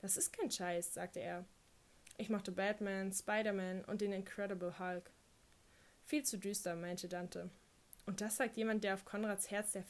Das 0.00 0.16
ist 0.16 0.32
kein 0.32 0.50
Scheiß, 0.50 0.94
sagte 0.94 1.20
er. 1.20 1.44
Ich 2.16 2.28
mochte 2.28 2.52
Batman, 2.52 3.12
Spider-Man 3.12 3.84
und 3.84 4.00
den 4.00 4.12
Incredible 4.12 4.78
Hulk. 4.78 5.10
Viel 6.04 6.24
zu 6.24 6.38
düster, 6.38 6.74
meinte 6.74 7.08
Dante. 7.08 7.50
Und 8.06 8.20
das 8.20 8.36
sagt 8.36 8.56
jemand, 8.56 8.82
der 8.82 8.94
auf 8.94 9.04
Konrads 9.04 9.50
Herz 9.50 9.72
der 9.72 9.84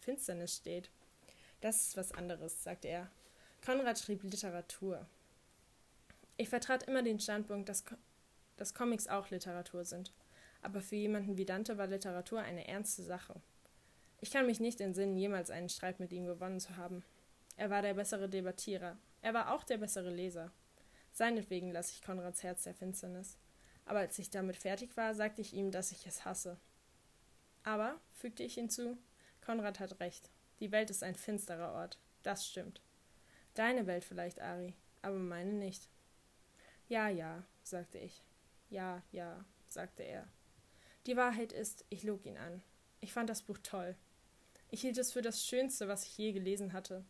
Finsternis 0.00 0.56
steht. 0.56 0.90
Das 1.60 1.88
ist 1.88 1.96
was 1.96 2.12
anderes, 2.12 2.62
sagte 2.62 2.88
er. 2.88 3.10
Konrad 3.64 3.98
schrieb 3.98 4.22
Literatur. 4.22 5.06
Ich 6.36 6.48
vertrat 6.48 6.84
immer 6.84 7.02
den 7.02 7.18
Standpunkt, 7.18 7.68
dass, 7.68 7.84
dass 8.56 8.74
Comics 8.74 9.08
auch 9.08 9.30
Literatur 9.30 9.84
sind. 9.84 10.12
Aber 10.62 10.80
für 10.80 10.96
jemanden 10.96 11.36
wie 11.36 11.44
Dante 11.44 11.78
war 11.78 11.88
Literatur 11.88 12.40
eine 12.40 12.66
ernste 12.68 13.02
Sache. 13.02 13.40
Ich 14.20 14.30
kann 14.30 14.46
mich 14.46 14.60
nicht 14.60 14.80
entsinnen, 14.80 15.16
jemals 15.16 15.50
einen 15.50 15.68
Streit 15.68 16.00
mit 16.00 16.12
ihm 16.12 16.26
gewonnen 16.26 16.60
zu 16.60 16.76
haben. 16.76 17.04
Er 17.56 17.70
war 17.70 17.82
der 17.82 17.94
bessere 17.94 18.28
Debattierer. 18.28 18.96
Er 19.22 19.34
war 19.34 19.52
auch 19.52 19.64
der 19.64 19.78
bessere 19.78 20.10
Leser. 20.10 20.52
Seinetwegen 21.12 21.72
lasse 21.72 21.92
ich 21.92 22.02
Konrads 22.02 22.42
Herz 22.44 22.62
der 22.62 22.74
Finsternis. 22.74 23.36
Aber 23.84 24.00
als 24.00 24.18
ich 24.18 24.30
damit 24.30 24.56
fertig 24.56 24.96
war, 24.96 25.14
sagte 25.14 25.40
ich 25.40 25.54
ihm, 25.54 25.70
dass 25.72 25.90
ich 25.90 26.06
es 26.06 26.24
hasse. 26.24 26.56
Aber, 27.64 28.00
fügte 28.12 28.42
ich 28.42 28.54
hinzu, 28.54 28.96
Konrad 29.40 29.80
hat 29.80 29.98
recht. 30.00 30.30
Die 30.60 30.72
Welt 30.72 30.90
ist 30.90 31.02
ein 31.02 31.14
finsterer 31.14 31.72
Ort. 31.72 31.98
Das 32.22 32.46
stimmt. 32.46 32.80
Deine 33.54 33.86
Welt 33.86 34.04
vielleicht, 34.04 34.40
Ari, 34.40 34.74
aber 35.02 35.16
meine 35.16 35.52
nicht. 35.52 35.88
Ja, 36.88 37.08
ja, 37.08 37.44
sagte 37.62 37.98
ich. 37.98 38.22
Ja, 38.70 39.02
ja, 39.12 39.44
sagte 39.68 40.02
er. 40.02 40.26
Die 41.06 41.16
Wahrheit 41.16 41.52
ist, 41.52 41.84
ich 41.90 42.02
log 42.02 42.24
ihn 42.26 42.38
an. 42.38 42.62
Ich 43.00 43.12
fand 43.12 43.30
das 43.30 43.42
Buch 43.42 43.58
toll. 43.62 43.96
Ich 44.70 44.82
hielt 44.82 44.98
es 44.98 45.12
für 45.12 45.22
das 45.22 45.44
Schönste, 45.44 45.88
was 45.88 46.04
ich 46.04 46.18
je 46.18 46.32
gelesen 46.32 46.72
hatte. 46.72 47.04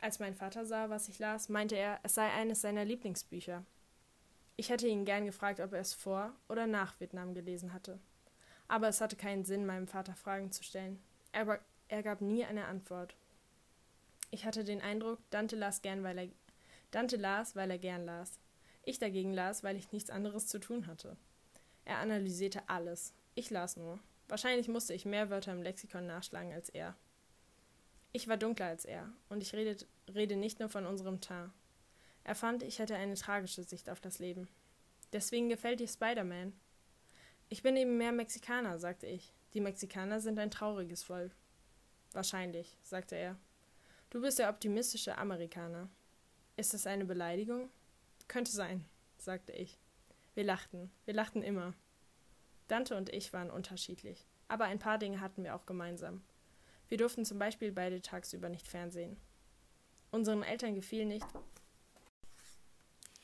Als 0.00 0.18
mein 0.18 0.34
Vater 0.34 0.64
sah, 0.64 0.88
was 0.88 1.08
ich 1.08 1.18
las, 1.18 1.48
meinte 1.48 1.76
er, 1.76 2.00
es 2.02 2.14
sei 2.14 2.30
eines 2.30 2.62
seiner 2.62 2.84
Lieblingsbücher. 2.84 3.64
Ich 4.56 4.70
hätte 4.70 4.86
ihn 4.86 5.04
gern 5.04 5.26
gefragt, 5.26 5.60
ob 5.60 5.72
er 5.72 5.80
es 5.80 5.92
vor 5.92 6.34
oder 6.48 6.66
nach 6.66 6.98
Vietnam 7.00 7.34
gelesen 7.34 7.72
hatte. 7.72 7.98
Aber 8.68 8.88
es 8.88 9.00
hatte 9.00 9.16
keinen 9.16 9.44
Sinn, 9.44 9.66
meinem 9.66 9.88
Vater 9.88 10.14
Fragen 10.14 10.52
zu 10.52 10.62
stellen. 10.62 11.02
Er, 11.32 11.60
er 11.90 12.02
gab 12.02 12.20
nie 12.20 12.44
eine 12.44 12.66
Antwort. 12.66 13.16
Ich 14.30 14.44
hatte 14.44 14.64
den 14.64 14.80
Eindruck, 14.80 15.18
Dante 15.30 15.56
las 15.56 15.82
gern, 15.82 16.02
weil 16.04 16.18
er 16.18 16.28
Dante 16.90 17.16
las, 17.16 17.56
weil 17.56 17.70
er 17.70 17.78
gern 17.78 18.04
las. 18.04 18.38
Ich 18.84 18.98
dagegen 18.98 19.34
las, 19.34 19.62
weil 19.62 19.76
ich 19.76 19.92
nichts 19.92 20.10
anderes 20.10 20.46
zu 20.46 20.58
tun 20.58 20.86
hatte. 20.86 21.16
Er 21.84 21.98
analysierte 21.98 22.68
alles. 22.68 23.12
Ich 23.34 23.50
las 23.50 23.76
nur. 23.76 23.98
Wahrscheinlich 24.28 24.68
musste 24.68 24.94
ich 24.94 25.04
mehr 25.04 25.30
Wörter 25.30 25.52
im 25.52 25.62
Lexikon 25.62 26.06
nachschlagen 26.06 26.52
als 26.52 26.68
er. 26.68 26.94
Ich 28.12 28.28
war 28.28 28.36
dunkler 28.36 28.66
als 28.66 28.84
er, 28.84 29.12
und 29.28 29.42
ich 29.42 29.52
redet, 29.52 29.86
rede 30.12 30.36
nicht 30.36 30.60
nur 30.60 30.68
von 30.68 30.86
unserem 30.86 31.20
Teint. 31.20 31.50
Er 32.22 32.34
fand, 32.34 32.62
ich 32.62 32.78
hätte 32.78 32.94
eine 32.94 33.14
tragische 33.14 33.64
Sicht 33.64 33.88
auf 33.88 34.00
das 34.00 34.18
Leben. 34.18 34.48
Deswegen 35.12 35.48
gefällt 35.48 35.80
dir 35.80 35.88
Spider-Man. 35.88 36.52
Ich 37.48 37.62
bin 37.62 37.76
eben 37.76 37.96
mehr 37.96 38.12
Mexikaner, 38.12 38.78
sagte 38.78 39.06
ich. 39.06 39.32
Die 39.54 39.60
Mexikaner 39.60 40.20
sind 40.20 40.38
ein 40.38 40.50
trauriges 40.50 41.02
Volk. 41.02 41.32
Wahrscheinlich, 42.12 42.76
sagte 42.82 43.16
er. 43.16 43.36
Du 44.10 44.20
bist 44.20 44.38
der 44.38 44.50
optimistische 44.50 45.16
Amerikaner. 45.16 45.88
Ist 46.56 46.74
das 46.74 46.86
eine 46.86 47.04
Beleidigung? 47.04 47.70
Könnte 48.26 48.50
sein, 48.50 48.84
sagte 49.18 49.52
ich. 49.52 49.78
Wir 50.34 50.44
lachten. 50.44 50.90
Wir 51.04 51.14
lachten 51.14 51.42
immer. 51.42 51.74
Dante 52.68 52.96
und 52.96 53.08
ich 53.10 53.32
waren 53.32 53.50
unterschiedlich. 53.50 54.26
Aber 54.48 54.64
ein 54.64 54.78
paar 54.78 54.98
Dinge 54.98 55.20
hatten 55.20 55.44
wir 55.44 55.54
auch 55.54 55.66
gemeinsam. 55.66 56.22
Wir 56.88 56.98
durften 56.98 57.24
zum 57.24 57.38
Beispiel 57.38 57.70
beide 57.70 58.02
tagsüber 58.02 58.48
nicht 58.48 58.66
fernsehen. 58.66 59.16
Unseren 60.10 60.42
Eltern 60.42 60.74
gefiel 60.74 61.04
nicht. 61.04 61.26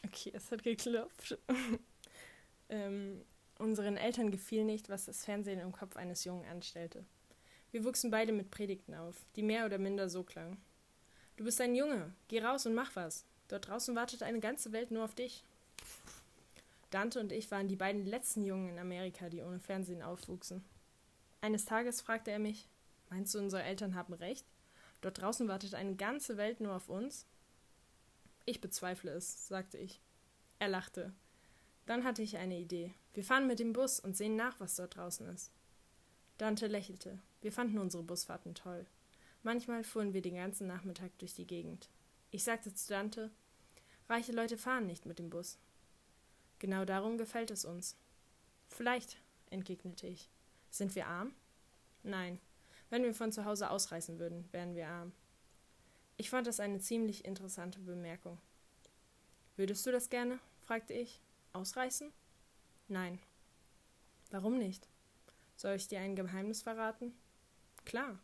Okay, 0.05 0.31
es 0.35 0.53
hat 0.53 0.63
geklopft. 0.63 1.37
ähm, 2.69 3.25
unseren 3.59 3.97
Eltern 3.97 4.31
gefiel 4.31 4.65
nicht, 4.65 4.89
was 4.89 5.07
das 5.07 5.25
Fernsehen 5.25 5.59
im 5.59 5.73
Kopf 5.73 5.97
eines 5.97 6.25
Jungen 6.25 6.45
anstellte. 6.47 7.05
Wir 7.73 7.85
wuchsen 7.85 8.11
beide 8.11 8.33
mit 8.33 8.51
Predigten 8.51 8.95
auf, 8.95 9.17
die 9.35 9.43
mehr 9.43 9.67
oder 9.67 9.79
minder 9.79 10.09
so 10.09 10.23
klangen. 10.23 10.57
Du 11.37 11.45
bist 11.45 11.61
ein 11.61 11.75
Junge, 11.75 12.15
geh 12.29 12.43
raus 12.43 12.67
und 12.67 12.75
mach 12.75 12.97
was. 12.97 13.25
Dort 13.49 13.69
draußen 13.69 13.95
wartet 13.95 14.23
eine 14.23 14.41
ganze 14.41 14.73
Welt 14.73 14.91
nur 14.91 15.05
auf 15.05 15.15
dich. 15.15 15.45
Dante 16.91 17.21
und 17.21 17.33
ich 17.33 17.51
waren 17.51 17.69
die 17.69 17.77
beiden 17.77 18.07
letzten 18.07 18.45
Jungen 18.45 18.71
in 18.71 18.79
Amerika, 18.79 19.29
die 19.29 19.43
ohne 19.43 19.61
Fernsehen 19.61 20.03
aufwuchsen. 20.03 20.65
Eines 21.41 21.65
Tages 21.65 22.01
fragte 22.01 22.31
er 22.31 22.39
mich, 22.39 22.69
Meinst 23.11 23.35
du, 23.35 23.39
unsere 23.39 23.63
Eltern 23.63 23.95
haben 23.95 24.15
recht? 24.15 24.47
Dort 25.01 25.21
draußen 25.21 25.47
wartet 25.49 25.75
eine 25.75 25.95
ganze 25.95 26.37
Welt 26.37 26.61
nur 26.61 26.75
auf 26.75 26.89
uns? 26.89 27.27
Ich 28.45 28.61
bezweifle 28.61 29.13
es, 29.13 29.47
sagte 29.47 29.79
ich. 29.79 30.01
Er 30.59 30.69
lachte. 30.69 31.13
Dann 31.85 32.05
hatte 32.05 32.23
ich 32.23 32.37
eine 32.37 32.59
Idee. 32.59 32.95
Wir 33.15 33.25
fahren 33.25 33.47
mit 33.47 33.59
dem 33.59 33.73
Bus 33.73 34.01
und 34.01 34.17
sehen 34.17 34.37
nach, 34.37 34.59
was 34.59 34.77
dort 34.77 34.97
draußen 34.97 35.29
ist. 35.29 35.53
Dante 36.39 36.67
lächelte. 36.67 37.19
Wir 37.41 37.53
fanden 37.53 37.79
unsere 37.79 38.03
Busfahrten 38.03 38.55
toll. 38.55 38.87
Manchmal 39.43 39.85
fuhren 39.85 40.13
wir 40.13 40.23
den 40.23 40.35
ganzen 40.35 40.67
Nachmittag 40.67 41.17
durch 41.19 41.35
die 41.35 41.47
Gegend. 41.47 41.89
Ich 42.31 42.45
sagte 42.45 42.75
zu 42.75 42.89
Dante, 42.89 43.31
reiche 44.09 44.33
Leute 44.33 44.59
fahren 44.59 44.87
nicht 44.87 45.07
mit 45.07 45.19
dem 45.19 45.31
Bus. 45.31 45.59
Genau 46.59 46.85
darum 46.85 47.19
gefällt 47.19 47.51
es 47.51 47.65
uns. 47.65 47.97
Vielleicht, 48.69 49.19
entgegnete 49.51 50.07
ich. 50.07 50.31
Sind 50.71 50.95
wir 50.95 51.07
arm? 51.07 51.33
Nein, 52.03 52.41
wenn 52.91 53.03
wir 53.03 53.15
von 53.15 53.33
zu 53.33 53.45
Hause 53.45 53.71
ausreißen 53.71 54.19
würden, 54.19 54.49
wären 54.53 54.75
wir 54.75 54.89
arm. 54.89 55.13
Ich 56.17 56.31
fand 56.31 56.47
das 56.47 56.61
eine 56.61 56.81
ziemlich 56.81 57.25
interessante 57.25 57.79
Bemerkung. 57.81 58.39
Würdest 59.57 59.87
du 59.87 59.93
das 59.93 60.09
gerne? 60.09 60.39
fragte 60.59 60.93
ich. 60.93 61.21
Ausreißen? 61.53 62.13
Nein. 62.89 63.19
Warum 64.31 64.59
nicht? 64.59 64.89
Soll 65.57 65.77
ich 65.77 65.89
dir 65.89 66.01
ein 66.01 66.17
Geheimnis 66.17 66.63
verraten? 66.63 67.15
Klar. 67.85 68.19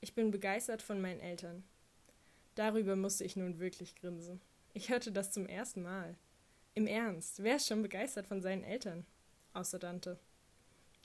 Ich 0.00 0.14
bin 0.14 0.30
begeistert 0.30 0.82
von 0.82 1.00
meinen 1.00 1.20
Eltern. 1.20 1.64
Darüber 2.54 2.96
musste 2.96 3.24
ich 3.24 3.36
nun 3.36 3.58
wirklich 3.58 3.96
grinsen. 3.96 4.40
Ich 4.72 4.88
hörte 4.88 5.12
das 5.12 5.32
zum 5.32 5.46
ersten 5.46 5.82
Mal. 5.82 6.16
Im 6.74 6.86
Ernst, 6.86 7.42
wer 7.42 7.56
ist 7.56 7.66
schon 7.66 7.82
begeistert 7.82 8.26
von 8.26 8.40
seinen 8.40 8.64
Eltern? 8.64 9.04
Außer 9.52 9.78
Dante. 9.78 10.18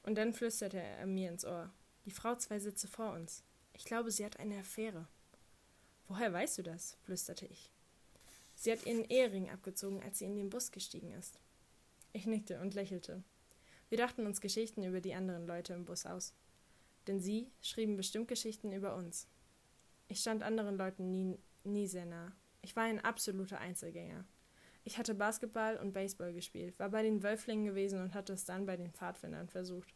Und 0.03 0.15
dann 0.15 0.33
flüsterte 0.33 0.79
er 0.79 1.05
mir 1.05 1.29
ins 1.29 1.43
Ohr. 1.43 1.71
Die 2.05 2.11
Frau 2.11 2.35
zwei 2.35 2.59
Sitze 2.59 2.87
vor 2.87 3.13
uns. 3.13 3.43
Ich 3.73 3.83
glaube, 3.83 4.11
sie 4.11 4.25
hat 4.25 4.39
eine 4.39 4.59
Affäre. 4.59 5.07
Woher 6.07 6.31
weißt 6.31 6.59
du 6.59 6.63
das? 6.63 6.97
flüsterte 7.03 7.45
ich. 7.45 7.71
Sie 8.55 8.71
hat 8.71 8.85
ihren 8.85 9.03
Ehering 9.05 9.49
abgezogen, 9.49 10.01
als 10.01 10.19
sie 10.19 10.25
in 10.25 10.35
den 10.35 10.49
Bus 10.49 10.71
gestiegen 10.71 11.11
ist. 11.11 11.39
Ich 12.13 12.25
nickte 12.25 12.61
und 12.61 12.73
lächelte. 12.73 13.23
Wir 13.89 13.97
dachten 13.97 14.25
uns 14.25 14.41
Geschichten 14.41 14.83
über 14.83 15.01
die 15.01 15.13
anderen 15.13 15.47
Leute 15.47 15.73
im 15.73 15.85
Bus 15.85 16.05
aus. 16.05 16.33
Denn 17.07 17.19
sie 17.19 17.51
schrieben 17.61 17.95
bestimmt 17.95 18.27
Geschichten 18.27 18.71
über 18.71 18.95
uns. 18.95 19.27
Ich 20.07 20.19
stand 20.19 20.43
anderen 20.43 20.77
Leuten 20.77 21.09
nie, 21.09 21.39
nie 21.63 21.87
sehr 21.87 22.05
nah. 22.05 22.33
Ich 22.61 22.75
war 22.75 22.83
ein 22.83 23.03
absoluter 23.03 23.59
Einzelgänger. 23.59 24.25
Ich 24.83 24.97
hatte 24.97 25.15
Basketball 25.15 25.77
und 25.77 25.93
Baseball 25.93 26.33
gespielt, 26.33 26.79
war 26.79 26.89
bei 26.89 27.03
den 27.03 27.23
Wölflingen 27.23 27.65
gewesen 27.65 28.01
und 28.01 28.13
hatte 28.13 28.33
es 28.33 28.45
dann 28.45 28.65
bei 28.65 28.77
den 28.77 28.91
Pfadfindern 28.91 29.49
versucht 29.49 29.93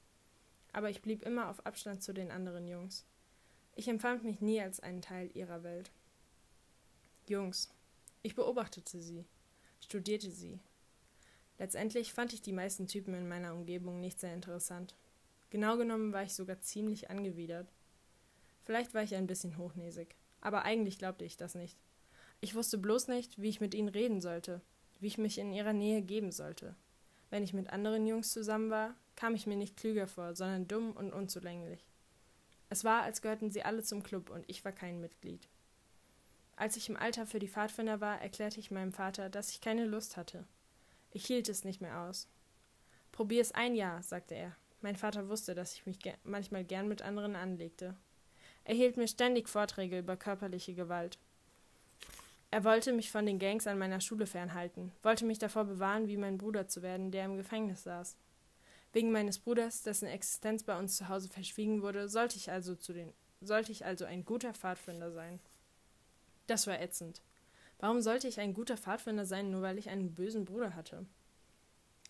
aber 0.74 0.90
ich 0.90 1.02
blieb 1.02 1.24
immer 1.24 1.50
auf 1.50 1.66
Abstand 1.66 2.02
zu 2.02 2.14
den 2.14 2.32
anderen 2.32 2.68
Jungs. 2.68 3.06
Ich 3.76 3.88
empfand 3.88 4.24
mich 4.24 4.42
nie 4.42 4.62
als 4.62 4.80
einen 4.80 5.02
Teil 5.02 5.30
ihrer 5.34 5.64
Welt. 5.64 5.92
Jungs. 7.28 7.74
Ich 8.24 8.36
beobachtete 8.36 9.02
sie, 9.02 9.26
studierte 9.80 10.32
sie. 10.32 10.60
Letztendlich 11.62 12.12
fand 12.12 12.34
ich 12.34 12.42
die 12.42 12.54
meisten 12.54 12.88
Typen 12.88 13.14
in 13.14 13.28
meiner 13.28 13.54
Umgebung 13.54 14.00
nicht 14.00 14.20
sehr 14.20 14.34
interessant. 14.34 14.96
Genau 15.52 15.78
genommen 15.78 16.12
war 16.12 16.24
ich 16.24 16.34
sogar 16.34 16.60
ziemlich 16.60 17.12
angewidert. 17.12 17.72
Vielleicht 18.64 18.96
war 18.96 19.04
ich 19.04 19.14
ein 19.14 19.28
bisschen 19.28 19.60
hochnäsig, 19.60 20.16
aber 20.42 20.64
eigentlich 20.64 20.98
glaubte 20.98 21.24
ich 21.24 21.38
das 21.38 21.54
nicht. 21.54 21.78
Ich 22.40 22.56
wusste 22.56 22.80
bloß 22.80 23.10
nicht, 23.10 23.40
wie 23.40 23.50
ich 23.50 23.62
mit 23.62 23.76
ihnen 23.76 23.90
reden 23.90 24.22
sollte, 24.22 24.62
wie 25.02 25.06
ich 25.06 25.20
mich 25.20 25.38
in 25.38 25.54
ihrer 25.54 25.74
Nähe 25.74 26.02
geben 26.02 26.32
sollte. 26.32 26.76
Wenn 27.30 27.44
ich 27.44 27.54
mit 27.54 27.70
anderen 27.70 28.08
Jungs 28.08 28.34
zusammen 28.34 28.72
war, 28.72 28.96
kam 29.16 29.36
ich 29.36 29.46
mir 29.46 29.56
nicht 29.56 29.78
klüger 29.78 30.08
vor, 30.08 30.34
sondern 30.34 30.68
dumm 30.68 30.94
und 30.94 31.14
unzulänglich. 31.14 31.86
Es 32.72 32.84
war, 32.84 33.04
als 33.04 33.22
gehörten 33.22 33.52
sie 33.52 33.62
alle 33.62 33.84
zum 33.84 34.02
Club 34.02 34.32
und 34.32 34.46
ich 34.48 34.66
war 34.66 34.72
kein 34.72 35.00
Mitglied. 35.00 35.48
Als 36.56 36.76
ich 36.76 36.90
im 36.90 36.98
Alter 36.98 37.28
für 37.28 37.38
die 37.38 37.50
Pfadfinder 37.50 38.02
war, 38.02 38.20
erklärte 38.20 38.60
ich 38.60 38.72
meinem 38.72 38.94
Vater, 38.94 39.30
dass 39.30 39.52
ich 39.52 39.62
keine 39.62 39.86
Lust 39.86 40.18
hatte. 40.18 40.48
Ich 41.12 41.26
hielt 41.26 41.50
es 41.50 41.64
nicht 41.64 41.82
mehr 41.82 42.00
aus. 42.02 42.28
Probier 43.12 43.42
es 43.42 43.52
ein 43.52 43.76
Jahr, 43.76 44.02
sagte 44.02 44.36
er. 44.36 44.56
Mein 44.82 44.96
Vater 44.96 45.30
wusste, 45.30 45.54
dass 45.54 45.74
ich 45.76 45.86
mich 45.86 46.00
ge 46.00 46.14
manchmal 46.24 46.64
gern 46.64 46.88
mit 46.88 47.02
anderen 47.02 47.36
anlegte. 47.36 47.96
Er 48.64 48.76
hielt 48.76 48.98
mir 48.98 49.08
ständig 49.08 49.50
Vorträge 49.50 50.00
über 50.00 50.18
körperliche 50.18 50.74
Gewalt. 50.74 51.20
Er 52.50 52.64
wollte 52.64 52.92
mich 52.92 53.12
von 53.12 53.26
den 53.26 53.40
Gangs 53.40 53.68
an 53.68 53.78
meiner 53.78 54.02
Schule 54.02 54.26
fernhalten, 54.26 54.92
wollte 55.04 55.26
mich 55.26 55.40
davor 55.40 55.66
bewahren, 55.66 56.08
wie 56.08 56.18
mein 56.18 56.38
Bruder 56.38 56.68
zu 56.68 56.82
werden, 56.82 57.12
der 57.12 57.26
im 57.26 57.38
Gefängnis 57.38 57.84
saß. 57.84 58.18
Wegen 58.94 59.12
meines 59.12 59.40
Bruders, 59.40 59.84
dessen 59.84 60.08
Existenz 60.08 60.64
bei 60.64 60.78
uns 60.78 60.98
zu 60.98 61.08
Hause 61.08 61.30
verschwiegen 61.30 61.82
wurde, 61.82 62.10
sollte 62.10 62.38
ich 62.38 62.52
also 62.52 62.76
zu 62.76 62.94
den 62.94 63.14
sollte 63.42 63.72
ich 63.72 63.86
also 63.86 64.06
ein 64.06 64.24
guter 64.24 64.54
Pfadfinder 64.54 65.12
sein. 65.12 65.40
Das 66.48 66.68
war 66.68 66.80
ätzend. 66.80 67.22
Warum 67.82 68.00
sollte 68.00 68.28
ich 68.28 68.40
ein 68.40 68.54
guter 68.54 68.78
Pfadfinder 68.78 69.26
sein, 69.26 69.50
nur 69.50 69.64
weil 69.64 69.80
ich 69.80 69.90
einen 69.90 70.14
bösen 70.14 70.46
Bruder 70.46 70.76
hatte? 70.76 71.04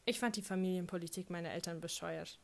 Ich 0.04 0.20
fand 0.20 0.36
die 0.36 0.42
Familienpolitik 0.42 1.30
meiner 1.30 1.52
Eltern 1.52 1.80
bescheuert. 1.80 2.40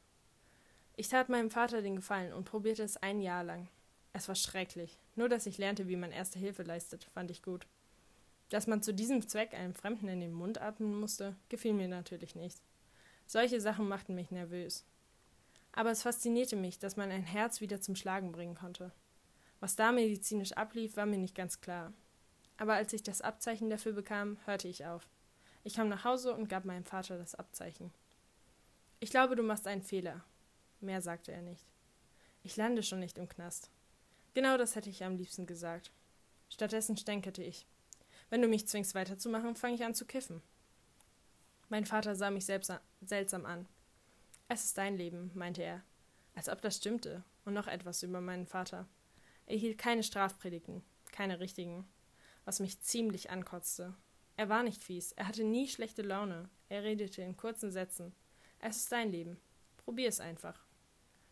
Ich 0.95 1.09
tat 1.09 1.27
meinem 1.27 1.51
Vater 1.51 1.81
den 1.81 1.97
Gefallen 1.97 2.31
und 2.31 2.45
probierte 2.45 2.83
es 2.83 2.95
ein 2.95 3.19
Jahr 3.19 3.43
lang. 3.43 3.67
Es 4.13 4.29
war 4.29 4.35
schrecklich. 4.35 4.97
Nur, 5.15 5.27
dass 5.27 5.45
ich 5.45 5.57
lernte, 5.57 5.89
wie 5.89 5.97
man 5.97 6.13
erste 6.13 6.39
Hilfe 6.39 6.63
leistet, 6.63 7.03
fand 7.13 7.29
ich 7.29 7.43
gut. 7.43 7.67
Dass 8.47 8.65
man 8.65 8.81
zu 8.81 8.93
diesem 8.93 9.27
Zweck 9.27 9.53
einem 9.53 9.75
Fremden 9.75 10.07
in 10.07 10.21
den 10.21 10.33
Mund 10.33 10.61
atmen 10.61 10.97
musste, 10.97 11.35
gefiel 11.49 11.73
mir 11.73 11.89
natürlich 11.89 12.33
nicht. 12.33 12.61
Solche 13.25 13.59
Sachen 13.59 13.89
machten 13.89 14.15
mich 14.15 14.31
nervös. 14.31 14.85
Aber 15.73 15.91
es 15.91 16.03
faszinierte 16.03 16.55
mich, 16.55 16.79
dass 16.79 16.95
man 16.95 17.11
ein 17.11 17.25
Herz 17.25 17.59
wieder 17.59 17.81
zum 17.81 17.97
Schlagen 17.97 18.31
bringen 18.31 18.55
konnte. 18.55 18.93
Was 19.59 19.75
da 19.75 19.91
medizinisch 19.91 20.53
ablief, 20.53 20.95
war 20.95 21.05
mir 21.05 21.17
nicht 21.17 21.35
ganz 21.35 21.59
klar. 21.59 21.91
Aber 22.57 22.73
als 22.73 22.93
ich 22.93 23.03
das 23.03 23.21
Abzeichen 23.21 23.69
dafür 23.69 23.93
bekam, 23.93 24.37
hörte 24.45 24.67
ich 24.67 24.85
auf. 24.85 25.07
Ich 25.63 25.75
kam 25.75 25.89
nach 25.89 26.03
Hause 26.03 26.33
und 26.33 26.49
gab 26.49 26.65
meinem 26.65 26.85
Vater 26.85 27.17
das 27.17 27.35
Abzeichen. 27.35 27.91
Ich 28.99 29.11
glaube, 29.11 29.35
du 29.35 29.43
machst 29.43 29.67
einen 29.67 29.83
Fehler. 29.83 30.23
Mehr 30.79 31.01
sagte 31.01 31.31
er 31.31 31.41
nicht. 31.41 31.65
Ich 32.43 32.55
lande 32.55 32.83
schon 32.83 32.99
nicht 32.99 33.17
im 33.17 33.29
Knast. 33.29 33.69
Genau 34.33 34.57
das 34.57 34.75
hätte 34.75 34.89
ich 34.89 35.03
am 35.03 35.17
liebsten 35.17 35.45
gesagt. 35.45 35.91
Stattdessen 36.49 36.97
stänkerte 36.97 37.43
ich. 37.43 37.67
Wenn 38.29 38.41
du 38.41 38.47
mich 38.47 38.67
zwingst 38.67 38.95
weiterzumachen, 38.95 39.55
fange 39.55 39.75
ich 39.75 39.83
an 39.83 39.93
zu 39.95 40.05
kiffen. 40.05 40.41
Mein 41.69 41.85
Vater 41.85 42.15
sah 42.15 42.31
mich 42.31 42.45
selbst 42.45 42.71
seltsam 43.01 43.45
an. 43.45 43.67
Es 44.47 44.63
ist 44.63 44.77
dein 44.77 44.97
Leben, 44.97 45.31
meinte 45.33 45.63
er, 45.63 45.83
als 46.35 46.47
ob 46.47 46.61
das 46.61 46.77
stimmte, 46.77 47.23
und 47.43 47.53
noch 47.53 47.67
etwas 47.67 48.03
über 48.03 48.21
meinen 48.21 48.45
Vater. 48.45 48.87
Er 49.45 49.57
hielt 49.57 49.77
keine 49.77 50.03
Strafpredigten, 50.03 50.83
keine 51.11 51.39
richtigen, 51.39 51.87
was 52.47 52.61
mich 52.61 52.79
ziemlich 52.79 53.29
ankotzte. 53.29 53.93
Er 54.37 54.47
war 54.47 54.63
nicht 54.63 54.81
fies, 54.81 55.11
er 55.11 55.27
hatte 55.27 55.43
nie 55.43 55.67
schlechte 55.67 56.01
Laune, 56.01 56.49
er 56.69 56.81
redete 56.81 57.21
in 57.21 57.35
kurzen 57.35 57.71
Sätzen. 57.73 58.15
Es 58.59 58.77
ist 58.77 58.91
dein 58.93 59.11
Leben. 59.11 59.37
Probier 59.75 60.07
es 60.07 60.21
einfach. 60.21 60.57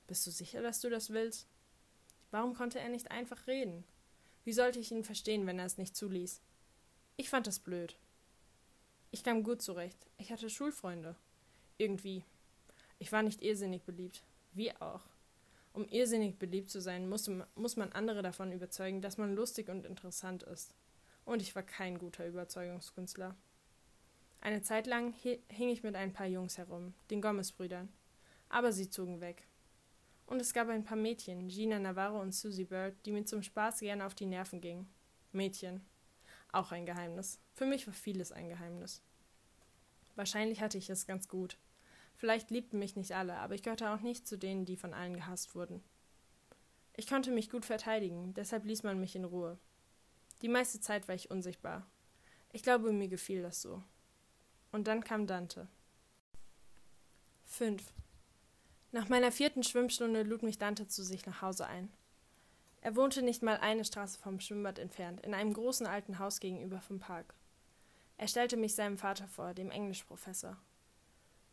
Bist 0.08 0.28
du 0.28 0.32
sicher, 0.32 0.62
dass 0.62 0.82
du 0.82 0.90
das 0.90 1.12
willst? 1.12 1.48
Warum 2.32 2.54
konnte 2.54 2.80
er 2.80 2.90
nicht 2.90 3.12
einfach 3.12 3.48
reden? 3.48 3.86
Wie 4.44 4.52
sollte 4.52 4.80
ich 4.80 4.92
ihn 4.92 5.06
verstehen, 5.06 5.48
wenn 5.48 5.58
er 5.58 5.66
es 5.66 5.78
nicht 5.78 5.96
zuließ? 5.96 6.42
Ich 7.16 7.30
fand 7.30 7.48
das 7.48 7.60
blöd. 7.60 7.96
Ich 9.12 9.24
kam 9.24 9.44
gut 9.44 9.62
zurecht. 9.62 10.08
Ich 10.18 10.34
hatte 10.34 10.50
Schulfreunde. 10.50 11.16
Irgendwie. 11.78 12.26
Ich 13.00 13.14
war 13.14 13.24
nicht 13.24 13.42
irrsinnig 13.42 13.84
beliebt. 13.84 14.22
Wie 14.52 14.76
auch. 14.82 15.06
Um 15.72 15.88
irrsinnig 15.88 16.38
beliebt 16.38 16.70
zu 16.70 16.82
sein, 16.82 17.08
musste, 17.08 17.48
muss 17.56 17.78
man 17.78 17.94
andere 17.94 18.22
davon 18.22 18.52
überzeugen, 18.52 19.02
dass 19.02 19.18
man 19.18 19.34
lustig 19.34 19.70
und 19.70 19.86
interessant 19.86 20.44
ist. 20.44 20.76
Und 21.26 21.42
ich 21.42 21.56
war 21.56 21.64
kein 21.64 21.98
guter 21.98 22.26
Überzeugungskünstler. 22.26 23.36
Eine 24.42 24.62
Zeit 24.62 24.86
lang 24.86 25.14
hing 25.14 25.70
ich 25.70 25.84
mit 25.84 25.96
ein 25.96 26.14
paar 26.14 26.28
Jungs 26.28 26.58
herum, 26.58 26.94
den 27.10 27.22
Gomez-Brüdern. 27.22 27.90
Aber 28.48 28.72
sie 28.72 28.90
zogen 28.90 29.20
weg. 29.22 29.48
Und 30.28 30.40
es 30.40 30.54
gab 30.54 30.70
ein 30.70 30.84
paar 30.84 30.98
Mädchen, 30.98 31.48
Gina 31.48 31.80
Navarro 31.80 32.22
und 32.22 32.34
Susie 32.34 32.66
Bird, 32.66 32.96
die 33.06 33.12
mir 33.12 33.26
zum 33.26 33.44
Spaß 33.44 33.80
gerne 33.80 34.06
auf 34.06 34.16
die 34.16 34.26
Nerven 34.26 34.62
gingen. 34.62 34.88
Mädchen. 35.32 35.86
Auch 36.52 36.72
ein 36.72 36.86
Geheimnis. 36.86 37.40
Für 37.54 37.66
mich 37.66 37.86
war 37.88 37.94
vieles 37.94 38.32
ein 38.32 38.50
Geheimnis. 38.50 39.02
Wahrscheinlich 40.16 40.62
hatte 40.62 40.78
ich 40.78 40.90
es 40.90 41.06
ganz 41.06 41.28
gut. 41.28 41.58
Vielleicht 42.16 42.50
liebten 42.50 42.80
mich 42.80 42.96
nicht 42.96 43.14
alle, 43.14 43.36
aber 43.38 43.56
ich 43.56 43.64
gehörte 43.64 43.90
auch 43.90 44.00
nicht 44.00 44.28
zu 44.28 44.38
denen, 44.38 44.66
die 44.66 44.78
von 44.78 44.94
allen 44.94 45.16
gehasst 45.16 45.54
wurden. 45.54 45.84
Ich 46.96 47.08
konnte 47.08 47.32
mich 47.32 47.50
gut 47.50 47.66
verteidigen, 47.66 48.34
deshalb 48.34 48.64
ließ 48.64 48.84
man 48.84 49.00
mich 49.00 49.16
in 49.16 49.26
Ruhe. 49.26 49.58
Die 50.46 50.52
meiste 50.52 50.80
Zeit 50.80 51.08
war 51.08 51.16
ich 51.16 51.32
unsichtbar. 51.32 51.88
Ich 52.54 52.62
glaube, 52.62 52.92
mir 52.92 53.08
gefiel 53.08 53.42
das 53.42 53.64
so. 53.64 53.82
Und 54.72 54.86
dann 54.86 55.04
kam 55.04 55.26
Dante. 55.26 55.68
5. 57.46 57.84
Nach 58.92 59.10
meiner 59.10 59.32
vierten 59.32 59.64
Schwimmstunde 59.64 60.22
lud 60.22 60.44
mich 60.44 60.60
Dante 60.60 60.88
zu 60.88 61.04
sich 61.04 61.26
nach 61.26 61.42
Hause 61.42 61.66
ein. 61.66 61.92
Er 62.82 62.96
wohnte 62.96 63.24
nicht 63.24 63.42
mal 63.42 63.58
eine 63.58 63.86
Straße 63.86 64.20
vom 64.20 64.40
Schwimmbad 64.40 64.78
entfernt, 64.78 65.20
in 65.22 65.34
einem 65.34 65.52
großen 65.52 65.88
alten 65.88 66.20
Haus 66.20 66.40
gegenüber 66.40 66.80
vom 66.80 67.00
Park. 67.00 67.34
Er 68.20 68.28
stellte 68.28 68.56
mich 68.56 68.76
seinem 68.76 69.00
Vater 69.00 69.28
vor, 69.28 69.56
dem 69.56 69.72
Englischprofessor. 69.72 70.56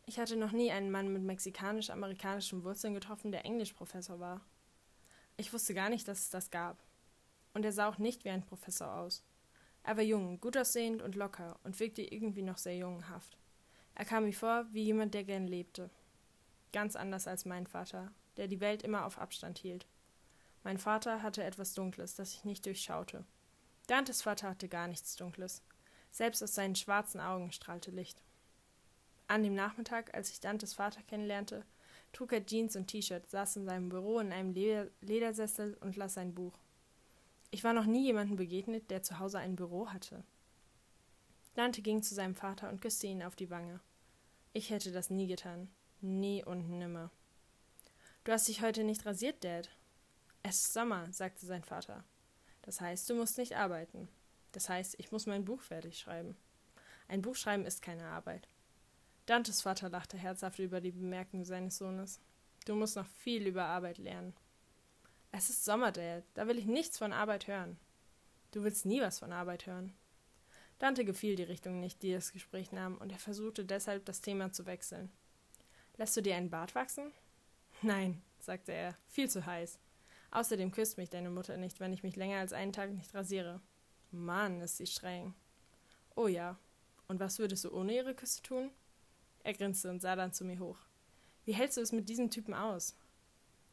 Ich 0.05 0.19
hatte 0.19 0.35
noch 0.35 0.51
nie 0.51 0.69
einen 0.69 0.91
Mann 0.91 1.11
mit 1.11 1.23
mexikanisch-amerikanischen 1.23 2.63
Wurzeln 2.63 2.93
getroffen, 2.93 3.31
der 3.31 3.43
Englischprofessor 3.43 4.19
war. 4.19 4.41
Ich 5.35 5.51
wusste 5.51 5.73
gar 5.73 5.89
nicht, 5.89 6.07
dass 6.07 6.19
es 6.19 6.29
das 6.29 6.51
gab. 6.51 6.77
Und 7.53 7.65
er 7.65 7.71
sah 7.71 7.87
auch 7.89 7.97
nicht 7.97 8.25
wie 8.25 8.29
ein 8.29 8.45
Professor 8.45 8.95
aus. 8.95 9.23
Er 9.83 9.97
war 9.97 10.03
jung, 10.03 10.39
gut 10.39 10.57
aussehend 10.57 11.01
und 11.01 11.15
locker 11.15 11.59
und 11.63 11.79
wirkte 11.79 12.01
irgendwie 12.01 12.41
noch 12.41 12.57
sehr 12.57 12.77
jungenhaft. 12.77 13.37
Er 13.95 14.05
kam 14.05 14.23
mir 14.23 14.33
vor 14.33 14.65
wie 14.71 14.83
jemand, 14.83 15.13
der 15.13 15.23
gern 15.23 15.47
lebte. 15.47 15.89
Ganz 16.71 16.95
anders 16.95 17.27
als 17.27 17.45
mein 17.45 17.67
Vater, 17.67 18.11
der 18.37 18.47
die 18.47 18.61
Welt 18.61 18.81
immer 18.81 19.05
auf 19.05 19.19
Abstand 19.19 19.59
hielt. 19.59 19.85
Mein 20.63 20.77
Vater 20.77 21.21
hatte 21.21 21.43
etwas 21.43 21.73
Dunkles, 21.73 22.15
das 22.15 22.33
ich 22.33 22.45
nicht 22.45 22.65
durchschaute. 22.65 23.25
Dantes 23.87 24.21
Vater 24.21 24.49
hatte 24.49 24.69
gar 24.69 24.87
nichts 24.87 25.15
Dunkles. 25.15 25.61
Selbst 26.09 26.41
aus 26.41 26.55
seinen 26.55 26.75
schwarzen 26.75 27.19
Augen 27.19 27.51
strahlte 27.51 27.91
Licht. 27.91 28.21
An 29.27 29.43
dem 29.43 29.55
Nachmittag, 29.55 30.13
als 30.13 30.29
ich 30.29 30.39
Dantes 30.39 30.73
Vater 30.73 31.01
kennenlernte, 31.03 31.65
trug 32.13 32.31
er 32.31 32.45
Jeans 32.45 32.75
und 32.75 32.87
T-Shirt, 32.87 33.29
saß 33.29 33.57
in 33.57 33.65
seinem 33.65 33.89
Büro 33.89 34.19
in 34.19 34.31
einem 34.31 34.53
Leder 34.53 34.87
Ledersessel 35.01 35.75
und 35.81 35.97
las 35.97 36.17
ein 36.17 36.33
Buch. 36.33 36.57
Ich 37.53 37.63
war 37.63 37.73
noch 37.73 37.85
nie 37.85 38.05
jemandem 38.05 38.35
begegnet, 38.35 38.89
der 38.89 39.03
zu 39.03 39.19
Hause 39.19 39.37
ein 39.37 39.55
Büro 39.55 39.89
hatte. 39.89 40.23
Dante 41.53 41.83
ging 41.83 42.01
zu 42.01 42.15
seinem 42.15 42.33
Vater 42.33 42.67
und 42.67 42.81
küsste 42.81 43.05
ihn 43.05 43.21
auf 43.21 43.35
die 43.35 43.51
Wange. 43.51 43.79
Ich 44.53 44.71
hätte 44.71 44.91
das 44.91 45.11
nie 45.11 45.27
getan. 45.27 45.69
Nie 46.01 46.43
und 46.43 46.67
nimmer. 46.67 47.11
Du 48.23 48.31
hast 48.31 48.47
dich 48.47 48.63
heute 48.63 48.83
nicht 48.83 49.05
rasiert, 49.05 49.43
Dad. 49.43 49.69
Es 50.41 50.65
ist 50.65 50.73
Sommer, 50.73 51.13
sagte 51.13 51.45
sein 51.45 51.63
Vater. 51.63 52.03
Das 52.63 52.81
heißt, 52.81 53.07
du 53.07 53.13
musst 53.13 53.37
nicht 53.37 53.55
arbeiten. 53.55 54.07
Das 54.51 54.67
heißt, 54.67 54.95
ich 54.97 55.11
muss 55.11 55.27
mein 55.27 55.45
Buch 55.45 55.61
fertig 55.61 55.99
schreiben. 55.99 56.35
Ein 57.07 57.21
Buch 57.21 57.35
schreiben 57.35 57.67
ist 57.67 57.83
keine 57.83 58.07
Arbeit. 58.07 58.47
Dantes 59.27 59.61
Vater 59.61 59.89
lachte 59.89 60.17
herzhaft 60.17 60.57
über 60.57 60.81
die 60.81 60.91
Bemerkung 60.91 61.45
seines 61.45 61.77
Sohnes. 61.77 62.19
Du 62.65 62.73
musst 62.73 62.95
noch 62.95 63.05
viel 63.05 63.45
über 63.45 63.65
Arbeit 63.65 63.99
lernen. 63.99 64.33
Es 65.35 65.49
ist 65.49 65.65
Sommer, 65.65 65.91
Dad. 65.91 66.23
Da 66.35 66.47
will 66.47 66.59
ich 66.59 66.67
nichts 66.67 66.99
von 66.99 67.11
Arbeit 67.11 67.47
hören. 67.47 67.77
Du 68.51 68.63
willst 68.63 68.85
nie 68.85 69.01
was 69.01 69.17
von 69.17 69.33
Arbeit 69.33 69.65
hören. 69.65 69.91
Dante 70.77 71.03
gefiel 71.05 71.35
die 71.35 71.43
Richtung 71.43 71.79
nicht, 71.79 72.03
die 72.03 72.13
das 72.13 72.31
Gespräch 72.31 72.71
nahm, 72.71 72.97
und 72.97 73.11
er 73.11 73.17
versuchte 73.17 73.65
deshalb, 73.65 74.05
das 74.05 74.21
Thema 74.21 74.51
zu 74.51 74.67
wechseln. 74.67 75.11
Lässt 75.97 76.15
du 76.15 76.21
dir 76.21 76.35
einen 76.35 76.51
Bart 76.51 76.75
wachsen? 76.75 77.11
Nein, 77.81 78.21
sagte 78.39 78.73
er, 78.73 78.95
viel 79.09 79.27
zu 79.27 79.43
heiß. 79.43 79.79
Außerdem 80.29 80.71
küsst 80.71 80.99
mich 80.99 81.09
deine 81.09 81.31
Mutter 81.31 81.57
nicht, 81.57 81.79
wenn 81.79 81.93
ich 81.93 82.03
mich 82.03 82.15
länger 82.15 82.37
als 82.37 82.53
einen 82.53 82.73
Tag 82.73 82.91
nicht 82.91 83.15
rasiere. 83.15 83.59
Mann, 84.11 84.61
ist 84.61 84.77
sie 84.77 84.85
streng. 84.85 85.33
Oh 86.15 86.27
ja. 86.27 86.59
Und 87.07 87.19
was 87.19 87.39
würdest 87.39 87.65
du 87.65 87.73
ohne 87.73 87.95
ihre 87.95 88.13
Küsse 88.13 88.43
tun? 88.43 88.69
Er 89.43 89.55
grinste 89.55 89.89
und 89.89 89.99
sah 89.99 90.15
dann 90.15 90.31
zu 90.31 90.45
mir 90.45 90.59
hoch. 90.59 90.77
Wie 91.43 91.53
hältst 91.53 91.77
du 91.77 91.81
es 91.81 91.91
mit 91.91 92.07
diesem 92.07 92.29
Typen 92.29 92.53
aus? 92.53 92.95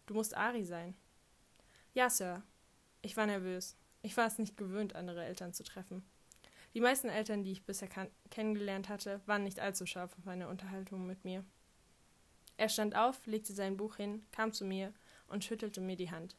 Du 0.07 0.15
musst 0.15 0.35
Ari 0.35 0.65
sein. 0.65 0.95
Ja, 1.95 2.09
Sir. 2.09 2.43
Ich 3.03 3.17
war 3.17 3.27
nervös. 3.27 3.77
Ich 4.03 4.17
war 4.17 4.27
es 4.27 4.39
nicht 4.39 4.57
gewöhnt, 4.57 4.95
andere 4.95 5.25
Eltern 5.25 5.53
zu 5.53 5.65
treffen. 5.65 6.05
Die 6.75 6.81
meisten 6.81 7.09
Eltern, 7.09 7.43
die 7.43 7.53
ich 7.53 7.65
bisher 7.65 7.89
kennengelernt 8.31 8.89
hatte, 8.89 9.21
waren 9.27 9.43
nicht 9.43 9.61
allzu 9.61 9.87
scharf 9.87 10.17
auf 10.19 10.29
eine 10.29 10.49
Unterhaltung 10.49 11.07
mit 11.07 11.25
mir. 11.25 11.45
Er 12.57 12.69
stand 12.69 12.95
auf, 12.95 13.27
legte 13.27 13.53
sein 13.53 13.77
Buch 13.77 13.97
hin, 13.97 14.25
kam 14.31 14.53
zu 14.53 14.65
mir 14.65 14.93
und 15.27 15.45
schüttelte 15.45 15.81
mir 15.81 15.97
die 15.97 16.11
Hand. 16.11 16.37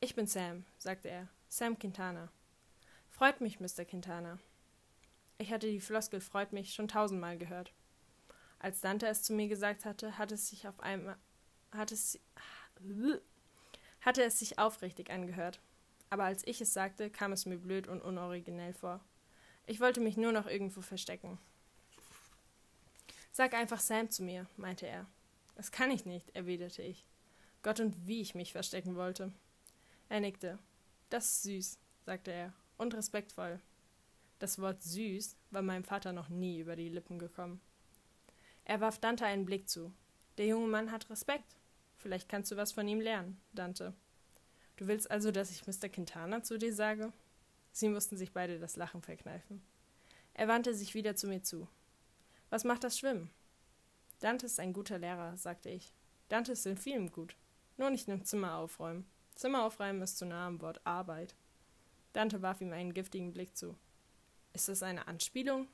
Ich 0.00 0.14
bin 0.14 0.26
Sam, 0.26 0.64
sagte 0.78 1.08
er. 1.08 1.28
Sam 1.48 1.78
Quintana. 1.78 2.30
Freut 3.10 3.40
mich, 3.40 3.60
Mr. 3.60 3.84
Quintana. 3.84 4.38
Ich 5.38 5.52
hatte 5.52 5.70
die 5.70 5.80
Floskel 5.80 6.20
freut 6.20 6.52
mich 6.52 6.72
schon 6.72 6.88
tausendmal 6.88 7.36
gehört. 7.36 7.72
Als 8.58 8.80
Dante 8.80 9.06
es 9.06 9.22
zu 9.22 9.32
mir 9.32 9.48
gesagt 9.48 9.84
hatte, 9.84 10.16
hatte 10.18 10.34
es 10.34 10.48
sich 10.48 10.66
auf 10.66 10.80
einmal 10.80 11.16
hatte 11.72 11.94
es, 11.94 12.18
hatte 14.00 14.22
es 14.22 14.38
sich 14.38 14.58
aufrichtig 14.58 15.10
angehört. 15.10 15.60
Aber 16.10 16.24
als 16.24 16.46
ich 16.46 16.60
es 16.60 16.72
sagte, 16.72 17.10
kam 17.10 17.32
es 17.32 17.46
mir 17.46 17.58
blöd 17.58 17.88
und 17.88 18.00
unoriginell 18.00 18.72
vor. 18.72 19.00
Ich 19.66 19.80
wollte 19.80 20.00
mich 20.00 20.16
nur 20.16 20.32
noch 20.32 20.46
irgendwo 20.46 20.80
verstecken. 20.80 21.38
Sag 23.32 23.54
einfach 23.54 23.80
Sam 23.80 24.10
zu 24.10 24.22
mir, 24.22 24.46
meinte 24.56 24.86
er. 24.86 25.06
Das 25.54 25.70
kann 25.70 25.90
ich 25.90 26.06
nicht, 26.06 26.34
erwiderte 26.34 26.82
ich. 26.82 27.04
Gott 27.62 27.80
und 27.80 28.06
wie 28.06 28.20
ich 28.20 28.34
mich 28.34 28.52
verstecken 28.52 28.96
wollte. 28.96 29.32
Er 30.08 30.20
nickte. 30.20 30.58
Das 31.10 31.26
ist 31.26 31.42
süß, 31.42 31.78
sagte 32.06 32.32
er, 32.32 32.52
und 32.78 32.94
respektvoll. 32.94 33.60
Das 34.38 34.58
Wort 34.60 34.82
süß 34.82 35.36
war 35.50 35.62
meinem 35.62 35.84
Vater 35.84 36.12
noch 36.12 36.28
nie 36.28 36.60
über 36.60 36.76
die 36.76 36.88
Lippen 36.88 37.18
gekommen. 37.18 37.60
Er 38.64 38.80
warf 38.80 38.98
Dante 38.98 39.26
einen 39.26 39.44
Blick 39.44 39.68
zu. 39.68 39.92
Der 40.36 40.46
junge 40.46 40.68
Mann 40.68 40.92
hat 40.92 41.10
Respekt. 41.10 41.57
Vielleicht 41.98 42.28
kannst 42.28 42.50
du 42.50 42.56
was 42.56 42.72
von 42.72 42.88
ihm 42.88 43.00
lernen, 43.00 43.40
Dante. 43.52 43.92
Du 44.76 44.86
willst 44.86 45.10
also, 45.10 45.30
dass 45.30 45.50
ich 45.50 45.66
Mr. 45.66 45.88
Quintana 45.88 46.42
zu 46.42 46.56
dir 46.56 46.72
sage? 46.72 47.12
Sie 47.72 47.88
mussten 47.88 48.16
sich 48.16 48.32
beide 48.32 48.58
das 48.58 48.76
Lachen 48.76 49.02
verkneifen. 49.02 49.62
Er 50.34 50.48
wandte 50.48 50.72
sich 50.74 50.94
wieder 50.94 51.16
zu 51.16 51.26
mir 51.26 51.42
zu. 51.42 51.68
Was 52.50 52.64
macht 52.64 52.84
das 52.84 52.98
Schwimmen? 52.98 53.30
Dante 54.20 54.46
ist 54.46 54.60
ein 54.60 54.72
guter 54.72 54.98
Lehrer, 54.98 55.36
sagte 55.36 55.68
ich. 55.68 55.92
Dante 56.28 56.52
ist 56.52 56.66
in 56.66 56.76
vielem 56.76 57.10
gut. 57.10 57.36
Nur 57.76 57.90
nicht 57.90 58.08
im 58.08 58.24
Zimmer 58.24 58.56
aufräumen. 58.56 59.04
Zimmer 59.34 59.64
aufräumen 59.64 60.02
ist 60.02 60.18
zu 60.18 60.26
nah 60.26 60.46
am 60.46 60.60
Wort 60.60 60.80
Arbeit. 60.84 61.34
Dante 62.12 62.42
warf 62.42 62.60
ihm 62.60 62.72
einen 62.72 62.94
giftigen 62.94 63.32
Blick 63.32 63.56
zu. 63.56 63.76
Ist 64.52 64.68
das 64.68 64.82
eine 64.82 65.06
Anspielung? 65.08 65.68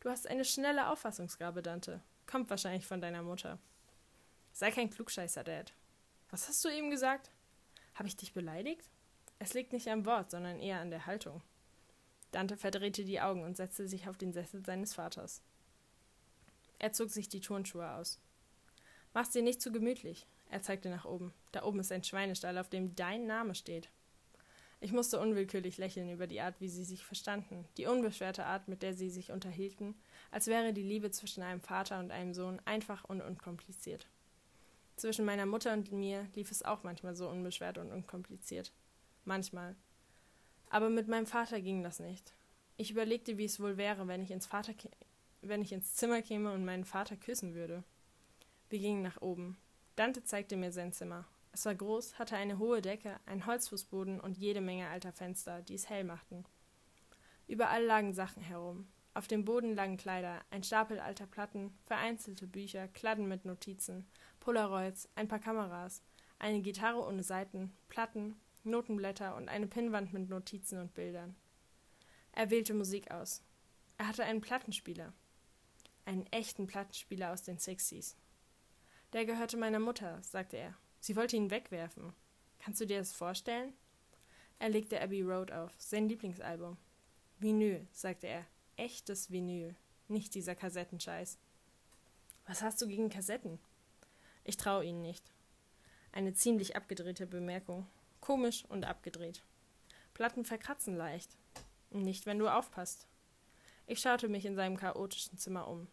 Du 0.00 0.10
hast 0.10 0.26
eine 0.26 0.44
schnelle 0.44 0.88
Auffassungsgabe, 0.88 1.62
Dante. 1.62 2.02
Kommt 2.26 2.48
wahrscheinlich 2.50 2.86
von 2.86 3.00
deiner 3.00 3.22
Mutter. 3.22 3.58
Sei 4.58 4.72
kein 4.72 4.90
Klugscheißer, 4.90 5.44
Dad. 5.44 5.72
Was 6.30 6.48
hast 6.48 6.64
du 6.64 6.68
eben 6.68 6.90
gesagt? 6.90 7.30
Habe 7.94 8.08
ich 8.08 8.16
dich 8.16 8.32
beleidigt? 8.32 8.90
Es 9.38 9.54
liegt 9.54 9.72
nicht 9.72 9.86
am 9.86 10.04
Wort, 10.04 10.32
sondern 10.32 10.58
eher 10.58 10.80
an 10.80 10.90
der 10.90 11.06
Haltung. 11.06 11.42
Dante 12.32 12.56
verdrehte 12.56 13.04
die 13.04 13.20
Augen 13.20 13.44
und 13.44 13.56
setzte 13.56 13.86
sich 13.86 14.08
auf 14.08 14.18
den 14.18 14.32
Sessel 14.32 14.64
seines 14.64 14.94
Vaters. 14.94 15.42
Er 16.80 16.92
zog 16.92 17.10
sich 17.10 17.28
die 17.28 17.38
Turnschuhe 17.38 17.88
aus. 17.88 18.18
Mach's 19.14 19.30
dir 19.30 19.42
nicht 19.42 19.62
zu 19.62 19.70
gemütlich. 19.70 20.26
Er 20.50 20.60
zeigte 20.60 20.90
nach 20.90 21.04
oben. 21.04 21.32
Da 21.52 21.62
oben 21.62 21.78
ist 21.78 21.92
ein 21.92 22.02
Schweinestall, 22.02 22.58
auf 22.58 22.68
dem 22.68 22.96
dein 22.96 23.28
Name 23.28 23.54
steht. 23.54 23.88
Ich 24.80 24.90
musste 24.90 25.20
unwillkürlich 25.20 25.78
lächeln 25.78 26.10
über 26.10 26.26
die 26.26 26.40
Art, 26.40 26.60
wie 26.60 26.68
sie 26.68 26.82
sich 26.82 27.04
verstanden, 27.04 27.68
die 27.76 27.86
unbeschwerte 27.86 28.44
Art, 28.44 28.66
mit 28.66 28.82
der 28.82 28.94
sie 28.94 29.10
sich 29.10 29.30
unterhielten, 29.30 29.94
als 30.32 30.48
wäre 30.48 30.72
die 30.72 30.82
Liebe 30.82 31.12
zwischen 31.12 31.44
einem 31.44 31.60
Vater 31.60 32.00
und 32.00 32.10
einem 32.10 32.34
Sohn 32.34 32.60
einfach 32.64 33.04
und 33.04 33.20
unkompliziert. 33.20 34.08
Zwischen 34.98 35.24
meiner 35.24 35.46
Mutter 35.46 35.72
und 35.74 35.92
mir 35.92 36.26
lief 36.34 36.50
es 36.50 36.64
auch 36.64 36.82
manchmal 36.82 37.14
so 37.14 37.28
unbeschwert 37.28 37.78
und 37.78 37.92
unkompliziert. 37.92 38.72
Manchmal. 39.24 39.76
Aber 40.70 40.90
mit 40.90 41.06
meinem 41.06 41.26
Vater 41.26 41.60
ging 41.60 41.84
das 41.84 42.00
nicht. 42.00 42.34
Ich 42.76 42.90
überlegte, 42.90 43.38
wie 43.38 43.44
es 43.44 43.60
wohl 43.60 43.76
wäre, 43.76 44.08
wenn 44.08 44.22
ich 44.22 44.32
ins, 44.32 44.46
Vater 44.46 44.74
wenn 45.40 45.62
ich 45.62 45.70
ins 45.72 45.94
Zimmer 45.94 46.20
käme 46.20 46.52
und 46.52 46.64
meinen 46.64 46.84
Vater 46.84 47.16
küssen 47.16 47.54
würde. 47.54 47.84
Wir 48.70 48.80
gingen 48.80 49.02
nach 49.02 49.22
oben. 49.22 49.56
Dante 49.94 50.24
zeigte 50.24 50.56
mir 50.56 50.72
sein 50.72 50.92
Zimmer. 50.92 51.26
Es 51.52 51.64
war 51.64 51.76
groß, 51.76 52.18
hatte 52.18 52.34
eine 52.34 52.58
hohe 52.58 52.82
Decke, 52.82 53.20
einen 53.24 53.46
Holzfußboden 53.46 54.18
und 54.18 54.36
jede 54.36 54.60
Menge 54.60 54.88
alter 54.88 55.12
Fenster, 55.12 55.62
die 55.62 55.74
es 55.74 55.88
hell 55.88 56.02
machten. 56.02 56.44
Überall 57.46 57.84
lagen 57.84 58.14
Sachen 58.14 58.42
herum. 58.42 58.88
Auf 59.14 59.26
dem 59.26 59.44
Boden 59.44 59.74
lagen 59.74 59.96
Kleider, 59.96 60.40
ein 60.50 60.62
Stapel 60.62 61.00
alter 61.00 61.26
Platten, 61.26 61.76
vereinzelte 61.86 62.46
Bücher, 62.46 62.88
Kladden 62.88 63.26
mit 63.26 63.44
Notizen, 63.44 64.06
Polaroids, 64.48 65.10
ein 65.14 65.28
paar 65.28 65.40
Kameras, 65.40 66.02
eine 66.38 66.62
Gitarre 66.62 67.06
ohne 67.06 67.22
Saiten, 67.22 67.76
Platten, 67.90 68.34
Notenblätter 68.64 69.36
und 69.36 69.50
eine 69.50 69.66
Pinnwand 69.66 70.14
mit 70.14 70.30
Notizen 70.30 70.78
und 70.78 70.94
Bildern. 70.94 71.36
Er 72.32 72.48
wählte 72.48 72.72
Musik 72.72 73.10
aus. 73.10 73.42
Er 73.98 74.08
hatte 74.08 74.24
einen 74.24 74.40
Plattenspieler. 74.40 75.12
Einen 76.06 76.24
echten 76.28 76.66
Plattenspieler 76.66 77.30
aus 77.30 77.42
den 77.42 77.58
Sixties. 77.58 78.16
Der 79.12 79.26
gehörte 79.26 79.58
meiner 79.58 79.80
Mutter, 79.80 80.18
sagte 80.22 80.56
er. 80.56 80.74
Sie 80.98 81.14
wollte 81.14 81.36
ihn 81.36 81.50
wegwerfen. 81.50 82.14
Kannst 82.58 82.80
du 82.80 82.86
dir 82.86 83.00
das 83.00 83.12
vorstellen? 83.12 83.74
Er 84.58 84.70
legte 84.70 84.98
Abbey 84.98 85.20
Road 85.20 85.52
auf, 85.52 85.74
sein 85.76 86.08
Lieblingsalbum. 86.08 86.78
Vinyl, 87.38 87.86
sagte 87.92 88.28
er, 88.28 88.46
echtes 88.76 89.30
Vinyl, 89.30 89.76
nicht 90.08 90.34
dieser 90.34 90.54
Kassettenscheiß. 90.54 91.36
Was 92.46 92.62
hast 92.62 92.80
du 92.80 92.88
gegen 92.88 93.10
Kassetten? 93.10 93.58
Ich 94.48 94.56
traue 94.56 94.82
ihnen 94.82 95.02
nicht. 95.02 95.30
Eine 96.10 96.32
ziemlich 96.32 96.74
abgedrehte 96.74 97.26
Bemerkung. 97.26 97.86
Komisch 98.22 98.64
und 98.70 98.86
abgedreht. 98.86 99.42
Platten 100.14 100.42
verkratzen 100.46 100.96
leicht. 100.96 101.36
Nicht, 101.90 102.24
wenn 102.24 102.38
du 102.38 102.48
aufpasst. 102.48 103.06
Ich 103.86 104.00
schaute 104.00 104.26
mich 104.26 104.46
in 104.46 104.56
seinem 104.56 104.78
chaotischen 104.78 105.36
Zimmer 105.36 105.68
um. 105.68 105.86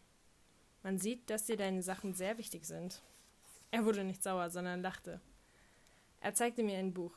Man 0.82 0.96
sieht, 0.96 1.28
dass 1.28 1.44
dir 1.44 1.58
deine 1.58 1.82
Sachen 1.82 2.14
sehr 2.14 2.38
wichtig 2.38 2.64
sind. 2.64 3.02
Er 3.72 3.84
wurde 3.84 4.04
nicht 4.04 4.22
sauer, 4.22 4.48
sondern 4.48 4.80
lachte. 4.80 5.20
Er 6.22 6.32
zeigte 6.32 6.62
mir 6.62 6.78
ein 6.78 6.94
Buch. 6.94 7.12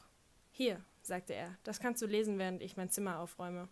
Hier, 0.51 0.83
sagte 1.03 1.35
er, 1.35 1.57
das 1.63 1.79
kannst 1.79 2.01
du 2.01 2.05
lesen, 2.05 2.37
während 2.37 2.61
ich 2.61 2.75
mein 2.75 2.89
Zimmer 2.89 3.17
aufräume. 3.17 3.69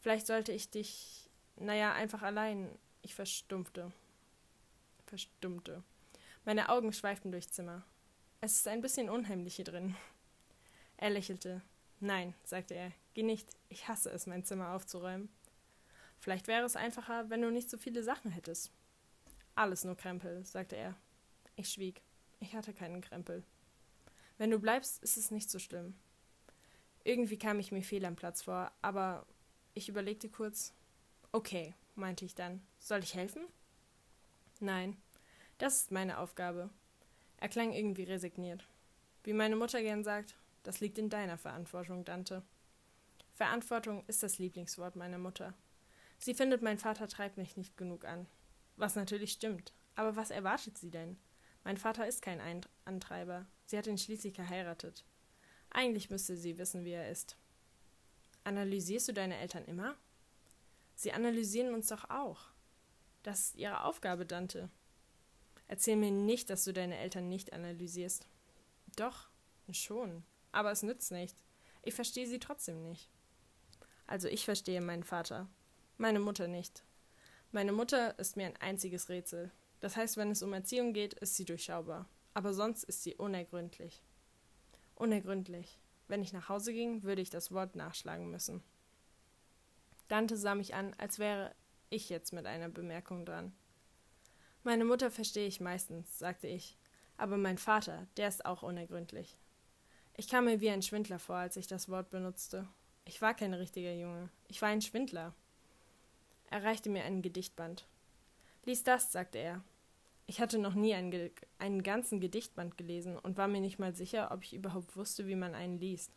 Vielleicht 0.00 0.26
sollte 0.26 0.52
ich 0.52 0.68
dich, 0.68 1.30
naja, 1.56 1.94
einfach 1.94 2.20
allein. 2.20 2.78
Ich 3.00 3.14
verstumpfte. 3.14 3.90
Verstummte. 5.06 5.82
Meine 6.46 6.68
Augen 6.68 6.92
schweiften 6.92 7.32
durchs 7.32 7.52
Zimmer. 7.52 7.82
Es 8.42 8.56
ist 8.56 8.68
ein 8.68 8.82
bisschen 8.82 9.08
unheimlich 9.08 9.56
hier 9.56 9.64
drin. 9.64 9.96
Er 10.98 11.08
lächelte. 11.08 11.62
Nein, 12.00 12.34
sagte 12.44 12.74
er, 12.74 12.92
geh 13.14 13.22
nicht. 13.22 13.48
Ich 13.70 13.88
hasse 13.88 14.10
es, 14.10 14.26
mein 14.26 14.44
Zimmer 14.44 14.74
aufzuräumen. 14.74 15.30
Vielleicht 16.20 16.46
wäre 16.46 16.66
es 16.66 16.76
einfacher, 16.76 17.30
wenn 17.30 17.40
du 17.40 17.50
nicht 17.50 17.70
so 17.70 17.78
viele 17.78 18.02
Sachen 18.02 18.30
hättest. 18.30 18.70
Alles 19.54 19.84
nur 19.84 19.96
Krempel, 19.96 20.44
sagte 20.44 20.76
er. 20.76 20.94
Ich 21.56 21.70
schwieg. 21.70 22.02
Ich 22.40 22.54
hatte 22.54 22.74
keinen 22.74 23.00
Krempel. 23.00 23.42
Wenn 24.36 24.50
du 24.50 24.58
bleibst, 24.58 25.02
ist 25.02 25.16
es 25.16 25.30
nicht 25.30 25.50
so 25.50 25.58
schlimm. 25.58 25.94
Irgendwie 27.04 27.38
kam 27.38 27.58
ich 27.58 27.72
mir 27.72 27.82
fehl 27.82 28.04
am 28.04 28.16
Platz 28.16 28.42
vor, 28.42 28.70
aber 28.82 29.26
ich 29.72 29.88
überlegte 29.88 30.28
kurz. 30.28 30.74
Okay, 31.32 31.74
meinte 31.94 32.26
ich 32.26 32.34
dann. 32.34 32.60
Soll 32.78 33.02
ich 33.02 33.14
helfen? 33.14 33.46
Nein, 34.60 34.98
das 35.58 35.82
ist 35.82 35.92
meine 35.92 36.18
Aufgabe. 36.18 36.70
Er 37.38 37.48
klang 37.48 37.72
irgendwie 37.72 38.04
resigniert. 38.04 38.66
Wie 39.22 39.32
meine 39.32 39.56
Mutter 39.56 39.80
gern 39.82 40.04
sagt, 40.04 40.34
das 40.62 40.80
liegt 40.80 40.98
in 40.98 41.10
deiner 41.10 41.38
Verantwortung, 41.38 42.04
Dante. 42.04 42.42
Verantwortung 43.32 44.04
ist 44.06 44.22
das 44.22 44.38
Lieblingswort 44.38 44.96
meiner 44.96 45.18
Mutter. 45.18 45.54
Sie 46.18 46.34
findet, 46.34 46.62
mein 46.62 46.78
Vater 46.78 47.08
treibt 47.08 47.36
mich 47.36 47.56
nicht 47.56 47.76
genug 47.76 48.04
an. 48.04 48.26
Was 48.76 48.96
natürlich 48.96 49.32
stimmt. 49.32 49.72
Aber 49.94 50.16
was 50.16 50.30
erwartet 50.30 50.78
sie 50.78 50.90
denn? 50.90 51.16
Mein 51.64 51.76
Vater 51.76 52.06
ist 52.06 52.22
kein 52.22 52.40
Antreiber. 52.84 53.46
Sie 53.66 53.78
hat 53.78 53.86
ihn 53.86 53.98
schließlich 53.98 54.34
geheiratet. 54.34 55.04
Eigentlich 55.70 56.10
müsste 56.10 56.36
sie 56.36 56.58
wissen, 56.58 56.84
wie 56.84 56.92
er 56.92 57.10
ist. 57.10 57.36
Analysierst 58.44 59.08
du 59.08 59.12
deine 59.12 59.38
Eltern 59.38 59.64
immer? 59.64 59.96
Sie 60.94 61.12
analysieren 61.12 61.74
uns 61.74 61.88
doch 61.88 62.08
auch. 62.10 62.48
Das 63.22 63.40
ist 63.40 63.56
ihre 63.56 63.84
Aufgabe, 63.84 64.26
Dante. 64.26 64.68
Erzähl 65.68 65.96
mir 65.96 66.10
nicht, 66.10 66.50
dass 66.50 66.64
du 66.64 66.72
deine 66.72 66.98
Eltern 66.98 67.28
nicht 67.28 67.52
analysierst. 67.52 68.26
Doch, 68.96 69.28
schon. 69.72 70.24
Aber 70.52 70.70
es 70.70 70.82
nützt 70.82 71.10
nicht. 71.10 71.36
Ich 71.82 71.94
verstehe 71.94 72.26
sie 72.26 72.38
trotzdem 72.38 72.82
nicht. 72.82 73.10
Also 74.06 74.28
ich 74.28 74.44
verstehe 74.44 74.80
meinen 74.80 75.04
Vater. 75.04 75.48
Meine 75.96 76.20
Mutter 76.20 76.48
nicht. 76.48 76.84
Meine 77.52 77.72
Mutter 77.72 78.18
ist 78.18 78.36
mir 78.36 78.46
ein 78.46 78.56
einziges 78.56 79.08
Rätsel. 79.08 79.50
Das 79.80 79.96
heißt, 79.96 80.16
wenn 80.16 80.30
es 80.30 80.42
um 80.42 80.52
Erziehung 80.52 80.92
geht, 80.92 81.14
ist 81.14 81.36
sie 81.36 81.44
durchschaubar. 81.44 82.08
Aber 82.34 82.52
sonst 82.52 82.84
ist 82.84 83.02
sie 83.02 83.14
unergründlich. 83.14 84.02
Unergründlich. 84.94 85.78
Wenn 86.08 86.22
ich 86.22 86.32
nach 86.32 86.48
Hause 86.48 86.72
ging, 86.72 87.02
würde 87.02 87.22
ich 87.22 87.30
das 87.30 87.52
Wort 87.52 87.76
nachschlagen 87.76 88.30
müssen. 88.30 88.62
Dante 90.08 90.36
sah 90.36 90.54
mich 90.54 90.74
an, 90.74 90.94
als 90.98 91.18
wäre 91.18 91.54
ich 91.90 92.08
jetzt 92.08 92.32
mit 92.32 92.46
einer 92.46 92.68
Bemerkung 92.68 93.24
dran. 93.24 93.52
Meine 94.66 94.86
Mutter 94.86 95.10
verstehe 95.10 95.46
ich 95.46 95.60
meistens, 95.60 96.18
sagte 96.18 96.46
ich, 96.46 96.78
aber 97.18 97.36
mein 97.36 97.58
Vater, 97.58 98.06
der 98.16 98.28
ist 98.28 98.46
auch 98.46 98.62
unergründlich. 98.62 99.36
Ich 100.16 100.26
kam 100.26 100.46
mir 100.46 100.62
wie 100.62 100.70
ein 100.70 100.80
Schwindler 100.80 101.18
vor, 101.18 101.36
als 101.36 101.58
ich 101.58 101.66
das 101.66 101.90
Wort 101.90 102.08
benutzte. 102.08 102.66
Ich 103.04 103.20
war 103.20 103.34
kein 103.34 103.52
richtiger 103.52 103.92
Junge, 103.92 104.30
ich 104.48 104.62
war 104.62 104.70
ein 104.70 104.80
Schwindler. 104.80 105.34
Er 106.50 106.64
reichte 106.64 106.88
mir 106.88 107.04
einen 107.04 107.20
Gedichtband. 107.20 107.86
Lies 108.64 108.82
das, 108.82 109.12
sagte 109.12 109.36
er. 109.36 109.62
Ich 110.26 110.40
hatte 110.40 110.56
noch 110.56 110.72
nie 110.72 110.94
einen, 110.94 111.30
einen 111.58 111.82
ganzen 111.82 112.18
Gedichtband 112.18 112.78
gelesen 112.78 113.18
und 113.18 113.36
war 113.36 113.48
mir 113.48 113.60
nicht 113.60 113.78
mal 113.78 113.94
sicher, 113.94 114.30
ob 114.32 114.44
ich 114.44 114.54
überhaupt 114.54 114.96
wusste, 114.96 115.26
wie 115.26 115.36
man 115.36 115.54
einen 115.54 115.78
liest. 115.78 116.10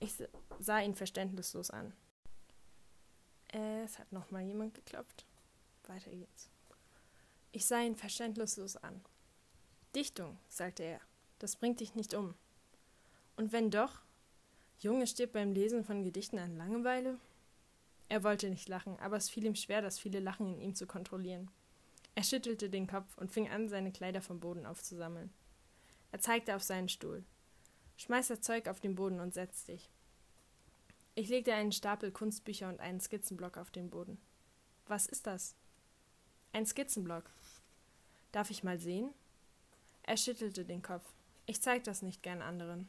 Ich 0.00 0.14
sah 0.58 0.80
ihn 0.80 0.96
verständnislos 0.96 1.70
an. 1.70 1.92
Es 3.52 4.00
hat 4.00 4.10
noch 4.10 4.32
mal 4.32 4.42
jemand 4.42 4.74
geklopft. 4.74 5.24
Weiter 5.86 6.10
geht's. 6.10 6.50
Ich 7.52 7.66
sah 7.66 7.80
ihn 7.80 7.96
verständnislos 7.96 8.76
an. 8.76 9.00
Dichtung, 9.94 10.38
sagte 10.48 10.84
er, 10.84 11.00
das 11.40 11.56
bringt 11.56 11.80
dich 11.80 11.94
nicht 11.94 12.14
um. 12.14 12.34
Und 13.36 13.52
wenn 13.52 13.70
doch? 13.70 14.00
Junge 14.78 15.06
stirbt 15.06 15.32
beim 15.32 15.52
Lesen 15.52 15.84
von 15.84 16.04
Gedichten 16.04 16.38
an 16.38 16.56
Langeweile? 16.56 17.18
Er 18.08 18.22
wollte 18.22 18.50
nicht 18.50 18.68
lachen, 18.68 18.98
aber 19.00 19.16
es 19.16 19.28
fiel 19.28 19.44
ihm 19.44 19.54
schwer, 19.54 19.82
das 19.82 19.98
viele 19.98 20.20
Lachen 20.20 20.54
in 20.54 20.60
ihm 20.60 20.74
zu 20.74 20.86
kontrollieren. 20.86 21.50
Er 22.14 22.22
schüttelte 22.22 22.70
den 22.70 22.86
Kopf 22.86 23.16
und 23.18 23.30
fing 23.30 23.48
an, 23.48 23.68
seine 23.68 23.92
Kleider 23.92 24.20
vom 24.20 24.40
Boden 24.40 24.66
aufzusammeln. 24.66 25.32
Er 26.12 26.20
zeigte 26.20 26.54
auf 26.54 26.62
seinen 26.62 26.88
Stuhl. 26.88 27.24
Schmeiß 27.96 28.28
das 28.28 28.40
Zeug 28.40 28.68
auf 28.68 28.80
den 28.80 28.94
Boden 28.94 29.20
und 29.20 29.34
setz 29.34 29.64
dich. 29.64 29.90
Ich 31.14 31.28
legte 31.28 31.54
einen 31.54 31.72
Stapel 31.72 32.10
Kunstbücher 32.12 32.68
und 32.68 32.80
einen 32.80 33.00
Skizzenblock 33.00 33.58
auf 33.58 33.70
den 33.70 33.90
Boden. 33.90 34.18
Was 34.86 35.06
ist 35.06 35.26
das? 35.26 35.54
Ein 36.52 36.66
Skizzenblock. 36.66 37.30
Darf 38.32 38.50
ich 38.50 38.62
mal 38.62 38.78
sehen? 38.78 39.10
Er 40.02 40.16
schüttelte 40.16 40.64
den 40.64 40.82
Kopf. 40.82 41.04
Ich 41.46 41.60
zeig 41.60 41.84
das 41.84 42.02
nicht 42.02 42.22
gern 42.22 42.42
anderen. 42.42 42.88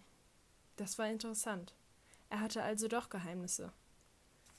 Das 0.76 0.98
war 0.98 1.08
interessant. 1.08 1.74
Er 2.30 2.40
hatte 2.40 2.64
also 2.64 2.88
doch 2.88 3.10
Geheimnisse. 3.10 3.72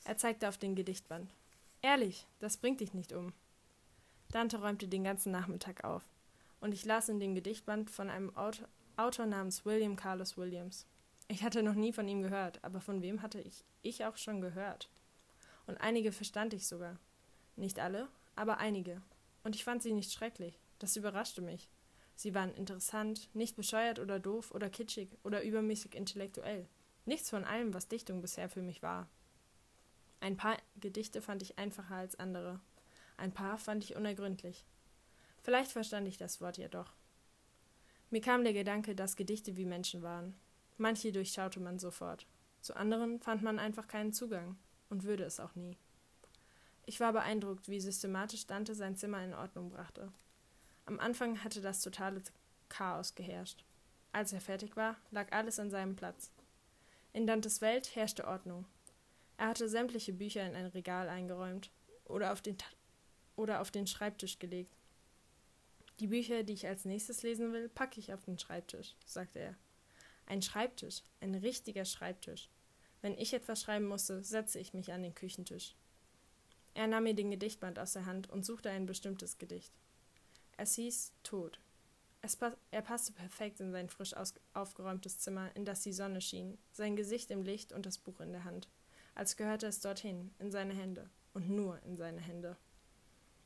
Er 0.04 0.16
zeigte 0.16 0.48
auf 0.48 0.58
den 0.58 0.74
Gedichtband. 0.74 1.32
Ehrlich, 1.80 2.26
das 2.38 2.56
bringt 2.56 2.80
dich 2.80 2.94
nicht 2.94 3.12
um. 3.12 3.32
Dante 4.30 4.60
räumte 4.60 4.88
den 4.88 5.04
ganzen 5.04 5.30
Nachmittag 5.30 5.84
auf, 5.84 6.02
und 6.60 6.72
ich 6.72 6.84
las 6.84 7.08
in 7.08 7.20
dem 7.20 7.34
Gedichtband 7.34 7.90
von 7.90 8.08
einem 8.08 8.32
Autor, 8.36 9.26
namens 9.26 9.64
William 9.64 9.96
Carlos 9.96 10.36
Williams. 10.36 10.86
Ich 11.28 11.42
hatte 11.42 11.62
noch 11.62 11.74
nie 11.74 11.92
von 11.92 12.08
ihm 12.08 12.22
gehört, 12.22 12.62
aber 12.62 12.80
von 12.80 13.02
wem 13.02 13.22
hatte 13.22 13.40
ich, 13.40 13.64
ich 13.82 14.04
auch 14.04 14.16
schon 14.16 14.40
gehört? 14.40 14.88
Und 15.66 15.80
einige 15.80 16.12
verstand 16.12 16.54
ich 16.54 16.66
sogar. 16.66 16.98
Nicht 17.56 17.78
alle, 17.78 18.08
aber 18.36 18.58
einige. 18.58 19.02
Und 19.44 19.54
ich 19.54 19.64
fand 19.64 19.82
sie 19.82 19.92
nicht 19.92 20.12
schrecklich. 20.12 20.58
Das 20.82 20.96
überraschte 20.96 21.42
mich. 21.42 21.70
Sie 22.16 22.34
waren 22.34 22.52
interessant, 22.56 23.32
nicht 23.34 23.54
bescheuert 23.54 24.00
oder 24.00 24.18
doof 24.18 24.50
oder 24.50 24.68
kitschig 24.68 25.16
oder 25.22 25.44
übermäßig 25.44 25.94
intellektuell. 25.94 26.66
Nichts 27.04 27.30
von 27.30 27.44
allem, 27.44 27.72
was 27.72 27.86
Dichtung 27.86 28.20
bisher 28.20 28.48
für 28.48 28.62
mich 28.62 28.82
war. 28.82 29.08
Ein 30.18 30.36
paar 30.36 30.56
Gedichte 30.74 31.22
fand 31.22 31.40
ich 31.40 31.56
einfacher 31.56 31.94
als 31.94 32.18
andere. 32.18 32.58
Ein 33.16 33.30
paar 33.30 33.58
fand 33.58 33.84
ich 33.84 33.94
unergründlich. 33.94 34.66
Vielleicht 35.40 35.70
verstand 35.70 36.08
ich 36.08 36.16
das 36.16 36.40
Wort 36.40 36.58
ja 36.58 36.66
doch. 36.66 36.96
Mir 38.10 38.20
kam 38.20 38.42
der 38.42 38.52
Gedanke, 38.52 38.96
dass 38.96 39.14
Gedichte 39.14 39.56
wie 39.56 39.64
Menschen 39.64 40.02
waren. 40.02 40.34
Manche 40.78 41.12
durchschaute 41.12 41.60
man 41.60 41.78
sofort. 41.78 42.26
Zu 42.60 42.74
anderen 42.74 43.20
fand 43.20 43.42
man 43.42 43.60
einfach 43.60 43.86
keinen 43.86 44.12
Zugang 44.12 44.56
und 44.90 45.04
würde 45.04 45.22
es 45.22 45.38
auch 45.38 45.54
nie. 45.54 45.76
Ich 46.86 46.98
war 46.98 47.12
beeindruckt, 47.12 47.68
wie 47.68 47.78
systematisch 47.78 48.48
Dante 48.48 48.74
sein 48.74 48.96
Zimmer 48.96 49.22
in 49.24 49.34
Ordnung 49.34 49.70
brachte. 49.70 50.12
Am 50.84 50.98
Anfang 50.98 51.42
hatte 51.44 51.60
das 51.60 51.80
totale 51.80 52.22
Chaos 52.68 53.14
geherrscht. 53.14 53.64
Als 54.12 54.32
er 54.32 54.40
fertig 54.40 54.76
war, 54.76 54.96
lag 55.10 55.32
alles 55.32 55.58
an 55.58 55.70
seinem 55.70 55.96
Platz. 55.96 56.30
In 57.12 57.26
Dantes 57.26 57.60
Welt 57.60 57.94
herrschte 57.94 58.26
Ordnung. 58.26 58.66
Er 59.36 59.48
hatte 59.48 59.68
sämtliche 59.68 60.12
Bücher 60.12 60.46
in 60.46 60.54
ein 60.54 60.66
Regal 60.66 61.08
eingeräumt 61.08 61.70
oder 62.04 62.32
auf 62.32 62.42
den, 62.42 62.58
Ta 62.58 62.66
oder 63.36 63.60
auf 63.60 63.70
den 63.70 63.86
Schreibtisch 63.86 64.38
gelegt. 64.38 64.76
Die 66.00 66.08
Bücher, 66.08 66.42
die 66.42 66.54
ich 66.54 66.66
als 66.66 66.84
nächstes 66.84 67.22
lesen 67.22 67.52
will, 67.52 67.68
packe 67.68 68.00
ich 68.00 68.12
auf 68.12 68.24
den 68.24 68.38
Schreibtisch, 68.38 68.94
sagte 69.04 69.38
er. 69.38 69.56
Ein 70.26 70.42
Schreibtisch, 70.42 71.02
ein 71.20 71.34
richtiger 71.34 71.84
Schreibtisch. 71.84 72.48
Wenn 73.02 73.16
ich 73.18 73.34
etwas 73.34 73.62
schreiben 73.62 73.86
musste, 73.86 74.22
setzte 74.22 74.58
ich 74.58 74.74
mich 74.74 74.92
an 74.92 75.02
den 75.02 75.14
Küchentisch. 75.14 75.74
Er 76.74 76.86
nahm 76.86 77.04
mir 77.04 77.14
den 77.14 77.30
Gedichtband 77.30 77.78
aus 77.78 77.92
der 77.92 78.06
Hand 78.06 78.30
und 78.30 78.46
suchte 78.46 78.70
ein 78.70 78.86
bestimmtes 78.86 79.38
Gedicht. 79.38 79.72
Es 80.62 80.76
hieß 80.76 81.12
Tod. 81.24 81.58
Pa 82.38 82.56
er 82.70 82.82
passte 82.82 83.12
perfekt 83.12 83.58
in 83.58 83.72
sein 83.72 83.88
frisch 83.88 84.14
aufgeräumtes 84.54 85.18
Zimmer, 85.18 85.50
in 85.56 85.64
das 85.64 85.82
die 85.82 85.92
Sonne 85.92 86.20
schien, 86.20 86.56
sein 86.70 86.94
Gesicht 86.94 87.32
im 87.32 87.42
Licht 87.42 87.72
und 87.72 87.84
das 87.84 87.98
Buch 87.98 88.20
in 88.20 88.30
der 88.30 88.44
Hand, 88.44 88.68
als 89.16 89.36
gehörte 89.36 89.66
es 89.66 89.80
dorthin, 89.80 90.30
in 90.38 90.52
seine 90.52 90.72
Hände, 90.72 91.10
und 91.34 91.50
nur 91.50 91.82
in 91.82 91.96
seine 91.96 92.20
Hände. 92.20 92.56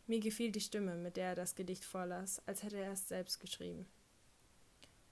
Mir 0.06 0.20
gefiel 0.20 0.52
die 0.52 0.60
Stimme, 0.60 0.94
mit 0.96 1.16
der 1.16 1.28
er 1.28 1.34
das 1.34 1.54
Gedicht 1.54 1.86
vorlas, 1.86 2.42
als 2.44 2.62
hätte 2.62 2.76
er 2.76 2.92
es 2.92 3.08
selbst 3.08 3.40
geschrieben. 3.40 3.86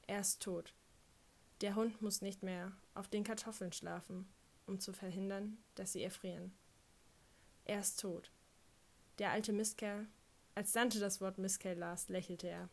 Er 0.07 0.21
ist 0.21 0.43
tot. 0.43 0.75
Der 1.63 1.75
Hund 1.75 2.03
muss 2.03 2.21
nicht 2.21 2.43
mehr 2.43 2.73
auf 2.93 3.09
den 3.09 3.25
Kartoffeln 3.25 3.73
schlafen, 3.73 4.29
um 4.67 4.79
zu 4.79 4.93
verhindern, 4.93 5.57
dass 5.75 5.95
sie 5.95 6.03
erfrieren. 6.03 6.53
Er 7.65 7.81
ist 7.81 7.99
tot. 7.99 8.31
Der 9.19 9.31
alte 9.31 9.55
Mistkerl. 9.55 10.07
Als 10.57 10.71
Dante 10.71 11.01
das 11.01 11.21
Wort 11.21 11.39
Mistkerl 11.39 11.77
las, 11.77 12.09
lächelte 12.09 12.49
er. 12.49 12.69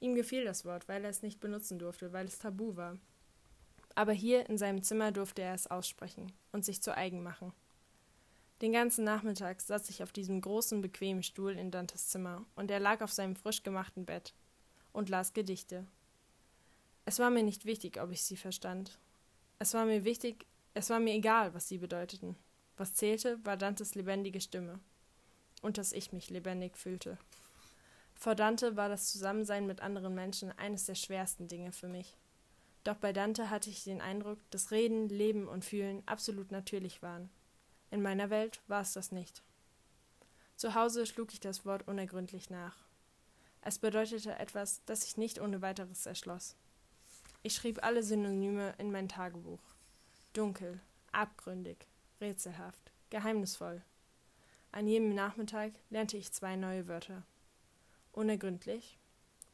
Ihm 0.00 0.14
gefiel 0.14 0.44
das 0.44 0.64
Wort, 0.64 0.88
weil 0.88 1.04
er 1.04 1.10
es 1.10 1.22
nicht 1.22 1.40
benutzen 1.40 1.78
durfte, 1.78 2.12
weil 2.12 2.26
es 2.26 2.38
tabu 2.38 2.76
war. 2.76 2.96
Aber 3.94 4.12
hier 4.12 4.48
in 4.48 4.56
seinem 4.56 4.82
Zimmer 4.82 5.12
durfte 5.12 5.42
er 5.42 5.54
es 5.54 5.66
aussprechen 5.66 6.32
und 6.52 6.64
sich 6.64 6.82
zu 6.82 6.96
eigen 6.96 7.22
machen. 7.22 7.52
Den 8.62 8.72
ganzen 8.72 9.04
Nachmittag 9.04 9.60
saß 9.60 9.90
ich 9.90 10.02
auf 10.02 10.12
diesem 10.12 10.40
großen, 10.40 10.80
bequemen 10.80 11.22
Stuhl 11.22 11.52
in 11.52 11.70
Dantes 11.70 12.08
Zimmer, 12.08 12.46
und 12.56 12.70
er 12.70 12.80
lag 12.80 13.02
auf 13.02 13.12
seinem 13.12 13.36
frisch 13.36 13.62
gemachten 13.62 14.06
Bett 14.06 14.32
und 14.94 15.10
las 15.10 15.34
Gedichte. 15.34 15.86
Es 17.04 17.18
war 17.18 17.28
mir 17.28 17.42
nicht 17.42 17.66
wichtig, 17.66 18.00
ob 18.00 18.10
ich 18.10 18.22
sie 18.22 18.36
verstand. 18.36 18.98
Es 19.58 19.74
war 19.74 19.84
mir 19.84 20.04
wichtig, 20.04 20.46
es 20.72 20.88
war 20.88 21.00
mir 21.00 21.12
egal, 21.12 21.52
was 21.52 21.68
sie 21.68 21.76
bedeuteten. 21.76 22.36
Was 22.78 22.94
zählte, 22.94 23.38
war 23.44 23.58
Dantes 23.58 23.94
lebendige 23.94 24.40
Stimme 24.40 24.80
und 25.62 25.78
dass 25.78 25.92
ich 25.92 26.12
mich 26.12 26.30
lebendig 26.30 26.76
fühlte. 26.76 27.18
Vor 28.14 28.34
Dante 28.34 28.76
war 28.76 28.88
das 28.88 29.12
Zusammensein 29.12 29.66
mit 29.66 29.80
anderen 29.80 30.14
Menschen 30.14 30.50
eines 30.58 30.86
der 30.86 30.94
schwersten 30.94 31.48
Dinge 31.48 31.72
für 31.72 31.88
mich. 31.88 32.16
Doch 32.82 32.96
bei 32.96 33.12
Dante 33.12 33.50
hatte 33.50 33.68
ich 33.68 33.84
den 33.84 34.00
Eindruck, 34.00 34.38
dass 34.50 34.70
Reden, 34.70 35.08
Leben 35.08 35.48
und 35.48 35.64
Fühlen 35.64 36.02
absolut 36.06 36.52
natürlich 36.52 37.02
waren. 37.02 37.28
In 37.90 38.00
meiner 38.00 38.30
Welt 38.30 38.60
war 38.68 38.80
es 38.80 38.92
das 38.92 39.12
nicht. 39.12 39.42
Zu 40.56 40.74
Hause 40.74 41.04
schlug 41.04 41.32
ich 41.32 41.40
das 41.40 41.66
Wort 41.66 41.86
unergründlich 41.86 42.48
nach. 42.48 42.76
Es 43.60 43.78
bedeutete 43.78 44.38
etwas, 44.38 44.82
das 44.86 45.02
sich 45.02 45.16
nicht 45.16 45.40
ohne 45.40 45.60
weiteres 45.60 46.06
erschloss. 46.06 46.56
Ich 47.42 47.54
schrieb 47.54 47.84
alle 47.84 48.02
Synonyme 48.02 48.74
in 48.78 48.90
mein 48.90 49.08
Tagebuch. 49.08 49.60
Dunkel, 50.32 50.80
abgründig, 51.12 51.88
rätselhaft, 52.20 52.92
geheimnisvoll. 53.10 53.82
An 54.76 54.86
jedem 54.86 55.14
Nachmittag 55.14 55.72
lernte 55.88 56.18
ich 56.18 56.32
zwei 56.32 56.54
neue 56.54 56.86
Wörter 56.86 57.22
unergründlich 58.12 58.98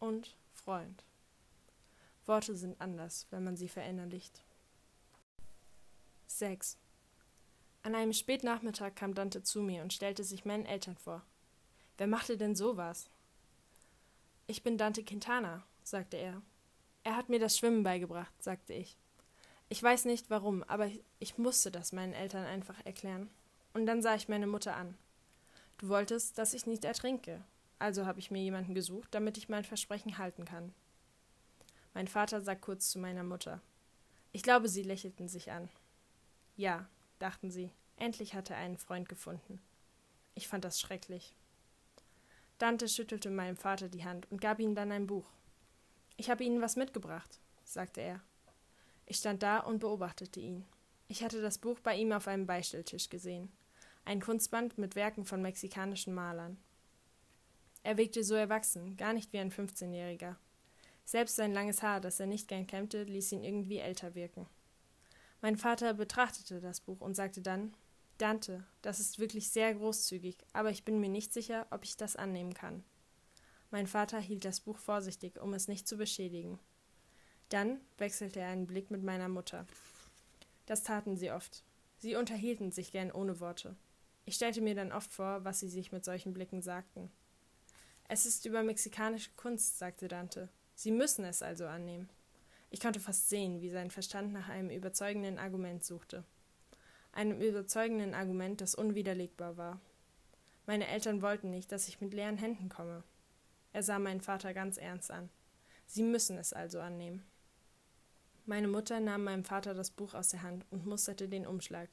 und 0.01 0.35
Freund. 0.53 1.05
Worte 2.27 2.57
sind 2.57 2.81
anders, 2.81 3.29
wenn 3.31 3.45
man 3.45 3.57
sie 3.57 3.69
verinnerlicht. 3.69 4.43
6. 6.27 6.77
An 7.85 7.95
einem 7.95 8.13
Spätnachmittag 8.13 8.97
kam 8.97 9.15
Dante 9.15 9.45
zu 9.45 9.63
mir 9.63 9.83
und 9.83 9.93
stellte 9.93 10.25
sich 10.25 10.45
meinen 10.45 10.67
Eltern 10.67 10.97
vor. 10.97 11.23
Wer 11.99 12.09
machte 12.09 12.37
denn 12.37 12.57
sowas? 12.57 13.09
Ich 14.49 14.65
bin 14.65 14.77
Dante 14.77 15.05
Quintana, 15.05 15.63
sagte 15.85 16.17
er. 16.17 16.43
Er 17.05 17.17
hat 17.17 17.29
mir 17.29 17.39
das 17.39 17.57
Schwimmen 17.57 17.85
beigebracht, 17.85 18.35
sagte 18.43 18.73
ich. 18.73 18.97
Ich 19.69 19.81
weiß 19.81 20.05
nicht 20.05 20.31
warum, 20.31 20.65
aber 20.65 20.91
ich 21.21 21.39
musste 21.39 21.71
das 21.71 21.93
meinen 21.93 22.13
Eltern 22.13 22.45
einfach 22.45 22.85
erklären. 22.85 23.31
Und 23.73 23.87
dann 23.87 24.03
sah 24.03 24.17
ich 24.17 24.29
meine 24.29 24.49
Mutter 24.49 24.75
an. 24.75 24.99
Du 25.83 25.89
wolltest, 25.89 26.39
dass 26.39 26.55
ich 26.55 26.67
nicht 26.67 26.85
ertrinke, 26.85 27.43
also 27.81 28.07
habe 28.07 28.21
ich 28.21 28.31
mir 28.31 28.41
jemanden 28.41 28.73
gesucht, 28.73 29.09
damit 29.11 29.37
ich 29.37 29.49
mein 29.49 29.65
Versprechen 29.65 30.17
halten 30.17 30.45
kann. 30.45 30.73
Mein 31.93 32.07
Vater 32.07 32.41
sah 32.41 32.55
kurz 32.55 32.93
zu 32.93 33.01
meiner 33.01 33.25
Mutter. 33.25 33.61
Ich 34.31 34.45
glaube, 34.45 34.69
sie 34.69 34.85
lächelten 34.85 35.27
sich 35.27 35.51
an. 35.51 35.69
Ja, 36.57 36.89
dachten 37.19 37.51
sie, 37.51 37.73
endlich 37.97 38.35
hatte 38.35 38.55
er 38.55 38.61
einen 38.61 38.77
Freund 38.77 39.09
gefunden. 39.09 39.61
Ich 40.37 40.47
fand 40.47 40.65
das 40.65 40.81
schrecklich. 40.81 41.35
Dante 42.59 42.87
schüttelte 42.87 43.31
meinem 43.31 43.57
Vater 43.57 43.89
die 43.89 44.05
Hand 44.05 44.31
und 44.31 44.41
gab 44.41 44.61
ihm 44.61 44.77
dann 44.77 44.93
ein 44.93 45.09
Buch. 45.09 45.27
Ich 46.17 46.31
habe 46.31 46.45
Ihnen 46.45 46.61
was 46.61 46.77
mitgebracht, 46.77 47.41
sagte 47.65 48.03
er. 48.03 48.21
Ich 49.05 49.17
stand 49.17 49.43
da 49.43 49.59
und 49.59 49.81
beobachtete 49.81 50.39
ihn. 50.39 50.65
Ich 51.09 51.25
hatte 51.25 51.43
das 51.43 51.59
Buch 51.59 51.81
bei 51.81 51.97
ihm 51.97 52.13
auf 52.13 52.29
einem 52.29 52.47
Beistelltisch 52.47 53.09
gesehen. 53.09 53.51
Ein 54.05 54.21
Kunstband 54.21 54.79
mit 54.79 54.97
Werken 54.97 55.25
von 55.25 55.43
mexikanischen 55.43 56.13
Malern. 56.15 56.59
Er 57.83 57.97
wirkte 57.97 58.25
so 58.25 58.35
erwachsen, 58.35 58.97
gar 58.97 59.13
nicht 59.13 59.33
wie 59.33 59.39
ein 59.39 59.53
15-Jähriger. 59.53 60.37
Selbst 61.05 61.37
sein 61.37 61.53
langes 61.53 61.83
Haar, 61.83 62.01
das 62.01 62.21
er 62.21 62.27
nicht 62.27 62.49
gern 62.49 62.67
kämmte, 62.67 63.05
ließ 63.05 63.33
ihn 63.33 63.45
irgendwie 63.45 63.79
älter 63.79 64.15
wirken. 64.15 64.47
Mein 65.41 65.57
Vater 65.57 65.95
betrachtete 65.95 66.61
das 66.61 66.81
Buch 66.81 67.01
und 67.01 67.15
sagte 67.15 67.43
dann 67.43 67.75
Dante, 68.19 68.65
das 68.83 69.01
ist 69.01 69.19
wirklich 69.19 69.51
sehr 69.51 69.75
großzügig, 69.75 70.37
aber 70.53 70.71
ich 70.71 70.85
bin 70.85 71.01
mir 71.01 71.09
nicht 71.09 71.33
sicher, 71.33 71.67
ob 71.71 71.85
ich 71.85 71.97
das 71.97 72.15
annehmen 72.15 72.55
kann. 72.55 72.85
Mein 73.71 73.87
Vater 73.87 74.21
hielt 74.21 74.45
das 74.45 74.61
Buch 74.61 74.79
vorsichtig, 74.79 75.41
um 75.41 75.55
es 75.55 75.67
nicht 75.67 75.89
zu 75.89 75.97
beschädigen. 75.97 76.59
Dann 77.49 77.81
wechselte 77.99 78.41
er 78.41 78.49
einen 78.49 78.67
Blick 78.67 78.91
mit 78.91 79.03
meiner 79.03 79.29
Mutter. 79.29 79.67
Das 80.67 80.83
taten 80.83 81.17
sie 81.17 81.31
oft. 81.31 81.65
Sie 81.99 82.15
unterhielten 82.15 82.71
sich 82.71 82.93
gern 82.93 83.11
ohne 83.11 83.41
Worte. 83.41 83.77
Ich 84.25 84.35
stellte 84.37 84.61
mir 84.61 84.75
dann 84.75 84.93
oft 84.93 85.13
vor, 85.13 85.45
was 85.45 85.61
sie 85.61 85.69
sich 85.69 85.93
mit 85.93 86.05
solchen 86.05 86.33
Blicken 86.33 86.63
sagten. 86.63 87.11
Es 88.09 88.27
ist 88.27 88.47
über 88.47 88.63
mexikanische 88.63 89.31
Kunst, 89.37 89.79
sagte 89.79 90.09
Dante. 90.09 90.49
Sie 90.75 90.91
müssen 90.91 91.25
es 91.25 91.43
also 91.43 91.67
annehmen. 91.67 92.09
Ich 92.71 92.81
konnte 92.81 93.01
fast 93.01 93.29
sehen, 93.29 93.61
wie 93.61 93.71
sein 93.71 93.91
Verstand 93.91 94.33
nach 94.33 94.49
einem 94.49 94.71
überzeugenden 94.71 95.39
Argument 95.39 95.85
suchte. 95.85 96.25
Einem 97.13 97.41
überzeugenden 97.41 98.15
Argument, 98.15 98.61
das 98.61 98.75
unwiderlegbar 98.75 99.57
war. 99.57 99.81
Meine 100.67 100.87
Eltern 100.87 101.21
wollten 101.21 101.51
nicht, 101.51 101.73
dass 101.73 101.89
ich 101.89 102.01
mit 102.01 102.15
leeren 102.15 102.39
Händen 102.39 102.69
komme. 102.69 103.03
Er 103.73 103.83
sah 103.83 103.99
meinen 103.99 104.21
Vater 104.21 104.55
ganz 104.55 104.79
ernst 104.79 105.11
an. 105.11 105.29
Sie 105.87 106.03
müssen 106.03 106.39
es 106.39 106.53
also 106.53 106.81
annehmen. 106.81 107.25
Meine 108.47 108.69
Mutter 108.69 109.01
nahm 109.01 109.25
meinem 109.25 109.45
Vater 109.45 109.75
das 109.75 109.91
Buch 109.91 110.15
aus 110.15 110.29
der 110.29 110.43
Hand 110.43 110.65
und 110.71 110.87
musterte 110.87 111.29
den 111.29 111.47
Umschlag. 111.47 111.91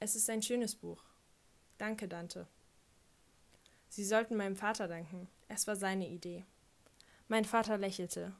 Es 0.00 0.14
ist 0.14 0.28
ein 0.30 0.42
schönes 0.42 0.74
Buch. 0.74 1.04
Danke, 1.78 2.08
Dante. 2.08 2.46
Sie 3.88 4.04
sollten 4.04 4.36
meinem 4.36 4.56
Vater 4.56 4.88
danken. 4.88 5.28
Es 5.48 5.66
war 5.66 5.76
seine 5.76 6.08
Idee. 6.08 6.44
Mein 7.28 7.44
Vater 7.44 7.78
lächelte. 7.78 8.34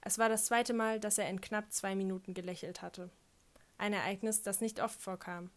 Es 0.00 0.18
war 0.18 0.28
das 0.28 0.46
zweite 0.46 0.74
Mal, 0.74 1.00
dass 1.00 1.18
er 1.18 1.30
in 1.30 1.40
knapp 1.40 1.72
zwei 1.72 1.94
Minuten 1.94 2.34
gelächelt 2.34 2.82
hatte. 2.82 3.10
Ein 3.78 3.92
Ereignis, 3.92 4.42
das 4.42 4.60
nicht 4.60 4.80
oft 4.80 5.00
vorkam. 5.00 5.50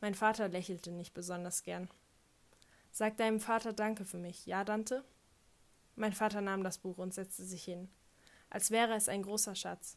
Mein 0.00 0.14
Vater 0.14 0.48
lächelte 0.48 0.90
nicht 0.90 1.14
besonders 1.14 1.62
gern. 1.62 1.88
Sag 2.92 3.16
deinem 3.16 3.40
Vater 3.40 3.72
Danke 3.72 4.04
für 4.04 4.18
mich, 4.18 4.46
ja, 4.46 4.64
Dante? 4.64 5.04
Mein 5.94 6.12
Vater 6.12 6.40
nahm 6.40 6.64
das 6.64 6.78
Buch 6.78 6.98
und 6.98 7.14
setzte 7.14 7.44
sich 7.44 7.64
hin, 7.64 7.88
als 8.48 8.70
wäre 8.70 8.94
es 8.94 9.08
ein 9.08 9.22
großer 9.22 9.54
Schatz. 9.54 9.96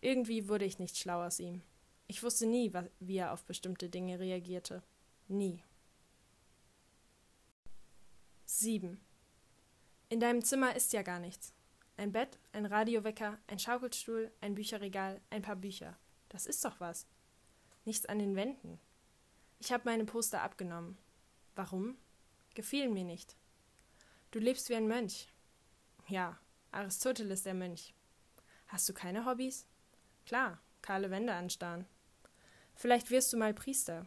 Irgendwie 0.00 0.48
wurde 0.48 0.64
ich 0.64 0.78
nicht 0.78 0.98
schlau 0.98 1.24
aus 1.24 1.38
ihm. 1.38 1.62
Ich 2.06 2.22
wusste 2.22 2.46
nie, 2.46 2.72
wie 2.98 3.16
er 3.16 3.32
auf 3.32 3.44
bestimmte 3.44 3.88
Dinge 3.88 4.18
reagierte. 4.18 4.82
Nie. 5.28 5.62
7. 8.58 9.00
In 10.08 10.18
deinem 10.18 10.42
Zimmer 10.42 10.74
ist 10.74 10.92
ja 10.92 11.02
gar 11.02 11.20
nichts. 11.20 11.54
Ein 11.96 12.10
Bett, 12.10 12.38
ein 12.52 12.66
Radiowecker, 12.66 13.38
ein 13.46 13.58
Schaukelstuhl, 13.58 14.32
ein 14.40 14.54
Bücherregal, 14.54 15.20
ein 15.30 15.42
paar 15.42 15.56
Bücher. 15.56 15.96
Das 16.28 16.46
ist 16.46 16.64
doch 16.64 16.80
was. 16.80 17.06
Nichts 17.84 18.06
an 18.06 18.18
den 18.18 18.34
Wänden. 18.34 18.80
Ich 19.60 19.72
habe 19.72 19.84
meine 19.86 20.04
Poster 20.04 20.42
abgenommen. 20.42 20.98
Warum? 21.54 21.96
Gefielen 22.54 22.92
mir 22.92 23.04
nicht. 23.04 23.36
Du 24.32 24.40
lebst 24.40 24.68
wie 24.68 24.74
ein 24.74 24.88
Mönch. 24.88 25.28
Ja, 26.08 26.38
Aristoteles 26.72 27.44
der 27.44 27.54
Mönch. 27.54 27.94
Hast 28.66 28.88
du 28.88 28.92
keine 28.92 29.26
Hobbys? 29.26 29.66
Klar, 30.26 30.60
kahle 30.82 31.10
Wände 31.10 31.34
anstarren. 31.34 31.86
Vielleicht 32.74 33.10
wirst 33.10 33.32
du 33.32 33.36
mal 33.36 33.54
Priester. 33.54 34.06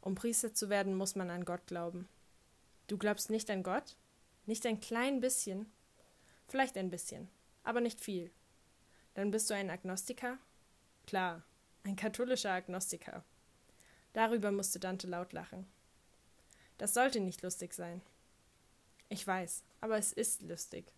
Um 0.00 0.14
Priester 0.14 0.52
zu 0.54 0.68
werden, 0.68 0.94
muss 0.94 1.14
man 1.14 1.30
an 1.30 1.44
Gott 1.44 1.66
glauben. 1.66 2.08
Du 2.90 2.98
glaubst 2.98 3.30
nicht 3.30 3.48
an 3.50 3.62
Gott? 3.62 3.96
Nicht 4.46 4.66
ein 4.66 4.80
klein 4.80 5.20
bisschen? 5.20 5.72
Vielleicht 6.48 6.76
ein 6.76 6.90
bisschen, 6.90 7.28
aber 7.62 7.80
nicht 7.80 8.00
viel. 8.00 8.32
Dann 9.14 9.30
bist 9.30 9.48
du 9.48 9.54
ein 9.54 9.70
Agnostiker? 9.70 10.38
Klar, 11.06 11.44
ein 11.84 11.94
katholischer 11.94 12.50
Agnostiker. 12.50 13.24
Darüber 14.12 14.50
musste 14.50 14.80
Dante 14.80 15.06
laut 15.06 15.32
lachen. 15.32 15.68
Das 16.78 16.92
sollte 16.92 17.20
nicht 17.20 17.42
lustig 17.42 17.74
sein. 17.74 18.02
Ich 19.08 19.24
weiß, 19.24 19.62
aber 19.80 19.96
es 19.96 20.12
ist 20.12 20.42
lustig. 20.42 20.92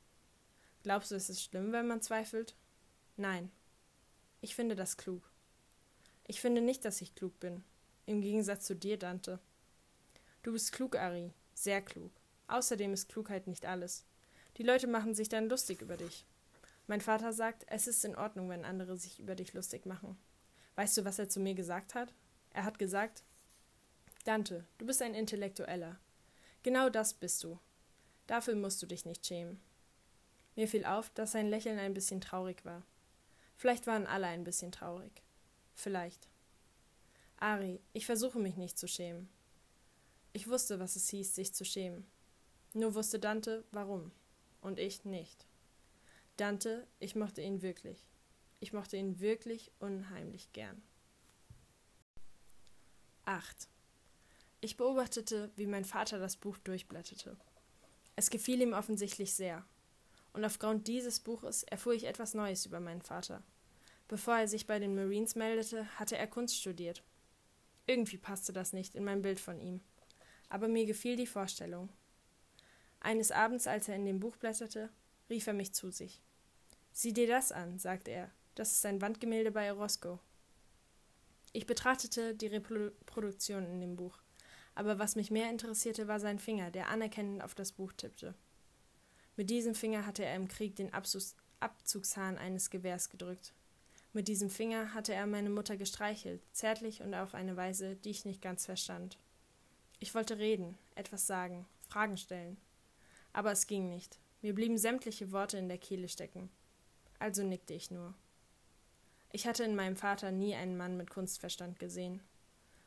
Glaubst 0.84 1.10
du, 1.10 1.14
es 1.14 1.28
ist 1.28 1.42
schlimm, 1.42 1.72
wenn 1.72 1.88
man 1.88 2.00
zweifelt? 2.00 2.56
Nein, 3.18 3.50
ich 4.40 4.54
finde 4.54 4.76
das 4.76 4.96
klug. 4.96 5.30
Ich 6.26 6.40
finde 6.40 6.62
nicht, 6.62 6.86
dass 6.86 7.02
ich 7.02 7.14
klug 7.14 7.38
bin. 7.38 7.62
Im 8.06 8.22
Gegensatz 8.22 8.64
zu 8.64 8.74
dir, 8.74 8.98
Dante. 8.98 9.40
Du 10.42 10.52
bist 10.52 10.72
klug, 10.72 10.96
Ari. 10.96 11.34
Sehr 11.62 11.80
klug. 11.80 12.10
Außerdem 12.48 12.92
ist 12.92 13.08
Klugheit 13.08 13.46
nicht 13.46 13.66
alles. 13.66 14.04
Die 14.56 14.64
Leute 14.64 14.88
machen 14.88 15.14
sich 15.14 15.28
dann 15.28 15.48
lustig 15.48 15.80
über 15.80 15.96
dich. 15.96 16.26
Mein 16.88 17.00
Vater 17.00 17.32
sagt, 17.32 17.64
es 17.68 17.86
ist 17.86 18.04
in 18.04 18.16
Ordnung, 18.16 18.48
wenn 18.48 18.64
andere 18.64 18.96
sich 18.96 19.20
über 19.20 19.36
dich 19.36 19.52
lustig 19.54 19.86
machen. 19.86 20.18
Weißt 20.74 20.96
du, 20.96 21.04
was 21.04 21.20
er 21.20 21.28
zu 21.28 21.38
mir 21.38 21.54
gesagt 21.54 21.94
hat? 21.94 22.12
Er 22.50 22.64
hat 22.64 22.80
gesagt, 22.80 23.22
Dante, 24.24 24.66
du 24.78 24.86
bist 24.86 25.02
ein 25.02 25.14
Intellektueller. 25.14 26.00
Genau 26.64 26.90
das 26.90 27.14
bist 27.14 27.44
du. 27.44 27.60
Dafür 28.26 28.56
musst 28.56 28.82
du 28.82 28.86
dich 28.86 29.06
nicht 29.06 29.24
schämen. 29.24 29.60
Mir 30.56 30.66
fiel 30.66 30.84
auf, 30.84 31.10
dass 31.10 31.30
sein 31.30 31.48
Lächeln 31.48 31.78
ein 31.78 31.94
bisschen 31.94 32.20
traurig 32.20 32.64
war. 32.64 32.82
Vielleicht 33.56 33.86
waren 33.86 34.08
alle 34.08 34.26
ein 34.26 34.42
bisschen 34.42 34.72
traurig. 34.72 35.12
Vielleicht. 35.76 36.28
Ari, 37.36 37.80
ich 37.92 38.04
versuche 38.04 38.40
mich 38.40 38.56
nicht 38.56 38.76
zu 38.80 38.88
schämen. 38.88 39.28
Ich 40.32 40.48
wusste, 40.48 40.80
was 40.80 40.96
es 40.96 41.08
hieß, 41.08 41.34
sich 41.34 41.54
zu 41.54 41.64
schämen. 41.64 42.06
Nur 42.74 42.94
wusste 42.94 43.18
Dante, 43.18 43.64
warum. 43.70 44.12
Und 44.60 44.78
ich 44.78 45.04
nicht. 45.04 45.46
Dante, 46.36 46.86
ich 47.00 47.14
mochte 47.14 47.42
ihn 47.42 47.60
wirklich. 47.60 48.06
Ich 48.60 48.72
mochte 48.72 48.96
ihn 48.96 49.20
wirklich 49.20 49.70
unheimlich 49.78 50.52
gern. 50.52 50.82
8. 53.24 53.68
Ich 54.60 54.76
beobachtete, 54.76 55.50
wie 55.56 55.66
mein 55.66 55.84
Vater 55.84 56.18
das 56.18 56.36
Buch 56.36 56.56
durchblätterte. 56.58 57.36
Es 58.16 58.30
gefiel 58.30 58.60
ihm 58.62 58.72
offensichtlich 58.72 59.34
sehr. 59.34 59.64
Und 60.32 60.44
aufgrund 60.44 60.88
dieses 60.88 61.20
Buches 61.20 61.62
erfuhr 61.64 61.92
ich 61.92 62.04
etwas 62.04 62.32
Neues 62.32 62.64
über 62.64 62.80
meinen 62.80 63.02
Vater. 63.02 63.42
Bevor 64.08 64.36
er 64.36 64.48
sich 64.48 64.66
bei 64.66 64.78
den 64.78 64.94
Marines 64.94 65.34
meldete, 65.34 65.86
hatte 65.98 66.16
er 66.16 66.26
Kunst 66.26 66.56
studiert. 66.56 67.02
Irgendwie 67.86 68.18
passte 68.18 68.52
das 68.52 68.72
nicht 68.72 68.94
in 68.94 69.04
mein 69.04 69.22
Bild 69.22 69.40
von 69.40 69.60
ihm. 69.60 69.80
Aber 70.52 70.68
mir 70.68 70.84
gefiel 70.84 71.16
die 71.16 71.26
Vorstellung. 71.26 71.88
Eines 73.00 73.30
Abends, 73.30 73.66
als 73.66 73.88
er 73.88 73.96
in 73.96 74.04
dem 74.04 74.20
Buch 74.20 74.36
blätterte, 74.36 74.90
rief 75.30 75.46
er 75.46 75.54
mich 75.54 75.72
zu 75.72 75.90
sich. 75.90 76.20
Sieh 76.92 77.14
dir 77.14 77.26
das 77.26 77.52
an, 77.52 77.78
sagte 77.78 78.10
er. 78.10 78.30
Das 78.54 78.72
ist 78.72 78.84
ein 78.84 79.00
Wandgemälde 79.00 79.50
bei 79.50 79.72
Orozco. 79.72 80.18
Ich 81.54 81.64
betrachtete 81.64 82.34
die 82.34 82.48
Reproduktion 82.48 83.64
in 83.64 83.80
dem 83.80 83.96
Buch, 83.96 84.18
aber 84.74 84.98
was 84.98 85.16
mich 85.16 85.30
mehr 85.30 85.48
interessierte, 85.48 86.06
war 86.06 86.20
sein 86.20 86.38
Finger, 86.38 86.70
der 86.70 86.88
anerkennend 86.88 87.42
auf 87.42 87.54
das 87.54 87.72
Buch 87.72 87.94
tippte. 87.94 88.34
Mit 89.36 89.48
diesem 89.48 89.74
Finger 89.74 90.04
hatte 90.04 90.22
er 90.22 90.36
im 90.36 90.48
Krieg 90.48 90.76
den 90.76 90.92
Abzugshahn 90.92 92.36
eines 92.36 92.68
Gewehrs 92.68 93.08
gedrückt. 93.08 93.54
Mit 94.12 94.28
diesem 94.28 94.50
Finger 94.50 94.92
hatte 94.92 95.14
er 95.14 95.26
meine 95.26 95.48
Mutter 95.48 95.78
gestreichelt, 95.78 96.42
zärtlich 96.52 97.00
und 97.00 97.14
auf 97.14 97.32
eine 97.32 97.56
Weise, 97.56 97.96
die 97.96 98.10
ich 98.10 98.26
nicht 98.26 98.42
ganz 98.42 98.66
verstand. 98.66 99.16
Ich 100.02 100.16
wollte 100.16 100.38
reden, 100.38 100.76
etwas 100.96 101.28
sagen, 101.28 101.64
Fragen 101.88 102.16
stellen. 102.16 102.56
Aber 103.32 103.52
es 103.52 103.68
ging 103.68 103.88
nicht. 103.88 104.18
Mir 104.40 104.52
blieben 104.52 104.76
sämtliche 104.76 105.30
Worte 105.30 105.58
in 105.58 105.68
der 105.68 105.78
Kehle 105.78 106.08
stecken. 106.08 106.50
Also 107.20 107.44
nickte 107.44 107.72
ich 107.72 107.92
nur. 107.92 108.12
Ich 109.30 109.46
hatte 109.46 109.62
in 109.62 109.76
meinem 109.76 109.94
Vater 109.94 110.32
nie 110.32 110.56
einen 110.56 110.76
Mann 110.76 110.96
mit 110.96 111.08
Kunstverstand 111.08 111.78
gesehen. 111.78 112.20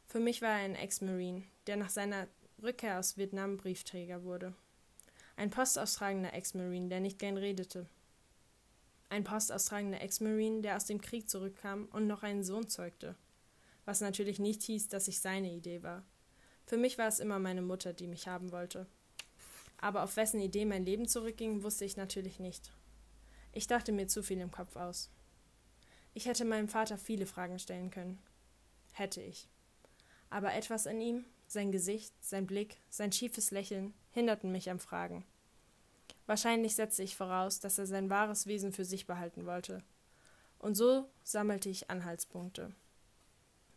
Für 0.07 0.19
mich 0.19 0.41
war 0.41 0.49
er 0.49 0.65
ein 0.65 0.75
Ex-Marine, 0.75 1.43
der 1.67 1.77
nach 1.77 1.89
seiner 1.89 2.27
Rückkehr 2.61 2.99
aus 2.99 3.15
Vietnam 3.15 3.55
Briefträger 3.55 4.25
wurde. 4.25 4.53
Ein 5.37 5.51
postaustragender 5.51 6.33
Ex-Marine, 6.33 6.89
der 6.89 6.99
nicht 6.99 7.17
gern 7.17 7.37
redete, 7.37 7.87
ein 9.07 9.23
postaustragender 9.23 10.01
Ex-Marine, 10.01 10.63
der 10.63 10.75
aus 10.75 10.83
dem 10.83 10.99
Krieg 10.99 11.29
zurückkam 11.29 11.87
und 11.93 12.07
noch 12.07 12.23
einen 12.23 12.43
Sohn 12.43 12.67
zeugte. 12.67 13.15
Was 13.85 14.01
natürlich 14.01 14.37
nicht 14.37 14.63
hieß, 14.63 14.89
dass 14.89 15.07
ich 15.07 15.21
seine 15.21 15.53
Idee 15.53 15.81
war. 15.81 16.03
Für 16.65 16.77
mich 16.77 16.97
war 16.97 17.07
es 17.07 17.19
immer 17.19 17.39
meine 17.39 17.61
Mutter, 17.61 17.93
die 17.93 18.07
mich 18.07 18.27
haben 18.27 18.51
wollte. 18.51 18.87
Aber 19.77 20.03
auf 20.03 20.17
wessen 20.17 20.39
Idee 20.39 20.65
mein 20.65 20.85
Leben 20.85 21.07
zurückging, 21.07 21.63
wusste 21.63 21.85
ich 21.85 21.97
natürlich 21.97 22.39
nicht. 22.39 22.71
Ich 23.51 23.67
dachte 23.67 23.91
mir 23.91 24.07
zu 24.07 24.23
viel 24.23 24.39
im 24.39 24.51
Kopf 24.51 24.75
aus. 24.75 25.09
Ich 26.13 26.25
hätte 26.25 26.45
meinem 26.45 26.67
Vater 26.67 26.97
viele 26.97 27.25
Fragen 27.25 27.59
stellen 27.59 27.91
können. 27.91 28.19
Hätte 28.93 29.21
ich. 29.21 29.47
Aber 30.29 30.53
etwas 30.53 30.85
in 30.85 31.01
ihm, 31.01 31.25
sein 31.47 31.71
Gesicht, 31.71 32.13
sein 32.21 32.47
Blick, 32.47 32.77
sein 32.89 33.11
schiefes 33.11 33.51
Lächeln, 33.51 33.93
hinderten 34.11 34.51
mich 34.51 34.69
am 34.69 34.79
Fragen. 34.79 35.25
Wahrscheinlich 36.25 36.75
setzte 36.75 37.03
ich 37.03 37.15
voraus, 37.15 37.59
dass 37.59 37.77
er 37.77 37.85
sein 37.85 38.09
wahres 38.09 38.47
Wesen 38.47 38.71
für 38.71 38.85
sich 38.85 39.05
behalten 39.05 39.45
wollte. 39.45 39.83
Und 40.57 40.75
so 40.75 41.07
sammelte 41.23 41.69
ich 41.69 41.89
Anhaltspunkte. 41.89 42.73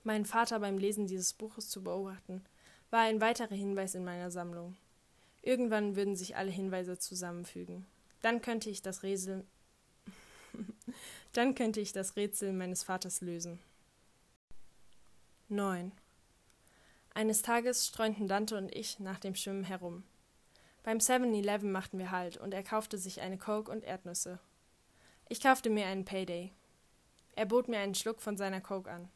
Meinen 0.05 0.24
Vater 0.24 0.59
beim 0.61 0.78
Lesen 0.78 1.07
dieses 1.07 1.34
Buches 1.34 1.68
zu 1.68 1.82
beobachten, 1.82 2.45
war 2.91 3.01
ein 3.01 3.20
weiterer 3.20 3.55
Hinweis 3.55 3.95
in 3.95 4.05
meiner 4.05 4.30
Sammlung. 4.30 4.76
Irgendwann 5.43 5.97
würden 5.97 6.16
sich 6.16 6.36
alle 6.36 6.51
Hinweise 6.51 6.99
zusammenfügen. 6.99 7.86
Dann 8.22 8.43
könnte 8.43 8.70
ich 8.70 8.82
das 8.82 9.03
Rätsel 9.03 9.45
dann 11.32 11.55
könnte 11.55 11.80
ich 11.80 11.93
das 11.93 12.16
Rätsel 12.16 12.53
meines 12.53 12.82
Vaters 12.82 13.20
lösen. 13.20 13.59
9. 15.49 15.93
Eines 17.14 17.43
Tages 17.43 17.86
streunten 17.86 18.28
Dante 18.28 18.57
und 18.57 18.74
ich 18.74 19.01
nach 19.01 19.18
dem 19.18 19.34
Schwimmen 19.34 19.64
herum. 19.64 20.05
Beim 20.82 20.99
7-Eleven 20.99 21.72
machten 21.72 21.99
wir 21.99 22.11
Halt 22.11 22.36
und 22.36 22.55
er 22.55 22.62
kaufte 22.62 22.99
sich 22.99 23.20
eine 23.20 23.39
Coke 23.39 23.70
und 23.70 23.84
Erdnüsse. 23.84 24.39
Ich 25.28 25.41
kaufte 25.41 25.70
mir 25.70 25.86
einen 25.86 26.05
Payday. 26.05 26.53
Er 27.34 27.47
bot 27.47 27.68
mir 27.68 27.78
einen 27.78 27.95
Schluck 27.95 28.20
von 28.20 28.36
seiner 28.36 28.61
Coke 28.61 28.91
an. 28.91 29.09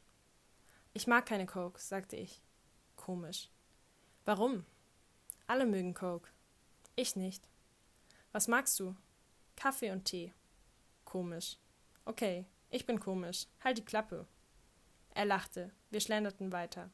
Ich 0.94 1.06
mag 1.06 1.26
keine 1.26 1.46
Coke, 1.46 1.80
sagte 1.80 2.16
ich. 2.16 2.42
Komisch. 2.96 3.48
Warum? 4.24 4.64
Alle 5.46 5.66
mögen 5.66 5.94
Coke. 5.94 6.30
Ich 6.94 7.16
nicht. 7.16 7.48
Was 8.30 8.48
magst 8.48 8.78
du? 8.78 8.94
Kaffee 9.56 9.90
und 9.90 10.04
Tee. 10.04 10.32
Komisch. 11.04 11.58
Okay, 12.04 12.46
ich 12.70 12.86
bin 12.86 13.00
komisch. 13.00 13.46
Halt 13.62 13.78
die 13.78 13.84
Klappe. 13.84 14.26
Er 15.14 15.24
lachte. 15.24 15.72
Wir 15.90 16.00
schlenderten 16.00 16.52
weiter. 16.52 16.90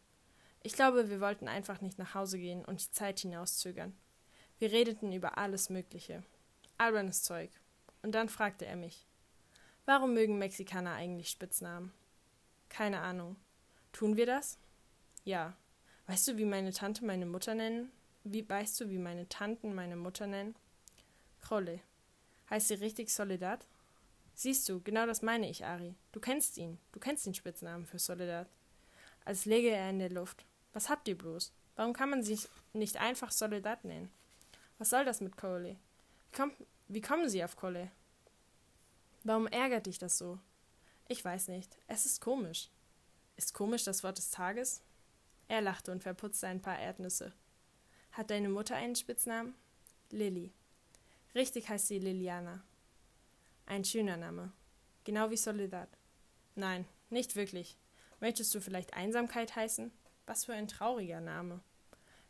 Ich 0.63 0.73
glaube, 0.73 1.09
wir 1.11 1.21
wollten 1.21 1.49
einfach 1.49 1.81
nicht 1.81 1.99
nach 1.99 2.15
Hause 2.15 2.39
gehen 2.39 2.65
und 2.65 2.83
die 2.83 2.91
Zeit 2.91 3.21
hinauszögern. 3.21 3.97
Wir 4.59 4.73
redeten 4.73 5.13
über 5.13 5.39
alles 5.39 5.71
Mögliche. 5.71 6.25
Albernes 6.79 7.23
Zeug. 7.23 7.51
Und 8.03 8.13
dann 8.13 8.29
fragte 8.29 8.67
er 8.67 8.77
mich: 8.77 9.07
Warum 9.85 10.15
mögen 10.15 10.39
Mexikaner 10.39 10.95
eigentlich 10.95 11.31
Spitznamen? 11.31 11.93
Keine 12.69 13.01
Ahnung. 13.01 13.37
Tun 13.93 14.17
wir 14.17 14.27
das? 14.27 14.59
Ja. 15.25 15.57
Weißt 16.09 16.27
du, 16.27 16.39
wie 16.39 16.47
meine 16.47 16.73
Tante 16.73 17.05
meine 17.05 17.27
Mutter 17.27 17.55
nennen? 17.55 17.93
Wie 18.25 18.49
weißt 18.49 18.81
du, 18.81 18.89
wie 18.89 18.99
meine 18.99 19.29
Tanten 19.29 19.75
meine 19.75 19.95
Mutter 19.95 20.27
nennen? 20.27 20.57
Krolle. 21.43 21.81
Heißt 22.49 22.69
sie 22.69 22.75
richtig 22.75 23.13
Soledad? 23.13 23.67
Siehst 24.35 24.67
du, 24.71 24.81
genau 24.81 25.05
das 25.05 25.21
meine 25.21 25.51
ich, 25.51 25.67
Ari. 25.67 25.95
Du 26.13 26.19
kennst 26.19 26.57
ihn. 26.57 26.79
Du 26.93 26.99
kennst 26.99 27.27
den 27.27 27.35
Spitznamen 27.35 27.85
für 27.85 27.99
Soledad. 27.99 28.49
Als 29.27 29.45
läge 29.45 29.69
er 29.69 29.91
in 29.91 29.99
der 29.99 30.09
Luft. 30.09 30.47
Was 30.73 30.89
habt 30.89 31.07
ihr 31.09 31.19
bloß? 31.19 31.53
Warum 31.77 31.93
kann 31.93 32.09
man 32.09 32.23
sich 32.23 32.49
nicht 32.73 32.97
einfach 32.97 33.31
Soledad 33.31 33.85
nennen? 33.85 34.11
Was 34.79 34.89
soll 34.89 35.05
das 35.05 35.21
mit 35.21 35.37
Cole? 35.37 35.77
Wie, 36.31 36.37
kommt, 36.37 36.55
wie 36.89 37.03
kommen 37.03 37.29
Sie 37.29 37.45
auf 37.45 37.57
Cole? 37.57 37.91
Warum 39.25 39.47
ärgert 39.47 39.85
dich 39.85 39.99
das 39.99 40.17
so? 40.17 40.39
Ich 41.07 41.23
weiß 41.23 41.49
nicht. 41.49 41.77
Es 41.87 42.07
ist 42.07 42.23
komisch. 42.23 42.71
Ist 43.37 43.53
komisch 43.53 43.85
das 43.85 44.03
Wort 44.03 44.17
des 44.17 44.31
Tages? 44.31 44.83
Er 45.49 45.63
lachte 45.63 45.91
und 45.91 46.03
verputzte 46.03 46.47
ein 46.47 46.61
paar 46.61 46.79
Erdnüsse. 46.79 47.33
Hat 48.13 48.31
deine 48.31 48.49
Mutter 48.49 48.77
einen 48.77 48.97
Spitznamen? 48.97 49.55
Lilly. 50.11 50.53
Richtig 51.35 51.69
heißt 51.69 51.89
sie 51.89 51.99
Liliana. 51.99 52.63
Ein 53.67 53.85
schöner 53.85 54.17
Name. 54.17 54.53
Genau 55.05 55.31
wie 55.31 55.37
Soledad. 55.37 55.89
Nein, 56.55 56.87
nicht 57.11 57.37
wirklich. 57.37 57.77
Möchtest 58.21 58.55
du 58.55 58.61
vielleicht 58.61 58.95
Einsamkeit 58.95 59.57
heißen? 59.57 59.93
Was 60.27 60.45
für 60.45 60.53
ein 60.53 60.69
trauriger 60.69 61.21
Name. 61.21 61.61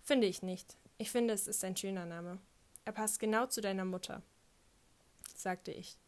Finde 0.02 0.26
ich 0.26 0.42
nicht. 0.42 0.76
Ich 0.98 1.10
finde, 1.10 1.34
es 1.34 1.46
ist 1.46 1.64
ein 1.64 1.76
schöner 1.76 2.06
Name. 2.06 2.38
Er 2.84 2.92
passt 2.92 3.20
genau 3.20 3.46
zu 3.46 3.60
deiner 3.60 3.84
Mutter, 3.84 4.22
sagte 5.34 5.70
ich. 5.70 5.98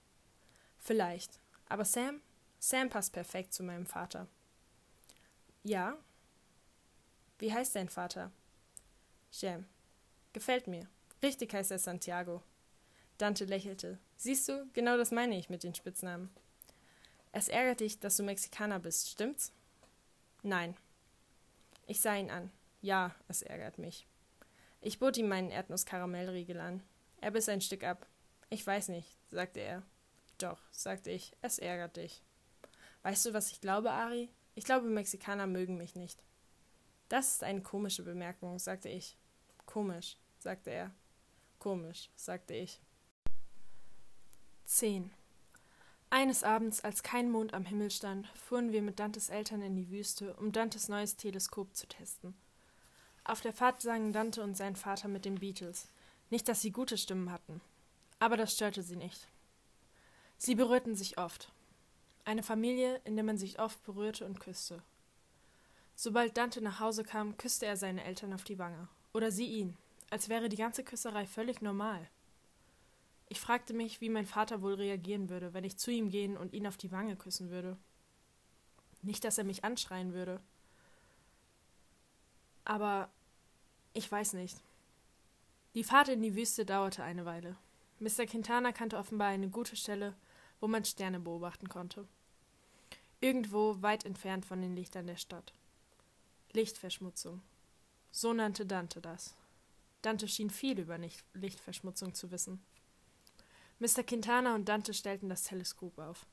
Vielleicht. 0.79 1.41
Aber 1.69 1.85
Sam? 1.85 2.21
Sam 2.59 2.89
passt 2.89 3.13
perfekt 3.13 3.53
zu 3.53 3.63
meinem 3.63 3.87
Vater. 3.87 4.27
Ja? 5.63 5.97
Wie 7.41 7.53
heißt 7.55 7.75
dein 7.75 7.89
Vater? 7.89 8.31
Jem. 9.33 9.65
Gefällt 10.35 10.67
mir. 10.67 10.87
Richtig 11.23 11.55
heißt 11.55 11.71
er 11.71 11.79
Santiago. 11.79 12.43
Dante 13.17 13.47
lächelte. 13.47 13.99
Siehst 14.19 14.47
du, 14.49 14.69
genau 14.75 14.99
das 14.99 15.11
meine 15.11 15.39
ich 15.39 15.49
mit 15.49 15.63
den 15.63 15.75
Spitznamen. 15.75 16.29
Es 17.33 17.49
ärgert 17.49 17.81
dich, 17.81 17.99
dass 17.99 18.19
du 18.19 18.25
Mexikaner 18.25 18.79
bist, 18.79 19.09
stimmt's? 19.09 19.53
Nein. 20.43 20.77
Ich 21.87 22.03
sah 22.03 22.15
ihn 22.15 22.31
an. 22.31 22.51
Ja, 22.83 23.15
es 23.27 23.41
ärgert 23.41 23.79
mich. 23.79 24.07
Ich 24.83 24.99
bot 24.99 25.17
ihm 25.17 25.29
meinen 25.29 25.51
Erdnusskaramellriegel 25.51 26.61
an. 26.61 26.83
Er 27.23 27.31
biss 27.31 27.49
ein 27.49 27.63
Stück 27.63 27.85
ab. 27.85 28.07
Ich 28.51 28.67
weiß 28.67 28.89
nicht, 28.89 29.17
sagte 29.31 29.61
er. 29.61 29.83
Doch, 30.37 30.61
sagte 30.73 31.11
ich, 31.11 31.33
es 31.41 31.59
ärgert 31.59 31.97
dich. 31.97 32.23
Weißt 33.03 33.25
du, 33.25 33.33
was 33.33 33.51
ich 33.51 33.63
glaube, 33.63 33.93
Ari? 33.93 34.29
Ich 34.55 34.65
glaube, 34.65 34.89
Mexikaner 34.89 35.47
mögen 35.47 35.79
mich 35.79 35.95
nicht. 35.95 36.23
Das 37.11 37.33
ist 37.33 37.43
eine 37.43 37.61
komische 37.61 38.05
Bemerkung, 38.05 38.61
sagte 38.61 38.89
ich. 38.89 39.19
Komisch, 39.67 40.17
sagte 40.39 40.71
er. 40.71 40.93
Komisch, 41.59 42.09
sagte 42.15 42.55
ich. 42.55 42.81
10. 44.65 45.11
Eines 46.09 46.45
Abends, 46.45 46.83
als 46.83 47.03
kein 47.03 47.29
Mond 47.29 47.53
am 47.53 47.65
Himmel 47.65 47.91
stand, 47.91 48.29
fuhren 48.29 48.71
wir 48.71 48.81
mit 48.81 49.01
Dantes 49.01 49.29
Eltern 49.29 49.61
in 49.61 49.75
die 49.75 49.91
Wüste, 49.91 50.35
um 50.37 50.53
Dantes 50.53 50.89
neues 50.89 51.17
Teleskop 51.17 51.75
zu 51.75 51.89
testen. 51.89 52.37
Auf 53.25 53.41
der 53.41 53.53
Fahrt 53.53 53.83
sangen 53.83 54.13
Dante 54.13 54.41
und 54.45 54.57
sein 54.57 54.77
Vater 54.77 55.09
mit 55.09 55.25
den 55.25 55.41
Beatles. 55.41 55.89
Nicht, 56.31 56.47
dass 56.47 56.63
sie 56.63 56.71
gute 56.71 56.97
Stimmen 56.97 57.33
hatten, 57.33 57.61
aber 58.21 58.37
das 58.37 58.55
störte 58.55 58.85
sie 58.85 58.97
nicht. 58.97 59.27
Sie 60.39 60.55
berührten 60.55 60.95
sich 60.95 61.19
oft. 61.19 61.51
Eine 62.25 62.45
Familie, 62.45 63.01
in 63.05 63.17
der 63.17 63.25
man 63.25 63.37
sich 63.37 63.59
oft 63.59 63.83
berührte 63.83 64.27
und 64.27 64.39
küsste. 64.39 64.81
Sobald 66.03 66.39
Dante 66.39 66.63
nach 66.63 66.81
Hause 66.81 67.05
kam, 67.05 67.37
küsste 67.37 67.67
er 67.67 67.77
seine 67.77 68.03
Eltern 68.03 68.33
auf 68.33 68.43
die 68.43 68.59
Wange. 68.59 68.89
Oder 69.13 69.31
sie 69.31 69.45
ihn, 69.45 69.77
als 70.09 70.31
wäre 70.31 70.49
die 70.49 70.57
ganze 70.57 70.83
Küsserei 70.83 71.27
völlig 71.27 71.61
normal. 71.61 72.09
Ich 73.29 73.39
fragte 73.39 73.75
mich, 73.75 74.01
wie 74.01 74.09
mein 74.09 74.25
Vater 74.25 74.63
wohl 74.63 74.73
reagieren 74.73 75.29
würde, 75.29 75.53
wenn 75.53 75.63
ich 75.63 75.77
zu 75.77 75.91
ihm 75.91 76.09
gehen 76.09 76.39
und 76.39 76.55
ihn 76.55 76.67
auf 76.67 76.79
die 76.79 76.91
Wange 76.91 77.17
küssen 77.17 77.51
würde. 77.51 77.77
Nicht, 79.03 79.25
dass 79.25 79.37
er 79.37 79.45
mich 79.45 79.63
anschreien 79.63 80.15
würde. 80.15 80.41
Aber 82.65 83.11
ich 83.93 84.11
weiß 84.11 84.33
nicht. 84.33 84.57
Die 85.75 85.85
Fahrt 85.85 86.09
in 86.09 86.23
die 86.23 86.35
Wüste 86.35 86.65
dauerte 86.65 87.03
eine 87.03 87.27
Weile. 87.27 87.59
Mr. 87.99 88.25
Quintana 88.25 88.73
kannte 88.73 88.97
offenbar 88.97 89.29
eine 89.29 89.51
gute 89.51 89.77
Stelle, 89.77 90.17
wo 90.61 90.67
man 90.67 90.87
Sterne 90.87 91.21
beobachten 91.21 91.69
konnte. 91.69 92.09
Irgendwo 93.21 93.83
weit 93.83 94.07
entfernt 94.07 94.47
von 94.47 94.63
den 94.63 94.75
Lichtern 94.75 95.07
der 95.07 95.19
Stadt. 95.19 95.53
Lichtverschmutzung. 96.53 97.43
So 98.11 98.33
nannte 98.33 98.67
Dante 98.67 99.01
das. 99.01 99.37
Dante 100.03 100.27
schien 100.27 100.51
viel 100.51 100.79
über 100.81 100.99
Lichtverschmutzung 101.35 102.15
zu 102.15 102.31
wissen. 102.31 102.61
Mr. 103.79 104.03
Quintana 104.03 104.55
und 104.55 104.69
Dante 104.69 104.93
stellten 104.93 105.29
das 105.29 105.45
Teleskop 105.45 105.99
auf. 105.99 106.27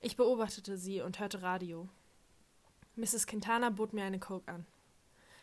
Ich 0.00 0.16
beobachtete 0.16 0.76
sie 0.76 1.00
und 1.00 1.18
hörte 1.18 1.42
Radio. 1.42 1.88
Mrs. 2.96 3.26
Quintana 3.26 3.70
bot 3.70 3.92
mir 3.92 4.04
eine 4.04 4.20
Coke 4.20 4.52
an. 4.52 4.66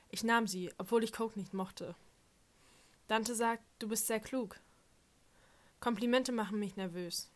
Ich 0.09 0.23
nahm 0.23 0.47
sie, 0.47 0.71
obwohl 0.77 1.03
ich 1.03 1.11
Coke 1.11 1.39
nicht 1.39 1.53
mochte. 1.53 1.95
Dante 3.07 3.35
sagt, 3.35 3.63
du 3.79 3.87
bist 3.87 4.07
sehr 4.07 4.19
klug. 4.19 4.59
Komplimente 5.79 6.31
machen 6.31 6.59
mich 6.59 6.75
nervös. 6.75 7.29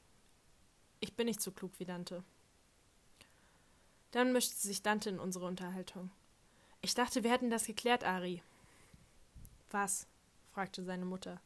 Ich 0.99 1.15
bin 1.15 1.25
nicht 1.25 1.41
so 1.41 1.51
klug 1.51 1.71
wie 1.79 1.85
Dante. 1.85 2.23
Dann 4.11 4.31
mischte 4.31 4.55
sich 4.55 4.83
Dante 4.83 5.09
in 5.09 5.19
unsere 5.19 5.45
Unterhaltung. 5.45 6.11
Ich 6.81 6.93
dachte, 6.93 7.23
wir 7.23 7.31
hätten 7.31 7.49
das 7.49 7.65
geklärt, 7.65 8.03
Ari. 8.03 8.41
Was? 9.71 10.07
fragte 10.51 10.83
seine 10.83 11.05
Mutter. 11.05 11.41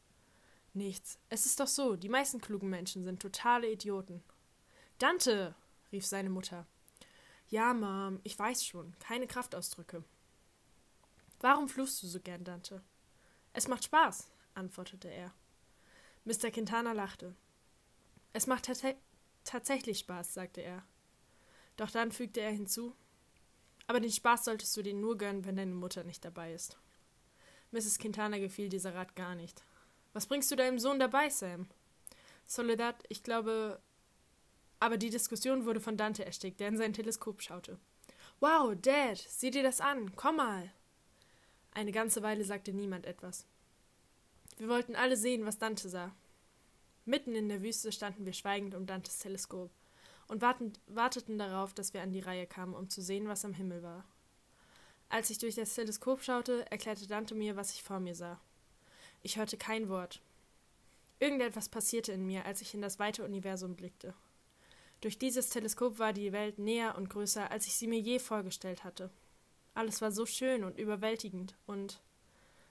Nichts. 0.73 1.19
Es 1.29 1.45
ist 1.45 1.59
doch 1.59 1.67
so, 1.67 1.95
die 1.95 2.09
meisten 2.09 2.39
klugen 2.39 2.69
Menschen 2.69 3.03
sind 3.03 3.21
totale 3.21 3.69
Idioten. 3.69 4.23
Dante, 4.99 5.55
rief 5.91 6.05
seine 6.05 6.29
Mutter. 6.29 6.65
Ja, 7.49 7.73
Mom, 7.73 8.19
ich 8.23 8.37
weiß 8.37 8.65
schon, 8.65 8.95
keine 8.99 9.27
Kraftausdrücke. 9.27 10.03
Warum 11.41 11.67
fluchst 11.67 12.01
du 12.03 12.07
so 12.07 12.19
gern, 12.19 12.43
Dante? 12.43 12.81
Es 13.51 13.67
macht 13.67 13.83
Spaß, 13.83 14.31
antwortete 14.53 15.09
er. 15.09 15.33
Mr. 16.23 16.51
Quintana 16.51 16.93
lachte. 16.93 17.35
Es 18.31 18.47
macht 18.47 18.69
tatsächlich 19.43 19.99
Spaß, 19.99 20.33
sagte 20.33 20.61
er. 20.61 20.85
Doch 21.75 21.91
dann 21.91 22.11
fügte 22.11 22.39
er 22.39 22.51
hinzu, 22.51 22.95
aber 23.91 23.99
den 23.99 24.09
Spaß 24.09 24.45
solltest 24.45 24.77
du 24.77 24.83
dir 24.83 24.93
nur 24.93 25.17
gönnen, 25.17 25.43
wenn 25.43 25.57
deine 25.57 25.73
Mutter 25.73 26.05
nicht 26.05 26.23
dabei 26.23 26.53
ist. 26.53 26.77
Mrs. 27.71 27.99
Quintana 27.99 28.37
gefiel 28.37 28.69
dieser 28.69 28.95
Rat 28.95 29.17
gar 29.17 29.35
nicht. 29.35 29.65
Was 30.13 30.27
bringst 30.27 30.49
du 30.49 30.55
deinem 30.55 30.79
Sohn 30.79 30.97
dabei, 30.97 31.29
Sam? 31.29 31.67
Soledad, 32.45 32.95
ich 33.09 33.21
glaube. 33.21 33.81
Aber 34.79 34.95
die 34.95 35.09
Diskussion 35.09 35.65
wurde 35.65 35.81
von 35.81 35.97
Dante 35.97 36.23
erstickt, 36.23 36.61
der 36.61 36.69
in 36.69 36.77
sein 36.77 36.93
Teleskop 36.93 37.41
schaute. 37.41 37.79
Wow, 38.39 38.77
Dad, 38.81 39.17
sieh 39.17 39.51
dir 39.51 39.61
das 39.61 39.81
an, 39.81 40.15
komm 40.15 40.37
mal. 40.37 40.71
Eine 41.71 41.91
ganze 41.91 42.23
Weile 42.23 42.45
sagte 42.45 42.71
niemand 42.71 43.05
etwas. 43.05 43.45
Wir 44.55 44.69
wollten 44.69 44.95
alle 44.95 45.17
sehen, 45.17 45.45
was 45.45 45.59
Dante 45.59 45.89
sah. 45.89 46.15
Mitten 47.03 47.35
in 47.35 47.49
der 47.49 47.61
Wüste 47.61 47.91
standen 47.91 48.25
wir 48.25 48.31
schweigend 48.31 48.73
um 48.73 48.85
Dantes 48.85 49.19
Teleskop 49.19 49.69
und 50.31 50.41
warteten 50.41 51.37
darauf, 51.37 51.73
dass 51.73 51.93
wir 51.93 52.01
an 52.01 52.13
die 52.13 52.21
Reihe 52.21 52.47
kamen, 52.47 52.73
um 52.73 52.87
zu 52.87 53.01
sehen, 53.01 53.27
was 53.27 53.43
am 53.43 53.53
Himmel 53.53 53.83
war. 53.83 54.05
Als 55.09 55.29
ich 55.29 55.39
durch 55.39 55.55
das 55.55 55.75
Teleskop 55.75 56.23
schaute, 56.23 56.65
erklärte 56.71 57.05
Dante 57.05 57.35
mir, 57.35 57.57
was 57.57 57.73
ich 57.73 57.83
vor 57.83 57.99
mir 57.99 58.15
sah. 58.15 58.39
Ich 59.23 59.35
hörte 59.35 59.57
kein 59.57 59.89
Wort. 59.89 60.21
Irgendetwas 61.19 61.67
passierte 61.67 62.13
in 62.13 62.25
mir, 62.25 62.45
als 62.45 62.61
ich 62.61 62.73
in 62.73 62.81
das 62.81 62.97
weite 62.97 63.25
Universum 63.25 63.75
blickte. 63.75 64.13
Durch 65.01 65.19
dieses 65.19 65.49
Teleskop 65.49 65.99
war 65.99 66.13
die 66.13 66.31
Welt 66.31 66.59
näher 66.59 66.95
und 66.95 67.09
größer, 67.09 67.51
als 67.51 67.67
ich 67.67 67.73
sie 67.73 67.87
mir 67.87 67.99
je 67.99 68.17
vorgestellt 68.17 68.85
hatte. 68.85 69.09
Alles 69.73 70.01
war 70.01 70.13
so 70.13 70.25
schön 70.25 70.63
und 70.63 70.79
überwältigend 70.79 71.57
und 71.65 72.01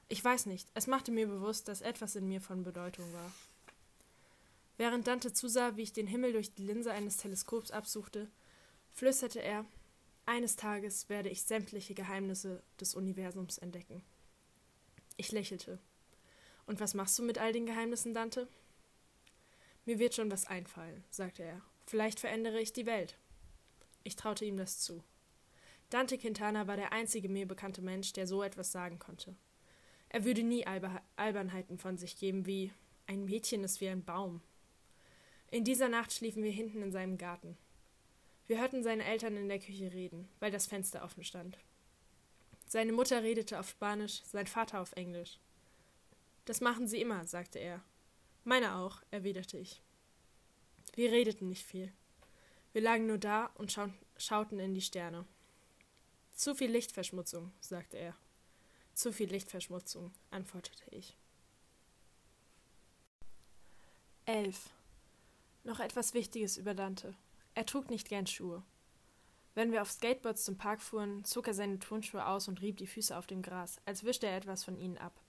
ich 0.08 0.24
weiß 0.24 0.46
nicht, 0.46 0.66
es 0.72 0.86
machte 0.86 1.12
mir 1.12 1.26
bewusst, 1.26 1.68
dass 1.68 1.82
etwas 1.82 2.16
in 2.16 2.26
mir 2.26 2.40
von 2.40 2.62
Bedeutung 2.62 3.12
war. 3.12 3.30
Während 4.80 5.06
Dante 5.06 5.30
zusah, 5.30 5.76
wie 5.76 5.82
ich 5.82 5.92
den 5.92 6.06
Himmel 6.06 6.32
durch 6.32 6.54
die 6.54 6.62
Linse 6.62 6.90
eines 6.90 7.18
Teleskops 7.18 7.70
absuchte, 7.70 8.30
flüsterte 8.94 9.42
er 9.42 9.66
Eines 10.24 10.56
Tages 10.56 11.10
werde 11.10 11.28
ich 11.28 11.42
sämtliche 11.42 11.92
Geheimnisse 11.92 12.62
des 12.80 12.94
Universums 12.94 13.58
entdecken. 13.58 14.02
Ich 15.18 15.32
lächelte. 15.32 15.78
Und 16.64 16.80
was 16.80 16.94
machst 16.94 17.18
du 17.18 17.22
mit 17.22 17.36
all 17.36 17.52
den 17.52 17.66
Geheimnissen, 17.66 18.14
Dante? 18.14 18.48
Mir 19.84 19.98
wird 19.98 20.14
schon 20.14 20.30
was 20.30 20.46
einfallen, 20.46 21.04
sagte 21.10 21.42
er. 21.42 21.60
Vielleicht 21.86 22.18
verändere 22.18 22.58
ich 22.58 22.72
die 22.72 22.86
Welt. 22.86 23.18
Ich 24.02 24.16
traute 24.16 24.46
ihm 24.46 24.56
das 24.56 24.80
zu. 24.80 25.04
Dante 25.90 26.16
Quintana 26.16 26.68
war 26.68 26.76
der 26.78 26.94
einzige 26.94 27.28
mir 27.28 27.46
bekannte 27.46 27.82
Mensch, 27.82 28.14
der 28.14 28.26
so 28.26 28.42
etwas 28.42 28.72
sagen 28.72 28.98
konnte. 28.98 29.36
Er 30.08 30.24
würde 30.24 30.42
nie 30.42 30.66
Alber 30.66 31.02
Albernheiten 31.16 31.76
von 31.76 31.98
sich 31.98 32.16
geben 32.16 32.46
wie 32.46 32.72
ein 33.06 33.26
Mädchen 33.26 33.62
ist 33.62 33.82
wie 33.82 33.88
ein 33.90 34.06
Baum. 34.06 34.40
In 35.50 35.64
dieser 35.64 35.88
Nacht 35.88 36.12
schliefen 36.12 36.44
wir 36.44 36.52
hinten 36.52 36.82
in 36.82 36.92
seinem 36.92 37.18
Garten. 37.18 37.56
Wir 38.46 38.60
hörten 38.60 38.82
seine 38.82 39.04
Eltern 39.04 39.36
in 39.36 39.48
der 39.48 39.58
Küche 39.58 39.92
reden, 39.92 40.28
weil 40.38 40.50
das 40.50 40.66
Fenster 40.66 41.04
offen 41.04 41.24
stand. 41.24 41.58
Seine 42.66 42.92
Mutter 42.92 43.22
redete 43.22 43.58
auf 43.58 43.68
Spanisch, 43.68 44.22
sein 44.24 44.46
Vater 44.46 44.80
auf 44.80 44.92
Englisch. 44.92 45.38
Das 46.44 46.60
machen 46.60 46.86
sie 46.86 47.00
immer, 47.00 47.26
sagte 47.26 47.58
er. 47.58 47.82
Meine 48.44 48.76
auch, 48.76 49.02
erwiderte 49.10 49.58
ich. 49.58 49.82
Wir 50.94 51.10
redeten 51.10 51.48
nicht 51.48 51.64
viel. 51.64 51.92
Wir 52.72 52.82
lagen 52.82 53.06
nur 53.06 53.18
da 53.18 53.46
und 53.56 53.72
schau 53.72 53.88
schauten 54.16 54.60
in 54.60 54.74
die 54.74 54.80
Sterne. 54.80 55.26
Zu 56.34 56.54
viel 56.54 56.70
Lichtverschmutzung, 56.70 57.52
sagte 57.60 57.98
er. 57.98 58.16
Zu 58.94 59.12
viel 59.12 59.30
Lichtverschmutzung, 59.30 60.12
antwortete 60.30 60.84
ich. 60.90 61.16
11. 64.26 64.70
Noch 65.62 65.80
etwas 65.80 66.14
Wichtiges 66.14 66.56
über 66.56 66.74
Dante. 66.74 67.14
Er 67.54 67.66
trug 67.66 67.90
nicht 67.90 68.08
gern 68.08 68.26
Schuhe. 68.26 68.62
Wenn 69.54 69.72
wir 69.72 69.82
auf 69.82 69.90
Skateboards 69.90 70.44
zum 70.44 70.56
Park 70.56 70.80
fuhren, 70.80 71.24
zog 71.24 71.48
er 71.48 71.54
seine 71.54 71.78
Turnschuhe 71.78 72.26
aus 72.26 72.48
und 72.48 72.62
rieb 72.62 72.76
die 72.78 72.86
Füße 72.86 73.16
auf 73.16 73.26
dem 73.26 73.42
Gras, 73.42 73.80
als 73.84 74.04
wischte 74.04 74.26
er 74.26 74.36
etwas 74.36 74.64
von 74.64 74.76
ihnen 74.76 74.96
ab. 74.96 75.20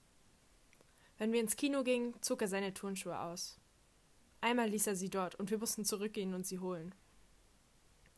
Wenn 1.17 1.33
wir 1.33 1.41
ins 1.41 1.55
Kino 1.55 1.83
gingen, 1.83 2.13
zog 2.21 2.41
er 2.41 2.47
seine 2.47 2.73
Turnschuhe 2.73 3.19
aus. 3.19 3.59
Einmal 4.39 4.69
ließ 4.69 4.87
er 4.87 4.95
sie 4.95 5.09
dort 5.09 5.35
und 5.35 5.51
wir 5.51 5.57
mussten 5.57 5.85
zurückgehen 5.85 6.33
und 6.33 6.47
sie 6.47 6.59
holen. 6.59 6.95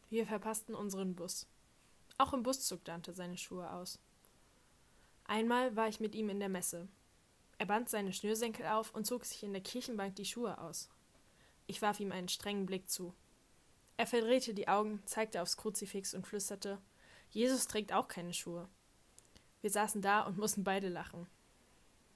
Wir 0.09 0.27
verpassten 0.27 0.75
unseren 0.75 1.15
Bus. 1.15 1.47
Auch 2.17 2.33
im 2.33 2.43
Bus 2.43 2.61
zog 2.61 2.85
Dante 2.85 3.13
seine 3.13 3.37
Schuhe 3.37 3.71
aus. 3.71 3.99
Einmal 5.25 5.75
war 5.75 5.87
ich 5.87 5.99
mit 5.99 6.13
ihm 6.13 6.29
in 6.29 6.39
der 6.39 6.49
Messe. 6.49 6.87
Er 7.57 7.65
band 7.65 7.89
seine 7.89 8.13
Schnürsenkel 8.13 8.67
auf 8.67 8.93
und 8.93 9.05
zog 9.05 9.25
sich 9.25 9.41
in 9.43 9.53
der 9.53 9.63
Kirchenbank 9.63 10.15
die 10.15 10.25
Schuhe 10.25 10.59
aus. 10.59 10.89
Ich 11.73 11.81
warf 11.81 11.99
ihm 11.99 12.11
einen 12.11 12.29
strengen 12.29 12.67
Blick 12.67 12.87
zu. 12.87 13.15
Er 13.97 14.05
verdrehte 14.05 14.53
die 14.53 14.67
Augen, 14.67 15.01
zeigte 15.07 15.41
aufs 15.41 15.57
Kruzifix 15.57 16.13
und 16.13 16.27
flüsterte 16.27 16.79
Jesus 17.31 17.65
trägt 17.65 17.91
auch 17.93 18.07
keine 18.07 18.31
Schuhe. 18.31 18.69
Wir 19.61 19.71
saßen 19.71 20.03
da 20.03 20.21
und 20.21 20.37
mussten 20.37 20.63
beide 20.63 20.87
lachen. 20.87 21.25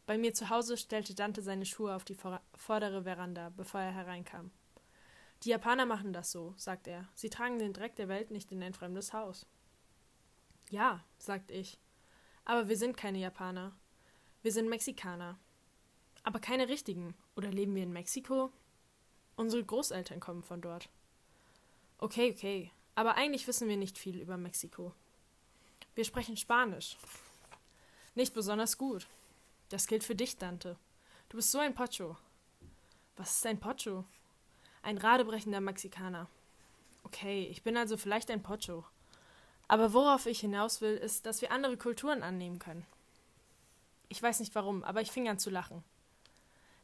Bei 0.05 0.15
mir 0.15 0.31
zu 0.35 0.51
Hause 0.51 0.77
stellte 0.77 1.15
Dante 1.15 1.41
seine 1.41 1.65
Schuhe 1.65 1.95
auf 1.95 2.05
die 2.05 2.15
vordere 2.53 3.01
Veranda, 3.01 3.49
bevor 3.49 3.81
er 3.81 3.93
hereinkam. 3.93 4.51
Die 5.41 5.49
Japaner 5.49 5.87
machen 5.87 6.13
das 6.13 6.31
so, 6.31 6.53
sagt 6.55 6.85
er. 6.85 7.09
Sie 7.15 7.31
tragen 7.31 7.57
den 7.57 7.73
Dreck 7.73 7.95
der 7.95 8.09
Welt 8.09 8.29
nicht 8.29 8.51
in 8.51 8.61
ein 8.61 8.75
fremdes 8.75 9.11
Haus. 9.11 9.47
Ja, 10.69 11.03
sagt 11.17 11.49
ich. 11.49 11.79
Aber 12.45 12.69
wir 12.69 12.77
sind 12.77 12.95
keine 12.95 13.17
Japaner. 13.17 13.75
Wir 14.43 14.51
sind 14.51 14.69
Mexikaner. 14.69 15.39
Aber 16.21 16.37
keine 16.37 16.69
richtigen. 16.69 17.15
Oder 17.35 17.49
leben 17.49 17.73
wir 17.73 17.81
in 17.81 17.91
Mexiko? 17.91 18.53
Unsere 19.37 19.63
Großeltern 19.63 20.19
kommen 20.19 20.43
von 20.43 20.61
dort. 20.61 20.89
Okay, 21.99 22.33
okay. 22.35 22.71
Aber 22.95 23.15
eigentlich 23.15 23.47
wissen 23.47 23.69
wir 23.69 23.77
nicht 23.77 23.97
viel 23.97 24.19
über 24.19 24.35
Mexiko. 24.35 24.93
Wir 25.93 26.03
sprechen 26.03 26.35
Spanisch. 26.35 26.97
Nicht 28.15 28.33
besonders 28.33 28.79
gut. 28.79 29.07
Das 29.69 29.85
gilt 29.85 30.03
für 30.03 30.15
dich, 30.15 30.37
Dante. 30.37 30.75
Du 31.29 31.37
bist 31.37 31.51
so 31.51 31.59
ein 31.59 31.75
Pocho. 31.75 32.17
Was 33.15 33.35
ist 33.37 33.45
ein 33.45 33.59
Pocho? 33.59 34.05
Ein 34.81 34.97
radebrechender 34.97 35.61
Mexikaner. 35.61 36.27
Okay, 37.03 37.45
ich 37.45 37.61
bin 37.61 37.77
also 37.77 37.95
vielleicht 37.95 38.31
ein 38.31 38.41
Pocho. 38.41 38.85
Aber 39.67 39.93
worauf 39.93 40.25
ich 40.25 40.39
hinaus 40.39 40.81
will, 40.81 40.95
ist, 40.95 41.27
dass 41.27 41.41
wir 41.41 41.51
andere 41.51 41.77
Kulturen 41.77 42.23
annehmen 42.23 42.57
können. 42.57 42.87
Ich 44.09 44.23
weiß 44.23 44.39
nicht 44.39 44.55
warum, 44.55 44.83
aber 44.83 45.01
ich 45.01 45.11
fing 45.11 45.29
an 45.29 45.37
zu 45.37 45.51
lachen. 45.51 45.83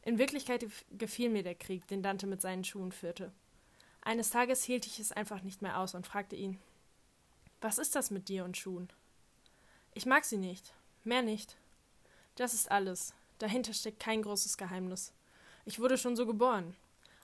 In 0.04 0.18
Wirklichkeit 0.18 0.66
gefiel 0.90 1.30
mir 1.30 1.42
der 1.42 1.54
Krieg, 1.54 1.86
den 1.86 2.02
Dante 2.02 2.26
mit 2.26 2.42
seinen 2.42 2.62
Schuhen 2.62 2.92
führte. 2.92 3.32
Eines 4.02 4.28
Tages 4.28 4.62
hielt 4.62 4.86
ich 4.86 5.00
es 5.00 5.12
einfach 5.12 5.42
nicht 5.42 5.62
mehr 5.62 5.78
aus 5.78 5.94
und 5.94 6.06
fragte 6.06 6.36
ihn 6.36 6.58
Was 7.62 7.78
ist 7.78 7.96
das 7.96 8.10
mit 8.10 8.28
dir 8.28 8.44
und 8.44 8.56
Schuhen? 8.56 8.92
Ich 9.94 10.04
mag 10.04 10.26
sie 10.26 10.36
nicht, 10.36 10.74
mehr 11.04 11.22
nicht. 11.22 11.56
Das 12.34 12.52
ist 12.52 12.70
alles. 12.70 13.14
Dahinter 13.38 13.72
steckt 13.72 13.98
kein 13.98 14.20
großes 14.20 14.58
Geheimnis. 14.58 15.14
Ich 15.64 15.80
wurde 15.80 15.96
schon 15.96 16.16
so 16.16 16.26
geboren. 16.26 16.76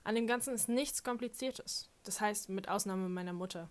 An 0.03 0.15
dem 0.15 0.25
Ganzen 0.25 0.55
ist 0.55 0.67
nichts 0.67 1.03
Kompliziertes. 1.03 1.87
Das 2.03 2.19
heißt, 2.19 2.49
mit 2.49 2.67
Ausnahme 2.67 3.09
meiner 3.09 3.33
Mutter. 3.33 3.69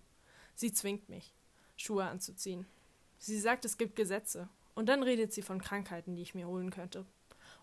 Sie 0.55 0.71
zwingt 0.71 1.09
mich, 1.09 1.33
Schuhe 1.75 2.05
anzuziehen. 2.05 2.65
Sie 3.19 3.39
sagt, 3.39 3.65
es 3.65 3.77
gibt 3.77 3.97
Gesetze. 3.97 4.47
Und 4.73 4.87
dann 4.87 5.03
redet 5.03 5.33
sie 5.33 5.41
von 5.41 5.59
Krankheiten, 5.59 6.15
die 6.15 6.21
ich 6.21 6.33
mir 6.33 6.47
holen 6.47 6.69
könnte. 6.69 7.05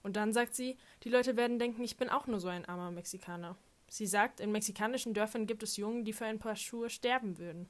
Und 0.02 0.16
dann 0.16 0.32
sagt 0.32 0.54
sie, 0.54 0.76
die 1.02 1.10
Leute 1.10 1.36
werden 1.36 1.58
denken, 1.58 1.82
ich 1.82 1.96
bin 1.96 2.08
auch 2.08 2.26
nur 2.26 2.40
so 2.40 2.48
ein 2.48 2.64
armer 2.64 2.90
Mexikaner. 2.90 3.56
Sie 3.88 4.06
sagt, 4.06 4.40
in 4.40 4.52
mexikanischen 4.52 5.14
Dörfern 5.14 5.46
gibt 5.46 5.62
es 5.62 5.76
Jungen, 5.76 6.04
die 6.04 6.12
für 6.12 6.26
ein 6.26 6.38
paar 6.38 6.56
Schuhe 6.56 6.90
sterben 6.90 7.38
würden. 7.38 7.68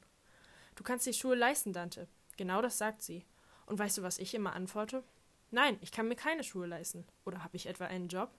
Du 0.75 0.83
kannst 0.83 1.07
die 1.07 1.13
Schuhe 1.13 1.35
leisten, 1.35 1.73
Dante. 1.73 2.09
Genau 2.37 2.61
das 2.63 2.79
sagt 2.79 3.03
sie. 3.03 3.25
Und 3.67 3.79
weißt 3.79 3.99
du, 3.99 4.03
was 4.03 4.19
ich 4.19 4.35
immer 4.35 4.55
antworte? 4.55 5.05
Nein, 5.51 5.79
ich 5.81 5.93
kann 5.93 6.09
mir 6.09 6.17
keine 6.17 6.45
Schuhe 6.45 6.67
leisten. 6.67 7.07
Oder 7.25 7.43
habe 7.45 7.57
ich 7.57 7.67
etwa 7.67 7.87
einen 7.87 8.09
Job? 8.09 8.31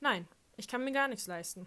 Nein, 0.00 0.26
ich 0.56 0.68
kann 0.68 0.84
mir 0.84 0.92
gar 0.92 1.08
nichts 1.08 1.26
leisten. 1.26 1.66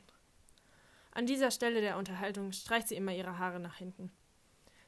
An 1.12 1.26
dieser 1.26 1.52
Stelle 1.52 1.82
der 1.82 1.98
Unterhaltung 1.98 2.52
streicht 2.52 2.88
sie 2.88 2.96
immer 2.96 3.14
ihre 3.14 3.38
Haare 3.38 3.60
nach 3.60 3.76
hinten. 3.76 4.12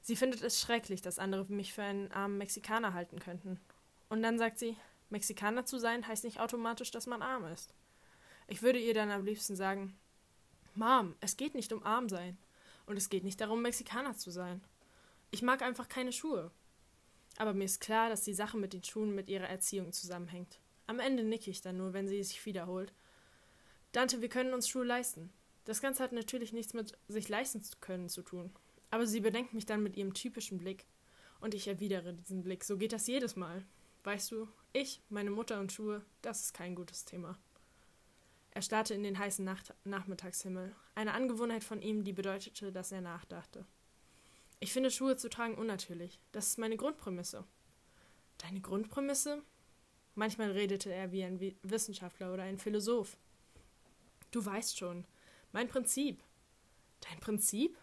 Sie 0.02 0.16
findet 0.16 0.42
es 0.42 0.60
schrecklich, 0.60 1.02
dass 1.02 1.20
andere 1.20 1.46
mich 1.46 1.74
für 1.74 1.84
einen 1.84 2.12
armen 2.12 2.38
Mexikaner 2.38 2.94
halten 2.94 3.20
könnten. 3.20 3.60
Und 4.10 4.22
dann 4.24 4.38
sagt 4.38 4.60
sie, 4.60 4.76
Mexikaner 5.12 5.66
zu 5.66 5.78
sein 5.78 6.07
heißt 6.07 6.24
nicht 6.24 6.39
automatisch, 6.39 6.91
dass 6.91 7.07
man 7.07 7.22
arm 7.22 7.45
ist. 7.45 7.74
Ich 8.47 8.62
würde 8.62 8.80
ihr 8.80 8.93
dann 8.93 9.12
am 9.12 9.26
liebsten 9.26 9.55
sagen, 9.55 9.95
Mom, 10.76 11.16
es 11.20 11.38
geht 11.38 11.53
nicht 11.53 11.74
um 11.74 11.84
arm 11.84 12.09
sein. 12.09 12.38
Und 12.86 12.97
es 12.97 13.09
geht 13.09 13.24
nicht 13.24 13.39
darum, 13.39 13.62
Mexikaner 13.62 14.16
zu 14.16 14.32
sein. 14.32 14.62
Ich 15.30 15.41
mag 15.41 15.62
einfach 15.62 15.88
keine 15.88 16.12
Schuhe. 16.12 16.51
Aber 17.38 17.53
mir 17.53 17.66
ist 17.66 17.80
klar, 17.80 18.09
dass 18.09 18.24
die 18.24 18.34
Sache 18.34 18.57
mit 18.57 18.74
den 18.74 18.84
Schuhen 18.84 19.16
mit 19.16 19.30
ihrer 19.30 19.47
Erziehung 19.47 19.93
zusammenhängt. 19.93 20.59
Am 20.88 20.99
Ende 20.99 21.24
nicke 21.24 21.51
ich 21.51 21.62
dann 21.62 21.78
nur, 21.78 21.93
wenn 21.93 22.07
sie 22.07 22.22
sich 22.24 22.45
wiederholt. 22.45 22.91
Dante, 23.91 24.22
wir 24.22 24.30
können 24.30 24.53
uns 24.53 24.68
Schuhe 24.68 24.84
leisten. 24.84 25.32
Das 25.66 25.82
Ganze 25.82 26.03
hat 26.03 26.12
natürlich 26.12 26.53
nichts 26.53 26.74
mit 26.74 26.97
sich 27.07 27.30
leisten 27.30 27.62
zu 27.62 27.78
können 27.80 28.09
zu 28.09 28.22
tun. 28.22 28.51
Aber 28.89 29.05
sie 29.05 29.22
bedenkt 29.22 29.53
mich 29.53 29.66
dann 29.66 29.84
mit 29.84 29.95
ihrem 29.95 30.14
typischen 30.14 30.57
Blick. 30.57 30.86
Und 31.39 31.53
ich 31.53 31.68
erwidere 31.68 32.14
diesen 32.14 32.43
Blick. 32.43 32.64
So 32.64 32.78
geht 32.78 32.93
das 32.93 33.07
jedes 33.07 33.36
Mal. 33.36 33.64
Weißt 34.04 34.32
du, 34.32 34.47
ich, 34.74 35.02
meine 35.10 35.32
Mutter 35.32 35.60
und 35.60 35.72
Schuhe, 35.72 36.04
das 36.22 36.41
ist 36.41 36.54
kein 36.54 36.76
gutes 36.76 37.06
Thema. 37.06 37.38
Er 38.52 38.62
starrte 38.62 38.93
in 38.93 39.04
den 39.04 39.18
heißen 39.18 39.45
Nacht 39.45 39.74
Nachmittagshimmel. 39.84 40.76
Eine 40.95 41.14
Angewohnheit 41.14 41.64
von 41.64 41.82
ihm, 41.82 42.04
die 42.04 42.14
bedeutete, 42.14 42.72
dass 42.72 42.91
er 42.91 43.02
nachdachte. 43.02 43.66
Ich 44.60 44.74
finde 44.74 44.91
Schuhe 44.91 45.18
zu 45.18 45.30
tragen 45.30 45.56
unnatürlich. 45.56 46.20
Das 46.32 46.47
ist 46.47 46.58
meine 46.58 46.78
Grundprämisse. 46.78 47.45
Deine 48.39 48.60
Grundprämisse? 48.60 49.43
Manchmal 50.16 50.52
redete 50.52 50.91
er 50.91 51.12
wie 51.12 51.24
ein 51.24 51.39
Wissenschaftler 51.64 52.34
oder 52.34 52.43
ein 52.43 52.58
Philosoph. 52.58 53.18
Du 54.32 54.43
weißt 54.43 54.78
schon, 54.78 55.06
mein 55.52 55.68
Prinzip. 55.68 56.24
Dein 57.02 57.20
Prinzip? 57.20 57.78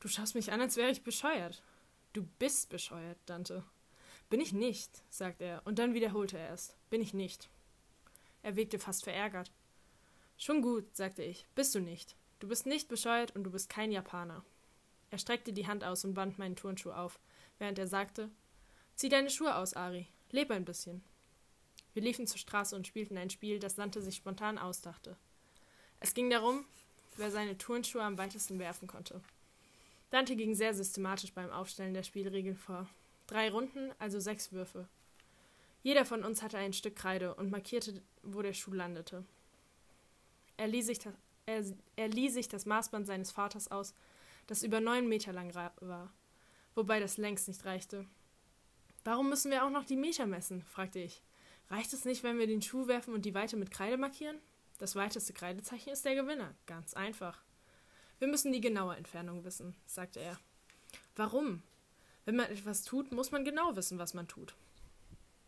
Du 0.00 0.08
schaust 0.08 0.34
mich 0.34 0.52
an, 0.52 0.60
als 0.60 0.76
wäre 0.76 0.90
ich 0.90 1.02
bescheuert. 1.02 1.62
Du 2.12 2.26
bist 2.38 2.68
bescheuert, 2.68 3.18
Dante. 3.26 3.64
Bin 4.28 4.40
ich 4.40 4.52
nicht, 4.52 5.02
sagte 5.08 5.44
er, 5.44 5.62
und 5.64 5.78
dann 5.78 5.94
wiederholte 5.94 6.38
er 6.38 6.52
es. 6.52 6.74
Bin 6.90 7.00
ich 7.00 7.14
nicht. 7.14 7.48
Er 8.42 8.56
wirkte 8.56 8.78
fast 8.78 9.04
verärgert. 9.04 9.52
Schon 10.36 10.62
gut, 10.62 10.96
sagte 10.96 11.22
ich. 11.22 11.46
Bist 11.54 11.74
du 11.74 11.80
nicht. 11.80 12.16
Du 12.40 12.48
bist 12.48 12.66
nicht 12.66 12.88
bescheuert 12.88 13.34
und 13.34 13.44
du 13.44 13.50
bist 13.50 13.68
kein 13.68 13.92
Japaner. 13.92 14.44
Er 15.10 15.18
streckte 15.18 15.52
die 15.52 15.66
Hand 15.66 15.84
aus 15.84 16.04
und 16.04 16.14
band 16.14 16.38
meinen 16.38 16.56
Turnschuh 16.56 16.90
auf, 16.90 17.18
während 17.58 17.78
er 17.78 17.86
sagte: 17.86 18.30
Zieh 18.94 19.08
deine 19.08 19.30
Schuhe 19.30 19.56
aus, 19.56 19.74
Ari. 19.74 20.08
Leb 20.30 20.50
ein 20.50 20.64
bisschen. 20.64 21.02
Wir 21.94 22.02
liefen 22.02 22.26
zur 22.26 22.38
Straße 22.38 22.76
und 22.76 22.86
spielten 22.86 23.16
ein 23.16 23.30
Spiel, 23.30 23.58
das 23.58 23.76
Dante 23.76 24.02
sich 24.02 24.16
spontan 24.16 24.58
ausdachte. 24.58 25.16
Es 26.00 26.12
ging 26.12 26.28
darum, 26.28 26.66
wer 27.16 27.30
seine 27.30 27.56
Turnschuhe 27.56 28.02
am 28.02 28.18
weitesten 28.18 28.58
werfen 28.58 28.86
konnte. 28.86 29.22
Dante 30.10 30.36
ging 30.36 30.54
sehr 30.54 30.74
systematisch 30.74 31.32
beim 31.32 31.50
Aufstellen 31.50 31.94
der 31.94 32.02
Spielregeln 32.02 32.56
vor. 32.56 32.86
Drei 33.26 33.50
Runden, 33.50 33.92
also 33.98 34.20
sechs 34.20 34.52
Würfe. 34.52 34.88
Jeder 35.82 36.04
von 36.04 36.24
uns 36.24 36.42
hatte 36.42 36.58
ein 36.58 36.72
Stück 36.72 36.96
Kreide 36.96 37.34
und 37.34 37.50
markierte, 37.50 38.02
wo 38.22 38.42
der 38.42 38.52
Schuh 38.52 38.72
landete. 38.72 39.24
Er 40.56 40.68
lieh 40.68 40.82
sich 40.82 40.98
das, 40.98 41.14
er, 41.46 41.64
er 41.96 42.08
lieh 42.08 42.28
sich 42.28 42.48
das 42.48 42.66
Maßband 42.66 43.06
seines 43.06 43.30
Vaters 43.30 43.70
aus, 43.70 43.94
das 44.46 44.62
über 44.62 44.80
neun 44.80 45.08
Meter 45.08 45.32
lang 45.32 45.54
war, 45.54 46.12
wobei 46.74 47.00
das 47.00 47.18
längst 47.18 47.48
nicht 47.48 47.64
reichte. 47.64 48.06
Warum 49.04 49.28
müssen 49.28 49.50
wir 49.50 49.64
auch 49.64 49.70
noch 49.70 49.84
die 49.84 49.96
Meter 49.96 50.26
messen? 50.26 50.62
fragte 50.62 50.98
ich. 50.98 51.22
Reicht 51.70 51.92
es 51.92 52.04
nicht, 52.04 52.22
wenn 52.22 52.38
wir 52.38 52.46
den 52.46 52.62
Schuh 52.62 52.86
werfen 52.88 53.14
und 53.14 53.24
die 53.24 53.34
Weite 53.34 53.56
mit 53.56 53.70
Kreide 53.70 53.96
markieren? 53.96 54.38
Das 54.78 54.94
weiteste 54.94 55.32
Kreidezeichen 55.32 55.90
ist 55.90 56.04
der 56.04 56.14
Gewinner. 56.14 56.54
Ganz 56.66 56.94
einfach. 56.94 57.40
Wir 58.18 58.28
müssen 58.28 58.52
die 58.52 58.60
genaue 58.60 58.96
Entfernung 58.96 59.44
wissen, 59.44 59.74
sagte 59.86 60.20
er. 60.20 60.38
Warum? 61.14 61.62
Wenn 62.26 62.36
man 62.36 62.50
etwas 62.50 62.82
tut, 62.82 63.12
muss 63.12 63.30
man 63.30 63.44
genau 63.44 63.76
wissen, 63.76 63.98
was 63.98 64.12
man 64.12 64.28
tut. 64.28 64.54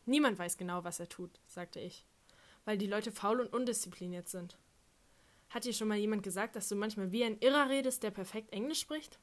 Niemand 0.06 0.38
weiß 0.38 0.56
genau, 0.56 0.84
was 0.84 1.00
er 1.00 1.08
tut, 1.08 1.38
sagte 1.46 1.80
ich, 1.80 2.06
weil 2.64 2.78
die 2.78 2.86
Leute 2.86 3.12
faul 3.12 3.40
und 3.40 3.52
undiszipliniert 3.52 4.28
sind. 4.28 4.56
Hat 5.50 5.64
dir 5.64 5.72
schon 5.74 5.88
mal 5.88 5.98
jemand 5.98 6.22
gesagt, 6.22 6.56
dass 6.56 6.68
du 6.68 6.76
manchmal 6.76 7.10
wie 7.10 7.24
ein 7.24 7.38
Irrer 7.40 7.68
redest, 7.68 8.02
der 8.02 8.10
perfekt 8.10 8.52
Englisch 8.52 8.80
spricht? 8.80 9.18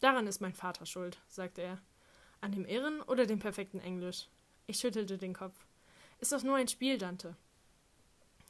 Daran 0.00 0.26
ist 0.26 0.40
mein 0.40 0.54
Vater 0.54 0.84
schuld, 0.84 1.20
sagte 1.28 1.62
er. 1.62 1.80
An 2.40 2.52
dem 2.52 2.66
Irren 2.66 3.00
oder 3.02 3.24
dem 3.24 3.38
perfekten 3.38 3.80
Englisch? 3.80 4.28
Ich 4.66 4.78
schüttelte 4.78 5.16
den 5.16 5.32
Kopf. 5.32 5.64
Ist 6.20 6.32
doch 6.32 6.42
nur 6.42 6.56
ein 6.56 6.68
Spiel, 6.68 6.98
Dante. 6.98 7.36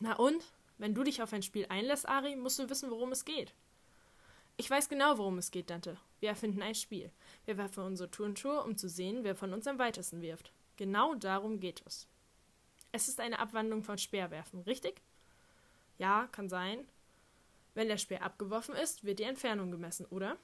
Na 0.01 0.17
und? 0.17 0.53
Wenn 0.79 0.95
du 0.95 1.05
dich 1.05 1.23
auf 1.23 1.33
ein 1.33 1.43
Spiel 1.43 1.67
einlässt, 1.69 2.09
Ari, 2.09 2.35
musst 2.35 2.59
du 2.59 2.69
wissen, 2.69 2.91
worum 2.91 3.13
es 3.13 3.25
geht. 3.25 3.55
Ich 4.57 4.69
weiß 4.69 4.89
genau, 4.89 5.17
worum 5.19 5.39
es 5.39 5.53
geht, 5.53 5.71
Dante. 5.71 5.97
Wir 6.23 6.29
erfinden 6.29 6.63
ein 6.63 6.77
Spiel. 6.77 7.11
Wir 7.47 7.59
werfen 7.59 7.83
unsere 7.83 8.09
Turnschuhe, 8.09 8.63
um 8.63 8.77
zu 8.77 8.89
sehen, 8.89 9.25
wer 9.25 9.35
von 9.35 9.53
uns 9.53 9.67
am 9.67 9.81
weitesten 9.81 10.23
wirft. 10.23 10.53
Genau 10.77 11.17
darum 11.17 11.59
geht 11.59 11.83
es. 11.85 12.07
Es 12.93 13.09
ist 13.09 13.19
eine 13.19 13.41
Abwandlung 13.41 13.83
von 13.83 13.99
Speerwerfen, 13.99 14.61
richtig? 14.61 15.03
Ja, 15.99 16.29
kann 16.31 16.49
sein. 16.49 16.87
Wenn 17.75 17.89
der 17.89 17.99
Speer 17.99 18.23
abgeworfen 18.23 18.77
ist, 18.77 19.03
wird 19.03 19.19
die 19.19 19.25
Entfernung 19.25 19.73
gemessen, 19.73 20.07
oder? 20.07 20.37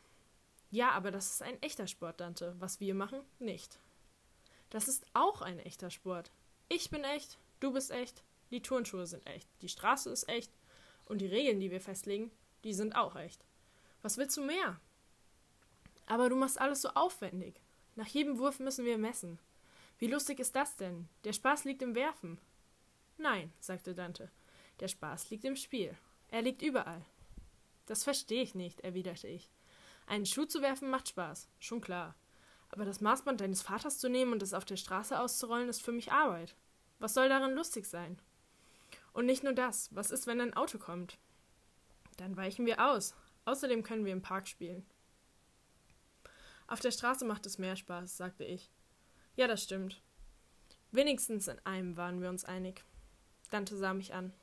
Ja, 0.72 0.90
aber 0.90 1.12
das 1.12 1.34
ist 1.34 1.42
ein 1.42 1.62
echter 1.62 1.86
Sport, 1.86 2.20
Dante. 2.20 2.56
Was 2.58 2.80
wir 2.80 2.96
machen, 2.96 3.20
nicht. 3.38 3.78
Das 4.70 4.88
ist 4.88 5.06
auch 5.14 5.42
ein 5.42 5.60
echter 5.60 5.90
Sport. 5.90 6.32
Ich 6.68 6.90
bin 6.90 7.04
echt, 7.04 7.38
du 7.60 7.72
bist 7.72 7.92
echt, 7.92 8.24
die 8.50 8.62
Turnschuhe 8.62 9.06
sind 9.06 9.24
echt, 9.28 9.48
die 9.62 9.68
Straße 9.68 10.10
ist 10.10 10.28
echt 10.28 10.50
und 11.04 11.20
die 11.20 11.26
Regeln, 11.26 11.60
die 11.60 11.70
wir 11.70 11.80
festlegen, 11.80 12.32
die 12.64 12.74
sind 12.74 12.96
auch 12.96 13.14
echt. 13.14 13.44
Was 14.02 14.18
willst 14.18 14.36
du 14.36 14.42
mehr? 14.42 14.80
Aber 16.08 16.30
du 16.30 16.36
machst 16.36 16.58
alles 16.58 16.82
so 16.82 16.88
aufwendig. 16.90 17.60
Nach 17.94 18.06
jedem 18.06 18.38
Wurf 18.38 18.60
müssen 18.60 18.86
wir 18.86 18.96
messen. 18.96 19.38
Wie 19.98 20.06
lustig 20.06 20.40
ist 20.40 20.56
das 20.56 20.76
denn? 20.76 21.06
Der 21.24 21.34
Spaß 21.34 21.64
liegt 21.64 21.82
im 21.82 21.94
Werfen. 21.94 22.38
Nein, 23.18 23.52
sagte 23.60 23.94
Dante. 23.94 24.30
Der 24.80 24.88
Spaß 24.88 25.28
liegt 25.28 25.44
im 25.44 25.54
Spiel. 25.54 25.94
Er 26.28 26.40
liegt 26.40 26.62
überall. 26.62 27.04
Das 27.86 28.04
verstehe 28.04 28.42
ich 28.42 28.54
nicht, 28.54 28.80
erwiderte 28.80 29.28
ich. 29.28 29.50
Einen 30.06 30.24
Schuh 30.24 30.46
zu 30.46 30.62
werfen 30.62 30.88
macht 30.88 31.08
Spaß, 31.08 31.48
schon 31.58 31.82
klar. 31.82 32.14
Aber 32.70 32.86
das 32.86 33.02
Maßband 33.02 33.40
deines 33.40 33.60
Vaters 33.60 33.98
zu 33.98 34.08
nehmen 34.08 34.32
und 34.32 34.42
es 34.42 34.54
auf 34.54 34.64
der 34.64 34.76
Straße 34.76 35.18
auszurollen, 35.18 35.68
ist 35.68 35.82
für 35.82 35.92
mich 35.92 36.12
Arbeit. 36.12 36.54
Was 36.98 37.12
soll 37.14 37.28
darin 37.28 37.54
lustig 37.54 37.86
sein? 37.86 38.18
Und 39.12 39.26
nicht 39.26 39.42
nur 39.42 39.52
das, 39.52 39.94
was 39.94 40.10
ist, 40.10 40.26
wenn 40.26 40.40
ein 40.40 40.54
Auto 40.54 40.78
kommt? 40.78 41.18
Dann 42.16 42.36
weichen 42.36 42.64
wir 42.64 42.86
aus. 42.86 43.14
Außerdem 43.44 43.82
können 43.82 44.04
wir 44.04 44.12
im 44.12 44.22
Park 44.22 44.48
spielen. 44.48 44.86
Auf 46.68 46.80
der 46.80 46.90
Straße 46.90 47.24
macht 47.24 47.46
es 47.46 47.58
mehr 47.58 47.76
Spaß, 47.76 48.18
sagte 48.18 48.44
ich. 48.44 48.70
Ja, 49.36 49.46
das 49.46 49.64
stimmt. 49.64 50.02
Wenigstens 50.92 51.48
in 51.48 51.58
einem 51.64 51.96
waren 51.96 52.20
wir 52.20 52.28
uns 52.28 52.44
einig. 52.44 52.84
Dante 53.50 53.74
sah 53.74 53.94
mich 53.94 54.12
an. 54.12 54.34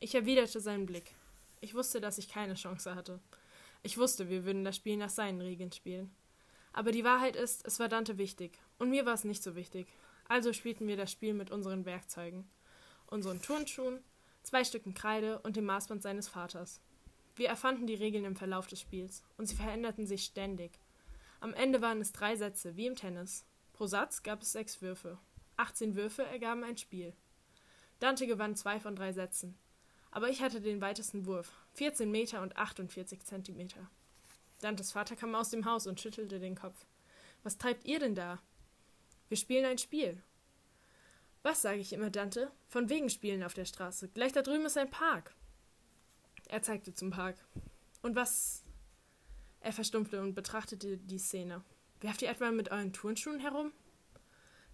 Ich 0.00 0.14
erwiderte 0.14 0.60
seinen 0.60 0.86
Blick. 0.86 1.14
Ich 1.60 1.74
wusste, 1.74 2.00
dass 2.00 2.18
ich 2.18 2.28
keine 2.28 2.54
Chance 2.54 2.94
hatte. 2.94 3.20
Ich 3.82 3.98
wusste, 3.98 4.30
wir 4.30 4.44
würden 4.44 4.64
das 4.64 4.76
Spiel 4.76 4.96
nach 4.96 5.10
seinen 5.10 5.42
Regeln 5.42 5.72
spielen. 5.72 6.10
Aber 6.72 6.90
die 6.90 7.04
Wahrheit 7.04 7.36
ist, 7.36 7.66
es 7.66 7.78
war 7.78 7.88
Dante 7.88 8.16
wichtig. 8.16 8.58
Und 8.78 8.88
mir 8.88 9.04
war 9.04 9.14
es 9.14 9.24
nicht 9.24 9.42
so 9.42 9.54
wichtig. 9.54 9.86
Also 10.28 10.54
spielten 10.54 10.86
wir 10.88 10.96
das 10.96 11.12
Spiel 11.12 11.34
mit 11.34 11.50
unseren 11.50 11.84
Werkzeugen. 11.84 12.48
Unseren 13.08 13.42
Turnschuhen, 13.42 14.02
zwei 14.42 14.64
Stücken 14.64 14.94
Kreide 14.94 15.40
und 15.40 15.56
dem 15.56 15.66
Maßband 15.66 16.02
seines 16.02 16.28
Vaters. 16.28 16.80
Wir 17.36 17.48
erfanden 17.48 17.86
die 17.86 17.94
Regeln 17.94 18.24
im 18.24 18.36
Verlauf 18.36 18.66
des 18.66 18.80
Spiels. 18.80 19.22
Und 19.36 19.46
sie 19.46 19.56
veränderten 19.56 20.06
sich 20.06 20.24
ständig. 20.24 20.80
Am 21.42 21.54
Ende 21.54 21.82
waren 21.82 22.00
es 22.00 22.12
drei 22.12 22.36
Sätze, 22.36 22.76
wie 22.76 22.86
im 22.86 22.94
Tennis. 22.94 23.44
Pro 23.72 23.88
Satz 23.88 24.22
gab 24.22 24.42
es 24.42 24.52
sechs 24.52 24.80
Würfe. 24.80 25.18
18 25.56 25.96
Würfe 25.96 26.22
ergaben 26.22 26.62
ein 26.62 26.76
Spiel. 26.76 27.14
Dante 27.98 28.28
gewann 28.28 28.54
zwei 28.54 28.78
von 28.78 28.94
drei 28.94 29.12
Sätzen. 29.12 29.58
Aber 30.12 30.28
ich 30.28 30.40
hatte 30.40 30.60
den 30.60 30.80
weitesten 30.80 31.26
Wurf, 31.26 31.50
14 31.72 32.08
Meter 32.12 32.42
und 32.42 32.56
48 32.56 33.24
Zentimeter. 33.24 33.90
Dantes 34.60 34.92
Vater 34.92 35.16
kam 35.16 35.34
aus 35.34 35.50
dem 35.50 35.64
Haus 35.64 35.88
und 35.88 36.00
schüttelte 36.00 36.38
den 36.38 36.54
Kopf. 36.54 36.86
Was 37.42 37.58
treibt 37.58 37.86
ihr 37.86 37.98
denn 37.98 38.14
da? 38.14 38.40
Wir 39.28 39.36
spielen 39.36 39.64
ein 39.64 39.78
Spiel. 39.78 40.22
Was, 41.42 41.62
sage 41.62 41.80
ich 41.80 41.92
immer, 41.92 42.10
Dante? 42.10 42.52
Von 42.68 42.88
wegen 42.88 43.10
Spielen 43.10 43.42
auf 43.42 43.54
der 43.54 43.64
Straße. 43.64 44.10
Gleich 44.10 44.32
da 44.32 44.42
drüben 44.42 44.66
ist 44.66 44.78
ein 44.78 44.90
Park. 44.90 45.34
Er 46.46 46.62
zeigte 46.62 46.94
zum 46.94 47.10
Park. 47.10 47.44
Und 48.00 48.14
was? 48.14 48.61
Er 49.62 49.72
verstumpfte 49.72 50.20
und 50.20 50.34
betrachtete 50.34 50.98
die 50.98 51.18
Szene. 51.18 51.62
Werft 52.00 52.22
ihr 52.22 52.30
etwa 52.30 52.50
mit 52.50 52.70
euren 52.70 52.92
Turnschuhen 52.92 53.40
herum? 53.40 53.72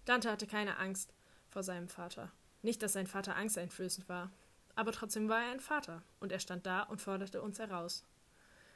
Dante 0.05 0.31
hatte 0.31 0.47
keine 0.47 0.77
Angst 0.77 1.13
vor 1.47 1.63
seinem 1.63 1.87
Vater. 1.87 2.31
Nicht, 2.61 2.81
dass 2.83 2.93
sein 2.93 3.07
Vater 3.07 3.35
angsteinflößend 3.35 4.09
war 4.09 4.31
aber 4.79 4.93
trotzdem 4.93 5.27
war 5.27 5.43
er 5.43 5.51
ein 5.51 5.59
Vater, 5.59 6.03
und 6.21 6.31
er 6.31 6.39
stand 6.39 6.65
da 6.65 6.83
und 6.83 7.01
forderte 7.01 7.41
uns 7.41 7.59
heraus. 7.59 8.05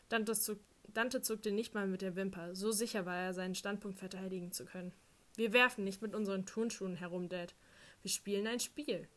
Dante, 0.10 0.34
zog, 0.34 0.60
Dante 0.90 1.22
zuckte 1.22 1.50
nicht 1.50 1.74
mal 1.74 1.88
mit 1.88 2.02
der 2.02 2.18
Wimper, 2.18 2.54
so 2.56 2.74
sicher 2.74 3.06
war 3.06 3.16
er, 3.16 3.34
seinen 3.34 3.56
Standpunkt 3.56 4.00
verteidigen 4.00 4.52
zu 4.52 4.66
können. 4.66 4.92
Wir 5.38 5.54
werfen 5.54 5.86
nicht 5.86 6.02
mit 6.02 6.14
unseren 6.14 6.46
Turnschuhen 6.46 6.98
herum, 6.98 7.30
Dad. 7.30 7.56
Wir 8.02 8.12
spielen 8.12 8.48
ein 8.48 8.60
Spiel. 8.60 9.08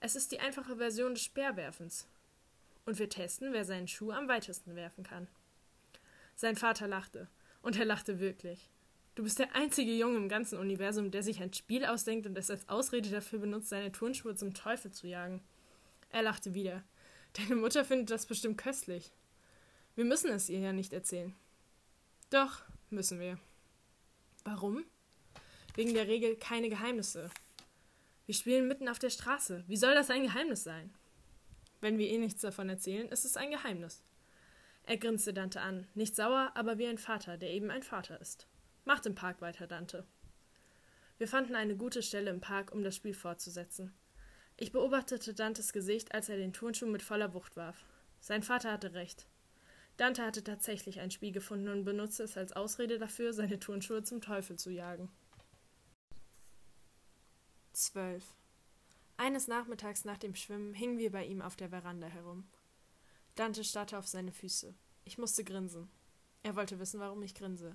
Es 0.00 0.16
ist 0.16 0.32
die 0.32 0.40
einfache 0.40 0.76
Version 0.76 1.14
des 1.14 1.24
Speerwerfens. 1.24 2.06
Und 2.84 2.98
wir 2.98 3.08
testen, 3.08 3.54
wer 3.54 3.64
seinen 3.64 3.88
Schuh 3.88 4.12
am 4.12 4.28
weitesten 4.28 4.76
werfen 4.76 5.02
kann. 5.02 5.28
Sein 6.34 6.56
Vater 6.56 6.88
lachte, 6.88 7.28
und 7.62 7.78
er 7.78 7.84
lachte 7.84 8.18
wirklich. 8.20 8.70
Du 9.14 9.22
bist 9.22 9.38
der 9.38 9.54
einzige 9.54 9.92
Junge 9.92 10.16
im 10.16 10.28
ganzen 10.28 10.58
Universum, 10.58 11.10
der 11.10 11.22
sich 11.22 11.40
ein 11.40 11.52
Spiel 11.52 11.84
ausdenkt 11.84 12.26
und 12.26 12.36
es 12.36 12.50
als 12.50 12.68
Ausrede 12.68 13.10
dafür 13.10 13.38
benutzt, 13.38 13.68
seine 13.68 13.92
Turnschuhe 13.92 14.34
zum 14.34 14.54
Teufel 14.54 14.90
zu 14.90 15.06
jagen. 15.06 15.40
Er 16.10 16.22
lachte 16.22 16.54
wieder. 16.54 16.82
Deine 17.34 17.56
Mutter 17.56 17.84
findet 17.84 18.10
das 18.10 18.26
bestimmt 18.26 18.58
köstlich. 18.58 19.12
Wir 19.94 20.04
müssen 20.04 20.30
es 20.30 20.48
ihr 20.48 20.58
ja 20.58 20.72
nicht 20.72 20.92
erzählen. 20.92 21.34
Doch, 22.30 22.62
müssen 22.90 23.20
wir. 23.20 23.38
Warum? 24.44 24.84
Wegen 25.76 25.94
der 25.94 26.08
Regel 26.08 26.36
keine 26.36 26.68
Geheimnisse. 26.68 27.30
Wir 28.26 28.34
spielen 28.34 28.66
mitten 28.66 28.88
auf 28.88 28.98
der 28.98 29.10
Straße. 29.10 29.64
Wie 29.68 29.76
soll 29.76 29.94
das 29.94 30.10
ein 30.10 30.24
Geheimnis 30.24 30.64
sein? 30.64 30.92
Wenn 31.80 31.98
wir 31.98 32.08
ihr 32.08 32.18
nichts 32.18 32.40
davon 32.40 32.68
erzählen, 32.68 33.08
ist 33.08 33.24
es 33.24 33.36
ein 33.36 33.50
Geheimnis. 33.50 34.02
Er 34.86 34.98
grinste 34.98 35.32
Dante 35.32 35.60
an, 35.62 35.86
nicht 35.94 36.14
sauer, 36.14 36.52
aber 36.54 36.76
wie 36.76 36.86
ein 36.86 36.98
Vater, 36.98 37.38
der 37.38 37.50
eben 37.50 37.70
ein 37.70 37.82
Vater 37.82 38.20
ist. 38.20 38.46
Macht 38.84 39.06
im 39.06 39.14
Park 39.14 39.40
weiter, 39.40 39.66
Dante. 39.66 40.06
Wir 41.16 41.26
fanden 41.26 41.54
eine 41.54 41.76
gute 41.76 42.02
Stelle 42.02 42.30
im 42.30 42.40
Park, 42.40 42.72
um 42.72 42.82
das 42.82 42.96
Spiel 42.96 43.14
fortzusetzen. 43.14 43.94
Ich 44.56 44.72
beobachtete 44.72 45.32
Dantes 45.32 45.72
Gesicht, 45.72 46.14
als 46.14 46.28
er 46.28 46.36
den 46.36 46.52
Turnschuh 46.52 46.86
mit 46.86 47.02
voller 47.02 47.32
Wucht 47.32 47.56
warf. 47.56 47.84
Sein 48.20 48.42
Vater 48.42 48.72
hatte 48.72 48.92
recht. 48.92 49.26
Dante 49.96 50.22
hatte 50.22 50.44
tatsächlich 50.44 51.00
ein 51.00 51.10
Spiel 51.10 51.32
gefunden 51.32 51.68
und 51.68 51.84
benutzte 51.84 52.24
es 52.24 52.36
als 52.36 52.52
Ausrede 52.52 52.98
dafür, 52.98 53.32
seine 53.32 53.58
Turnschuhe 53.58 54.02
zum 54.02 54.20
Teufel 54.20 54.56
zu 54.56 54.70
jagen. 54.70 55.10
12. 57.72 58.24
Eines 59.16 59.48
Nachmittags 59.48 60.04
nach 60.04 60.18
dem 60.18 60.34
Schwimmen 60.34 60.74
hingen 60.74 60.98
wir 60.98 61.10
bei 61.10 61.24
ihm 61.24 61.42
auf 61.42 61.56
der 61.56 61.70
Veranda 61.70 62.08
herum. 62.08 62.44
Dante 63.34 63.64
starrte 63.64 63.98
auf 63.98 64.06
seine 64.06 64.32
Füße. 64.32 64.74
Ich 65.04 65.18
musste 65.18 65.42
grinsen. 65.42 65.90
Er 66.42 66.54
wollte 66.56 66.78
wissen, 66.78 67.00
warum 67.00 67.22
ich 67.22 67.34
grinse. 67.34 67.74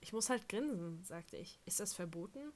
Ich 0.00 0.12
muss 0.12 0.28
halt 0.28 0.48
grinsen, 0.48 1.02
sagte 1.04 1.36
ich. 1.36 1.58
Ist 1.64 1.80
das 1.80 1.94
verboten? 1.94 2.52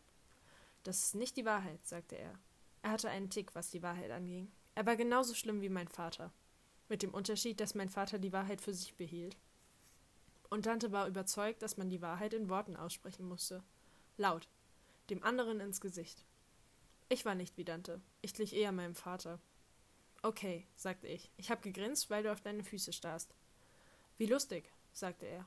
Das 0.83 1.05
ist 1.05 1.15
nicht 1.15 1.37
die 1.37 1.47
Wahrheit, 1.47 1.87
sagte 1.87 2.17
er. 2.17 2.39
Er 2.83 2.91
hatte 2.91 3.09
einen 3.09 3.31
Tick, 3.31 3.55
was 3.55 3.71
die 3.71 3.83
Wahrheit 3.83 4.11
anging. 4.11 4.53
Er 4.75 4.85
war 4.85 4.97
genauso 4.97 5.35
schlimm 5.35 5.63
wie 5.63 5.71
mein 5.71 5.89
Vater. 5.89 6.33
Mit 6.89 7.03
dem 7.03 7.15
Unterschied, 7.15 7.61
dass 7.61 7.75
mein 7.75 7.89
Vater 7.89 8.19
die 8.19 8.33
Wahrheit 8.33 8.61
für 8.61 8.75
sich 8.75 8.95
behielt. 8.95 9.39
Und 10.51 10.65
Tante 10.65 10.93
war 10.93 11.09
überzeugt, 11.09 11.63
dass 11.63 11.79
man 11.79 11.89
die 11.89 12.03
Wahrheit 12.03 12.35
in 12.35 12.51
Worten 12.51 12.77
aussprechen 12.77 13.27
musste. 13.27 13.63
Laut. 14.19 14.49
Dem 15.09 15.23
anderen 15.23 15.61
ins 15.61 15.81
Gesicht. 15.81 16.25
Ich 17.09 17.25
war 17.25 17.35
nicht 17.35 17.57
wie 17.57 17.65
Dante. 17.65 18.03
Ich 18.21 18.35
glich 18.35 18.55
eher 18.55 18.73
meinem 18.73 18.95
Vater. 18.95 19.41
Okay, 20.25 20.67
sagte 20.75 21.07
ich. 21.07 21.31
Ich 21.37 21.51
hab 21.51 21.61
gegrinst, 21.61 22.09
weil 22.09 22.23
du 22.23 22.33
auf 22.33 22.41
deine 22.41 22.65
Füße 22.65 22.95
starrst. 22.95 23.35
Wie 24.17 24.25
lustig, 24.25 24.73
sagte 24.95 25.27
er. 25.27 25.45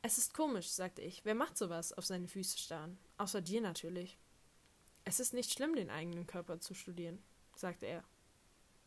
Es 0.00 0.16
ist 0.16 0.32
komisch, 0.32 0.70
sagte 0.70 1.02
ich. 1.02 1.26
Wer 1.26 1.34
macht 1.34 1.58
sowas, 1.58 1.92
auf 1.92 2.06
seine 2.06 2.26
Füße 2.26 2.56
starren? 2.56 2.96
Außer 3.18 3.42
dir 3.42 3.60
natürlich. 3.60 4.16
Es 5.04 5.20
ist 5.20 5.34
nicht 5.34 5.52
schlimm, 5.52 5.74
den 5.74 5.90
eigenen 5.90 6.26
Körper 6.26 6.58
zu 6.58 6.72
studieren, 6.72 7.22
sagte 7.54 7.84
er. 7.84 8.02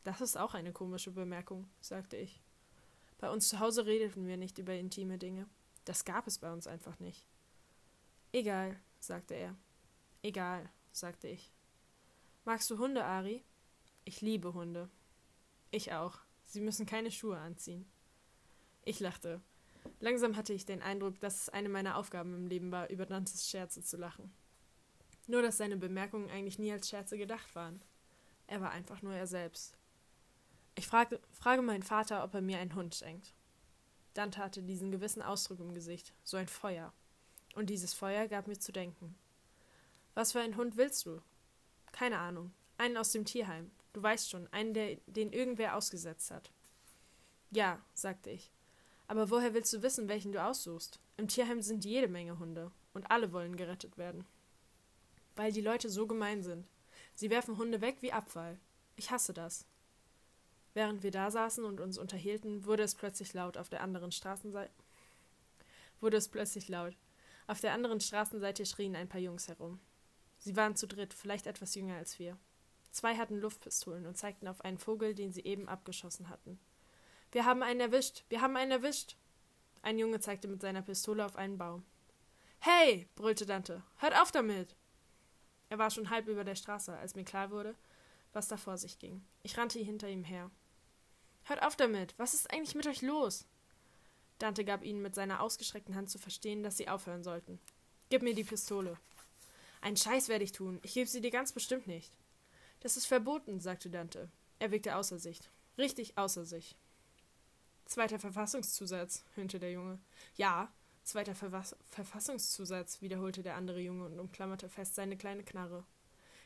Das 0.03 0.21
ist 0.21 0.37
auch 0.37 0.55
eine 0.55 0.73
komische 0.73 1.11
Bemerkung, 1.11 1.69
sagte 1.79 2.17
ich. 2.17 2.41
Bei 3.19 3.29
uns 3.29 3.49
zu 3.49 3.59
Hause 3.59 3.85
redeten 3.85 4.25
wir 4.25 4.37
nicht 4.37 4.57
über 4.57 4.73
intime 4.73 5.19
Dinge. 5.19 5.47
Das 5.85 6.03
gab 6.03 6.25
es 6.25 6.39
bei 6.39 6.51
uns 6.51 6.65
einfach 6.65 6.99
nicht. 6.99 7.27
Egal, 8.31 8.81
sagte 8.97 9.35
er. 9.35 9.55
Egal, 10.23 10.67
sagte 10.91 11.27
ich. 11.27 11.51
Magst 12.43 12.71
du 12.71 12.79
Hunde, 12.79 13.05
Ari? 13.05 13.43
Ich 14.05 14.21
liebe 14.21 14.53
Hunde. 14.53 14.89
Ich 15.71 15.93
auch. 15.93 16.19
Sie 16.45 16.61
müssen 16.61 16.85
keine 16.85 17.11
Schuhe 17.11 17.37
anziehen. 17.37 17.85
Ich 18.83 18.99
lachte. 18.99 19.41
Langsam 19.99 20.35
hatte 20.35 20.53
ich 20.53 20.65
den 20.65 20.81
Eindruck, 20.81 21.19
dass 21.19 21.43
es 21.43 21.49
eine 21.49 21.69
meiner 21.69 21.97
Aufgaben 21.97 22.33
im 22.35 22.47
Leben 22.47 22.71
war, 22.71 22.89
über 22.89 23.05
Dantes 23.05 23.49
Scherze 23.49 23.81
zu 23.81 23.97
lachen. 23.97 24.33
Nur, 25.27 25.41
dass 25.41 25.57
seine 25.57 25.77
Bemerkungen 25.77 26.29
eigentlich 26.29 26.59
nie 26.59 26.71
als 26.71 26.89
Scherze 26.89 27.17
gedacht 27.17 27.55
waren. 27.55 27.81
Er 28.47 28.59
war 28.61 28.71
einfach 28.71 29.01
nur 29.01 29.13
er 29.13 29.27
selbst. 29.27 29.77
Ich 30.75 30.87
frage, 30.87 31.21
frage 31.31 31.61
meinen 31.61 31.83
Vater, 31.83 32.23
ob 32.23 32.33
er 32.33 32.41
mir 32.41 32.59
einen 32.59 32.75
Hund 32.75 32.95
schenkt. 32.95 33.33
Dante 34.13 34.39
hatte 34.39 34.61
diesen 34.61 34.91
gewissen 34.91 35.21
Ausdruck 35.21 35.59
im 35.59 35.73
Gesicht, 35.73 36.13
so 36.23 36.37
ein 36.37 36.47
Feuer. 36.47 36.93
Und 37.55 37.69
dieses 37.69 37.93
Feuer 37.93 38.27
gab 38.27 38.47
mir 38.47 38.59
zu 38.59 38.71
denken. 38.71 39.15
Was 40.13 40.33
für 40.33 40.41
einen 40.41 40.57
Hund 40.57 40.77
willst 40.77 41.05
du? 41.05 41.21
Keine 41.91 42.19
Ahnung. 42.19 42.51
Einen 42.77 42.97
aus 42.97 43.11
dem 43.11 43.25
Tierheim. 43.25 43.71
Du 43.93 44.01
weißt 44.01 44.29
schon, 44.29 44.47
einen, 44.51 44.73
der, 44.73 44.97
den 45.05 45.31
irgendwer 45.31 45.75
ausgesetzt 45.75 46.31
hat. 46.31 46.51
Ja, 47.51 47.81
sagte 47.93 48.31
ich. 48.31 48.51
Aber 49.07 49.29
woher 49.29 49.53
willst 49.53 49.71
du 49.73 49.83
wissen, 49.83 50.07
welchen 50.07 50.31
du 50.31 50.43
aussuchst? 50.43 50.99
Im 51.17 51.27
Tierheim 51.27 51.61
sind 51.61 51.85
jede 51.85 52.07
Menge 52.07 52.39
Hunde, 52.39 52.71
und 52.93 53.09
alle 53.11 53.31
wollen 53.31 53.55
gerettet 53.55 53.97
werden. 53.97 54.25
Weil 55.35 55.51
die 55.51 55.61
Leute 55.61 55.89
so 55.89 56.07
gemein 56.07 56.41
sind. 56.41 56.67
Sie 57.13 57.29
werfen 57.29 57.57
Hunde 57.57 57.81
weg 57.81 57.97
wie 58.01 58.11
Abfall. 58.11 58.59
Ich 58.95 59.11
hasse 59.11 59.33
das. 59.33 59.65
Während 60.73 61.03
wir 61.03 61.11
da 61.11 61.29
saßen 61.29 61.63
und 61.63 61.79
uns 61.79 61.97
unterhielten, 61.99 62.65
wurde 62.65 62.83
es 62.83 62.95
plötzlich 62.95 63.33
laut 63.33 63.57
auf 63.57 63.69
der 63.69 63.81
anderen 63.81 64.11
Straßenseite. 64.11 64.73
Wurde 65.99 66.17
es 66.17 66.27
plötzlich 66.27 66.67
laut. 66.67 66.95
Auf 67.45 67.61
der 67.61 67.73
anderen 67.73 67.99
Straßenseite 67.99 68.65
schrien 68.65 68.95
ein 68.95 69.09
paar 69.09 69.21
Jungs 69.21 69.47
herum. 69.47 69.79
Sie 70.39 70.55
waren 70.55 70.75
zu 70.75 70.87
dritt, 70.87 71.13
vielleicht 71.13 71.45
etwas 71.45 71.75
jünger 71.75 71.95
als 71.95 72.17
wir. 72.17 72.37
Zwei 72.93 73.17
hatten 73.17 73.39
Luftpistolen 73.39 74.05
und 74.05 74.17
zeigten 74.17 74.47
auf 74.47 74.61
einen 74.61 74.77
Vogel, 74.77 75.15
den 75.15 75.33
sie 75.33 75.43
eben 75.43 75.67
abgeschossen 75.67 76.29
hatten. 76.29 76.59
Wir 77.31 77.43
haben 77.43 77.63
einen 77.63 77.79
erwischt. 77.79 78.23
Wir 78.29 78.39
haben 78.39 78.55
einen 78.55 78.69
erwischt. 78.69 79.17
Ein 79.81 79.97
Junge 79.97 80.19
zeigte 80.19 80.47
mit 80.47 80.61
seiner 80.61 80.83
Pistole 80.83 81.25
auf 81.25 81.35
einen 81.35 81.57
Baum. 81.57 81.83
Hey, 82.59 83.09
brüllte 83.15 83.47
Dante, 83.47 83.81
hört 83.97 84.15
auf 84.15 84.31
damit. 84.31 84.75
Er 85.69 85.79
war 85.79 85.89
schon 85.89 86.11
halb 86.11 86.27
über 86.27 86.43
der 86.43 86.53
Straße, 86.53 86.95
als 86.95 87.15
mir 87.15 87.25
klar 87.25 87.49
wurde, 87.49 87.75
was 88.31 88.47
da 88.47 88.57
vor 88.57 88.77
sich 88.77 88.99
ging. 88.99 89.25
Ich 89.41 89.57
rannte 89.57 89.79
hinter 89.79 90.07
ihm 90.07 90.23
her. 90.23 90.51
Hört 91.45 91.63
auf 91.63 91.75
damit. 91.75 92.13
Was 92.19 92.35
ist 92.35 92.53
eigentlich 92.53 92.75
mit 92.75 92.85
euch 92.85 93.01
los? 93.01 93.47
Dante 94.37 94.63
gab 94.63 94.83
ihnen 94.83 95.01
mit 95.01 95.15
seiner 95.15 95.41
ausgestreckten 95.41 95.95
Hand 95.95 96.11
zu 96.11 96.19
verstehen, 96.19 96.61
dass 96.61 96.77
sie 96.77 96.89
aufhören 96.89 97.23
sollten. 97.23 97.59
Gib 98.09 98.21
mir 98.21 98.35
die 98.35 98.43
Pistole. 98.43 98.97
Einen 99.81 99.97
Scheiß 99.97 100.29
werde 100.29 100.43
ich 100.43 100.51
tun. 100.51 100.79
Ich 100.83 100.93
gebe 100.93 101.09
sie 101.09 101.21
dir 101.21 101.31
ganz 101.31 101.51
bestimmt 101.53 101.87
nicht. 101.87 102.13
Das 102.83 102.97
ist 102.97 103.05
verboten, 103.05 103.61
sagte 103.61 103.89
Dante. 103.89 104.29
Er 104.59 104.71
wirkte 104.71 104.97
außer 104.97 105.17
sich. 105.17 105.39
Richtig 105.77 106.17
außer 106.17 106.43
sich. 106.43 106.75
Zweiter 107.85 108.19
Verfassungszusatz, 108.19 109.23
höhnte 109.35 109.57
der 109.57 109.71
Junge. 109.71 109.99
Ja, 110.35 110.69
zweiter 111.03 111.33
Verfass 111.33 111.77
Verfassungszusatz, 111.89 113.01
wiederholte 113.01 113.41
der 113.41 113.55
andere 113.55 113.79
Junge 113.79 114.05
und 114.05 114.19
umklammerte 114.19 114.67
fest 114.67 114.95
seine 114.95 115.15
kleine 115.15 115.43
Knarre. 115.43 115.85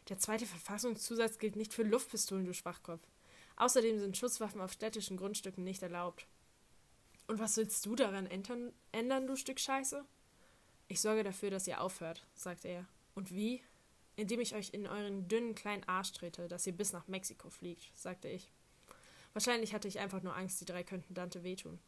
Der 0.10 0.20
zweite 0.20 0.46
Verfassungszusatz 0.46 1.40
gilt 1.40 1.56
nicht 1.56 1.74
für 1.74 1.84
Luftpistolen, 1.84 2.46
du 2.46 2.54
Schwachkopf. 2.54 3.02
Außerdem 3.56 3.98
sind 3.98 4.16
Schusswaffen 4.16 4.62
auf 4.62 4.74
städtischen 4.74 5.18
Grundstücken 5.18 5.64
nicht 5.64 5.82
erlaubt. 5.82 6.28
Und 7.26 7.40
was 7.40 7.58
willst 7.58 7.84
du 7.84 7.96
daran 7.96 8.28
ändern, 8.28 8.72
ändern, 8.92 9.26
du 9.26 9.36
Stück 9.36 9.60
Scheiße? 9.60 10.06
Ich 10.88 11.02
sorge 11.02 11.24
dafür, 11.24 11.50
dass 11.50 11.68
ihr 11.68 11.82
aufhört, 11.82 12.28
sagte 12.36 12.68
er. 12.68 12.86
Und 13.16 13.32
wie? 13.32 13.64
Indem 14.18 14.42
ich 14.42 14.56
euch 14.56 14.74
in 14.74 14.88
euren 14.88 15.28
dünnen 15.28 15.54
kleinen 15.56 15.84
Arsch 15.84 16.12
trete, 16.12 16.48
dass 16.48 16.66
ihr 16.66 16.74
bis 16.74 16.92
nach 16.92 17.08
Mexiko 17.08 17.50
fliegt, 17.50 17.90
sagte 17.96 18.28
ich. 18.28 18.52
Wahrscheinlich 19.34 19.76
hatte 19.76 19.88
ich 19.88 20.00
einfach 20.00 20.24
nur 20.24 20.36
Angst, 20.36 20.60
die 20.60 20.66
drei 20.66 20.84
könnten 20.84 21.14
Dante 21.14 21.44
wehtun. 21.44 21.80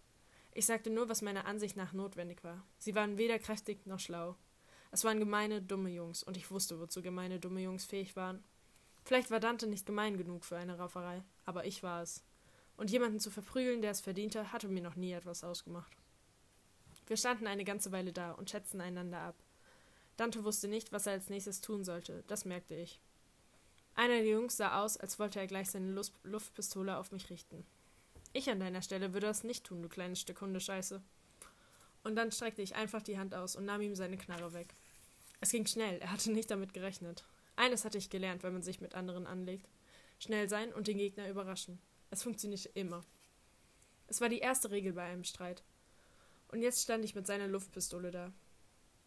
Ich 0.53 0.67
sagte 0.67 0.91
nur, 0.91 1.09
was 1.09 1.23
meiner 1.23 1.45
Ansicht 1.45 1.75
nach 1.75 1.91
notwendig 1.91 2.43
war. 2.43 2.63
Sie 2.77 2.93
waren 2.93 3.17
weder 3.17 3.39
kräftig 3.39 3.87
noch 3.87 3.99
schlau. 3.99 4.35
Es 4.91 5.03
waren 5.03 5.19
gemeine, 5.19 5.59
dumme 5.59 5.89
Jungs, 5.89 6.21
und 6.21 6.37
ich 6.37 6.51
wusste, 6.51 6.79
wozu 6.79 7.01
gemeine, 7.01 7.39
dumme 7.39 7.61
Jungs 7.61 7.85
fähig 7.85 8.15
waren. 8.15 8.43
Vielleicht 9.05 9.31
war 9.31 9.39
Dante 9.39 9.65
nicht 9.65 9.87
gemein 9.87 10.15
genug 10.15 10.45
für 10.45 10.57
eine 10.57 10.77
Rauferei, 10.77 11.23
aber 11.45 11.65
ich 11.65 11.81
war 11.81 12.03
es. 12.03 12.23
Und 12.77 12.91
jemanden 12.91 13.19
zu 13.19 13.31
verprügeln, 13.31 13.81
der 13.81 13.91
es 13.91 14.01
verdiente, 14.01 14.51
hatte 14.53 14.67
mir 14.67 14.83
noch 14.83 14.95
nie 14.95 15.13
etwas 15.13 15.43
ausgemacht. 15.43 15.97
Wir 17.07 17.17
standen 17.17 17.47
eine 17.47 17.63
ganze 17.63 17.91
Weile 17.91 18.13
da 18.13 18.33
und 18.33 18.51
schätzten 18.51 18.81
einander 18.81 19.19
ab. 19.19 19.35
Dante 20.19 20.43
wusste 20.43 20.67
nicht, 20.67 20.91
was 20.91 21.07
er 21.07 21.13
als 21.13 21.29
nächstes 21.29 21.61
tun 21.61 21.85
sollte, 21.85 22.23
das 22.27 22.43
merkte 22.43 22.75
ich. 22.75 22.99
Einer 23.95 24.15
der 24.15 24.27
Jungs 24.27 24.57
sah 24.57 24.83
aus, 24.83 24.97
als 24.97 25.17
wollte 25.17 25.39
er 25.39 25.47
gleich 25.47 25.71
seine 25.71 25.91
Luft 25.91 26.13
Luftpistole 26.23 26.97
auf 26.97 27.11
mich 27.11 27.29
richten. 27.29 27.65
Ich 28.33 28.49
an 28.49 28.59
deiner 28.59 28.81
Stelle 28.81 29.13
würde 29.13 29.27
das 29.27 29.43
nicht 29.43 29.65
tun, 29.65 29.81
du 29.81 29.89
kleines 29.89 30.19
Stück 30.19 30.41
Hundescheiße. 30.41 31.01
Und 32.03 32.15
dann 32.15 32.31
streckte 32.31 32.61
ich 32.61 32.75
einfach 32.75 33.01
die 33.01 33.17
Hand 33.17 33.33
aus 33.33 33.55
und 33.55 33.65
nahm 33.65 33.81
ihm 33.81 33.95
seine 33.95 34.17
Knarre 34.17 34.53
weg. 34.53 34.75
Es 35.41 35.51
ging 35.51 35.65
schnell, 35.65 35.99
er 35.99 36.11
hatte 36.11 36.31
nicht 36.31 36.51
damit 36.51 36.73
gerechnet. 36.73 37.23
Eines 37.55 37.85
hatte 37.85 37.97
ich 37.97 38.09
gelernt, 38.09 38.43
wenn 38.43 38.53
man 38.53 38.61
sich 38.61 38.81
mit 38.81 38.95
anderen 38.95 39.25
anlegt. 39.25 39.67
Schnell 40.19 40.49
sein 40.49 40.73
und 40.73 40.87
den 40.87 40.97
Gegner 40.97 41.29
überraschen. 41.29 41.79
Es 42.09 42.23
funktionierte 42.23 42.69
immer. 42.73 43.05
Es 44.07 44.19
war 44.19 44.27
die 44.27 44.39
erste 44.39 44.71
Regel 44.71 44.93
bei 44.93 45.03
einem 45.03 45.23
Streit. 45.23 45.63
Und 46.49 46.61
jetzt 46.61 46.81
stand 46.81 47.05
ich 47.05 47.15
mit 47.15 47.25
seiner 47.25 47.47
Luftpistole 47.47 48.11
da. 48.11 48.33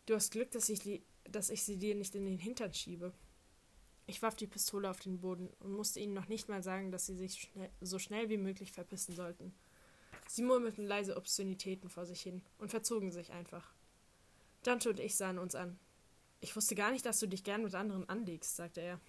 Du 0.07 0.15
hast 0.15 0.33
Glück, 0.33 0.51
dass 0.51 0.69
ich, 0.69 1.03
dass 1.25 1.51
ich 1.51 1.63
sie 1.63 1.77
dir 1.77 1.95
nicht 1.95 2.15
in 2.15 2.25
den 2.25 2.39
Hintern 2.39 2.75
schiebe. 2.75 3.13
Ich 4.07 4.21
warf 4.21 4.35
die 4.35 4.49
Pistole 4.49 4.91
auf 4.91 4.99
den 4.99 5.21
Boden 5.21 5.49
und 5.61 5.73
musste 5.73 6.01
ihnen 6.01 6.15
noch 6.15 6.29
nicht 6.29 6.49
mal 6.49 6.63
sagen, 6.63 6.91
dass 6.91 7.07
sie 7.07 7.15
sich 7.15 7.35
schnell, 7.35 7.71
so 7.81 7.99
schnell 7.99 8.29
wie 8.29 8.37
möglich 8.37 8.73
verpissen 8.73 9.15
sollten. 9.15 9.55
Sie 10.27 10.43
murmelten 10.43 10.87
leise 10.87 11.17
Obszönitäten 11.17 11.89
vor 11.89 12.05
sich 12.05 12.21
hin 12.21 12.43
und 12.59 12.71
verzogen 12.71 13.13
sich 13.13 13.33
einfach. 13.33 13.73
Dante 14.65 14.91
und 14.91 14.99
ich 14.99 15.17
sahen 15.17 15.39
uns 15.39 15.55
an. 15.55 15.79
Ich 16.41 16.57
wusste 16.57 16.75
gar 16.75 16.91
nicht, 16.91 17.07
dass 17.07 17.21
du 17.21 17.29
dich 17.29 17.45
gern 17.45 17.63
mit 17.63 17.75
anderen 17.75 18.09
anlegst, 18.09 18.57
sagte 18.57 18.81
er. 18.81 19.01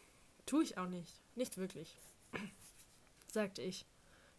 Tu 0.45 0.61
ich 0.61 0.77
auch 0.77 0.87
nicht. 0.87 1.21
Nicht 1.35 1.57
wirklich. 1.57 1.97
sagte 3.31 3.63
ich. 3.63 3.87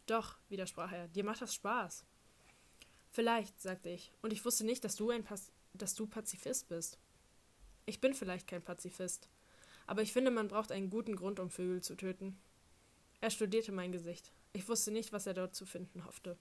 Doch, 0.07 0.39
widersprach 0.49 0.93
er, 0.93 1.09
dir 1.09 1.25
macht 1.25 1.43
das 1.43 1.55
Spaß. 1.55 2.05
Vielleicht, 3.11 3.61
sagte 3.61 3.91
ich, 3.91 4.13
und 4.23 4.33
ich 4.33 4.45
wusste 4.45 4.65
nicht, 4.65 4.85
dass 4.85 4.97
du 4.97 5.11
ein 5.11 5.25
Pas 5.25 5.51
dass 5.75 5.95
du 5.95 6.07
Pazifist 6.07 6.69
bist. 6.69 6.99
Ich 7.87 8.01
bin 8.01 8.15
vielleicht 8.15 8.47
kein 8.47 8.63
Pazifist, 8.63 9.29
aber 9.87 10.03
ich 10.03 10.13
finde, 10.13 10.31
man 10.31 10.49
braucht 10.49 10.73
einen 10.73 10.91
guten 10.91 11.17
Grund, 11.17 11.39
um 11.39 11.51
Vögel 11.51 11.83
zu 11.83 11.97
töten. 11.97 12.39
Er 13.21 13.31
studierte 13.31 13.73
mein 13.73 13.93
Gesicht. 13.93 14.33
Ich 14.53 14.69
wusste 14.69 14.91
nicht, 14.91 15.13
was 15.13 15.27
er 15.27 15.35
dort 15.35 15.55
zu 15.55 15.67
finden 15.67 16.05
hoffte. 16.05 16.37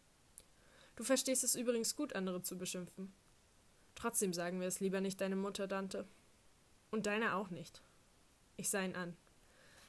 Du 0.95 1.03
verstehst 1.03 1.43
es 1.43 1.55
übrigens 1.55 1.95
gut, 1.95 2.13
andere 2.13 2.41
zu 2.41 2.57
beschimpfen. 2.57 3.11
Trotzdem 3.95 4.33
sagen 4.33 4.59
wir 4.59 4.67
es 4.67 4.79
lieber 4.79 5.01
nicht 5.01 5.19
deine 5.19 5.35
Mutter, 5.35 5.67
Dante. 5.67 6.05
Und 6.91 7.05
deine 7.07 7.35
auch 7.35 7.49
nicht. 7.49 7.81
Ich 8.57 8.69
sah 8.69 8.83
ihn 8.83 8.95
an. 8.95 9.17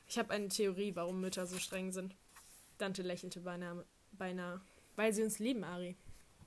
Ich 0.09 0.18
habe 0.18 0.32
eine 0.32 0.49
Theorie, 0.49 0.95
warum 0.97 1.20
Mütter 1.20 1.47
so 1.47 1.59
streng 1.59 1.92
sind. 1.92 2.16
Dante 2.78 3.03
lächelte 3.03 3.40
beinahe, 3.40 3.84
beinahe. 4.12 4.61
Weil 4.97 5.12
sie 5.12 5.22
uns 5.22 5.38
lieben, 5.38 5.64
Ari. 5.64 5.97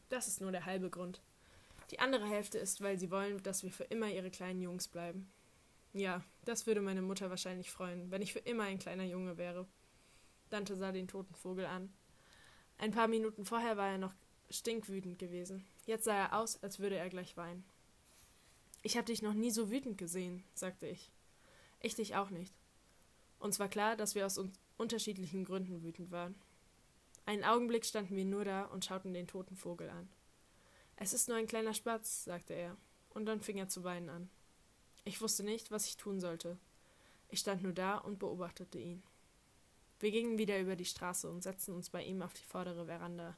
Das 0.09 0.27
ist 0.27 0.41
nur 0.41 0.51
der 0.51 0.65
halbe 0.65 0.89
Grund. 0.89 1.21
Die 1.89 1.99
andere 1.99 2.27
Hälfte 2.27 2.57
ist, 2.57 2.81
weil 2.81 2.99
sie 2.99 3.11
wollen, 3.11 3.41
dass 3.43 3.63
wir 3.63 3.71
für 3.71 3.85
immer 3.85 4.09
ihre 4.09 4.29
kleinen 4.29 4.61
Jungs 4.61 4.87
bleiben. 4.87 5.31
Ja, 5.93 6.23
das 6.45 6.67
würde 6.67 6.81
meine 6.81 7.01
Mutter 7.01 7.29
wahrscheinlich 7.29 7.71
freuen, 7.71 8.11
wenn 8.11 8.21
ich 8.21 8.33
für 8.33 8.39
immer 8.39 8.63
ein 8.63 8.79
kleiner 8.79 9.05
Junge 9.05 9.37
wäre. 9.37 9.67
Dante 10.49 10.75
sah 10.75 10.91
den 10.91 11.07
toten 11.07 11.33
Vogel 11.33 11.65
an. 11.65 11.91
Ein 12.77 12.91
paar 12.91 13.07
Minuten 13.07 13.45
vorher 13.45 13.77
war 13.77 13.89
er 13.89 13.97
noch 13.97 14.13
stinkwütend 14.49 15.17
gewesen. 15.17 15.65
Jetzt 15.85 16.05
sah 16.05 16.15
er 16.15 16.39
aus, 16.39 16.61
als 16.61 16.79
würde 16.79 16.97
er 16.97 17.09
gleich 17.09 17.35
weinen. 17.37 17.65
Ich 18.83 18.95
habe 18.95 19.05
dich 19.05 19.21
noch 19.21 19.33
nie 19.33 19.51
so 19.51 19.69
wütend 19.69 19.97
gesehen, 19.97 20.43
sagte 20.53 20.87
ich. 20.87 21.11
Ich 21.79 21.95
dich 21.95 22.15
auch 22.15 22.29
nicht. 22.29 22.53
Uns 23.39 23.59
war 23.59 23.67
klar, 23.67 23.95
dass 23.95 24.15
wir 24.15 24.25
aus 24.25 24.39
unterschiedlichen 24.77 25.45
Gründen 25.45 25.83
wütend 25.83 26.11
waren. 26.11 26.35
Einen 27.25 27.43
Augenblick 27.43 27.85
standen 27.85 28.15
wir 28.15 28.25
nur 28.25 28.45
da 28.45 28.65
und 28.65 28.85
schauten 28.85 29.13
den 29.13 29.27
toten 29.27 29.55
Vogel 29.55 29.89
an. 29.89 30.07
Es 30.97 31.13
ist 31.13 31.29
nur 31.29 31.37
ein 31.37 31.47
kleiner 31.47 31.75
Spatz, 31.75 32.23
sagte 32.23 32.53
er, 32.53 32.75
und 33.11 33.25
dann 33.25 33.39
fing 33.39 33.57
er 33.57 33.69
zu 33.69 33.83
weinen 33.83 34.09
an. 34.09 34.29
Ich 35.05 35.21
wusste 35.21 35.43
nicht, 35.43 35.71
was 35.71 35.85
ich 35.85 35.95
tun 35.95 36.19
sollte. 36.19 36.57
Ich 37.29 37.39
stand 37.39 37.61
nur 37.61 37.71
da 37.71 37.97
und 37.97 38.19
beobachtete 38.19 38.79
ihn. 38.79 39.03
Wir 39.99 40.11
gingen 40.11 40.37
wieder 40.37 40.59
über 40.59 40.75
die 40.75 40.85
Straße 40.85 41.29
und 41.29 41.43
setzten 41.43 41.73
uns 41.73 41.91
bei 41.91 42.03
ihm 42.03 42.21
auf 42.21 42.33
die 42.33 42.43
vordere 42.43 42.87
Veranda. 42.87 43.37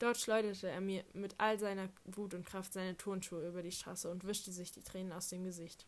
Dort 0.00 0.18
schleuderte 0.18 0.68
er 0.68 0.80
mir 0.80 1.04
mit 1.12 1.36
all 1.38 1.58
seiner 1.58 1.88
Wut 2.04 2.34
und 2.34 2.44
Kraft 2.44 2.72
seine 2.72 2.96
Turnschuhe 2.96 3.46
über 3.48 3.62
die 3.62 3.72
Straße 3.72 4.10
und 4.10 4.24
wischte 4.24 4.50
sich 4.50 4.72
die 4.72 4.82
Tränen 4.82 5.12
aus 5.12 5.28
dem 5.28 5.44
Gesicht. 5.44 5.86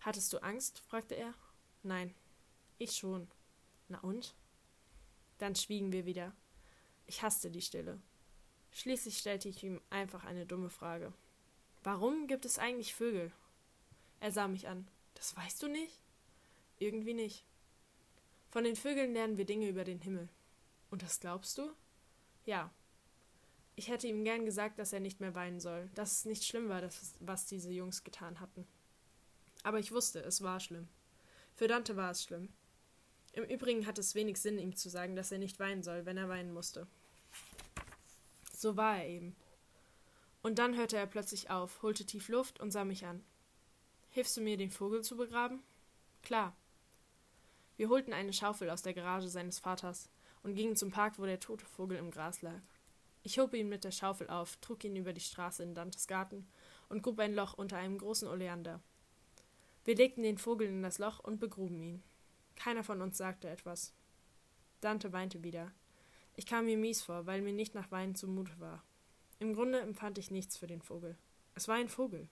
Hattest 0.00 0.32
du 0.32 0.38
Angst? 0.38 0.78
fragte 0.80 1.16
er. 1.16 1.34
Nein. 1.82 2.14
Ich 2.78 2.92
schon. 2.92 3.28
Na 3.88 3.98
und? 4.00 4.34
Dann 5.38 5.56
schwiegen 5.56 5.90
wir 5.90 6.06
wieder. 6.06 6.32
Ich 7.06 7.22
hasste 7.22 7.50
die 7.50 7.62
Stille. 7.62 8.00
Schließlich 8.72 9.18
stellte 9.18 9.48
ich 9.48 9.62
ihm 9.62 9.80
einfach 9.90 10.24
eine 10.24 10.46
dumme 10.46 10.70
Frage. 10.70 11.12
Warum 11.84 12.26
gibt 12.26 12.44
es 12.44 12.58
eigentlich 12.58 12.94
Vögel? 12.94 13.32
Er 14.20 14.32
sah 14.32 14.48
mich 14.48 14.68
an. 14.68 14.88
Das 15.14 15.36
weißt 15.36 15.62
du 15.62 15.68
nicht? 15.68 16.00
Irgendwie 16.78 17.14
nicht. 17.14 17.44
Von 18.50 18.64
den 18.64 18.76
Vögeln 18.76 19.12
lernen 19.12 19.36
wir 19.36 19.44
Dinge 19.44 19.68
über 19.68 19.84
den 19.84 20.00
Himmel. 20.00 20.28
Und 20.90 21.02
das 21.02 21.20
glaubst 21.20 21.58
du? 21.58 21.72
Ja, 22.44 22.70
ich 23.74 23.88
hätte 23.88 24.06
ihm 24.06 24.24
gern 24.24 24.44
gesagt, 24.44 24.78
dass 24.78 24.92
er 24.92 25.00
nicht 25.00 25.20
mehr 25.20 25.34
weinen 25.34 25.60
soll, 25.60 25.88
dass 25.94 26.18
es 26.18 26.24
nicht 26.24 26.44
schlimm 26.44 26.68
war, 26.68 26.80
das, 26.80 27.14
was 27.20 27.46
diese 27.46 27.70
Jungs 27.70 28.04
getan 28.04 28.40
hatten. 28.40 28.66
Aber 29.62 29.78
ich 29.78 29.92
wusste, 29.92 30.20
es 30.20 30.42
war 30.42 30.60
schlimm. 30.60 30.88
Für 31.54 31.68
Dante 31.68 31.96
war 31.96 32.10
es 32.10 32.22
schlimm. 32.22 32.48
Im 33.32 33.44
Übrigen 33.44 33.86
hat 33.86 33.98
es 33.98 34.14
wenig 34.14 34.38
Sinn, 34.38 34.58
ihm 34.58 34.76
zu 34.76 34.90
sagen, 34.90 35.16
dass 35.16 35.32
er 35.32 35.38
nicht 35.38 35.58
weinen 35.58 35.82
soll, 35.82 36.04
wenn 36.04 36.18
er 36.18 36.28
weinen 36.28 36.52
musste. 36.52 36.86
So 38.62 38.76
war 38.76 38.98
er 38.98 39.08
eben. 39.08 39.34
Und 40.40 40.60
dann 40.60 40.76
hörte 40.76 40.96
er 40.96 41.08
plötzlich 41.08 41.50
auf, 41.50 41.82
holte 41.82 42.06
tief 42.06 42.28
Luft 42.28 42.60
und 42.60 42.70
sah 42.70 42.84
mich 42.84 43.04
an. 43.04 43.24
Hilfst 44.10 44.36
du 44.36 44.40
mir, 44.40 44.56
den 44.56 44.70
Vogel 44.70 45.02
zu 45.02 45.16
begraben? 45.16 45.64
Klar. 46.22 46.56
Wir 47.76 47.88
holten 47.88 48.12
eine 48.12 48.32
Schaufel 48.32 48.70
aus 48.70 48.82
der 48.82 48.94
Garage 48.94 49.26
seines 49.26 49.58
Vaters 49.58 50.08
und 50.44 50.54
gingen 50.54 50.76
zum 50.76 50.92
Park, 50.92 51.18
wo 51.18 51.24
der 51.24 51.40
tote 51.40 51.66
Vogel 51.66 51.98
im 51.98 52.12
Gras 52.12 52.40
lag. 52.40 52.62
Ich 53.24 53.40
hob 53.40 53.52
ihn 53.52 53.68
mit 53.68 53.82
der 53.82 53.90
Schaufel 53.90 54.30
auf, 54.30 54.54
trug 54.58 54.84
ihn 54.84 54.94
über 54.94 55.12
die 55.12 55.20
Straße 55.20 55.64
in 55.64 55.74
Dantes 55.74 56.06
Garten 56.06 56.46
und 56.88 57.02
grub 57.02 57.18
ein 57.18 57.34
Loch 57.34 57.54
unter 57.54 57.78
einem 57.78 57.98
großen 57.98 58.28
Oleander. 58.28 58.80
Wir 59.84 59.96
legten 59.96 60.22
den 60.22 60.38
Vogel 60.38 60.68
in 60.68 60.84
das 60.84 61.00
Loch 61.00 61.18
und 61.18 61.40
begruben 61.40 61.82
ihn. 61.82 62.00
Keiner 62.54 62.84
von 62.84 63.02
uns 63.02 63.18
sagte 63.18 63.48
etwas. 63.48 63.92
Dante 64.80 65.12
weinte 65.12 65.42
wieder. 65.42 65.72
Ich 66.34 66.46
kam 66.46 66.64
mir 66.64 66.76
mies 66.76 67.02
vor, 67.02 67.26
weil 67.26 67.42
mir 67.42 67.52
nicht 67.52 67.74
nach 67.74 67.90
Weinen 67.90 68.14
zumute 68.14 68.58
war. 68.58 68.82
Im 69.38 69.54
Grunde 69.54 69.80
empfand 69.80 70.18
ich 70.18 70.30
nichts 70.30 70.56
für 70.56 70.66
den 70.66 70.82
Vogel. 70.82 71.16
Es 71.54 71.68
war 71.68 71.76
ein 71.76 71.88
Vogel. 71.88 72.28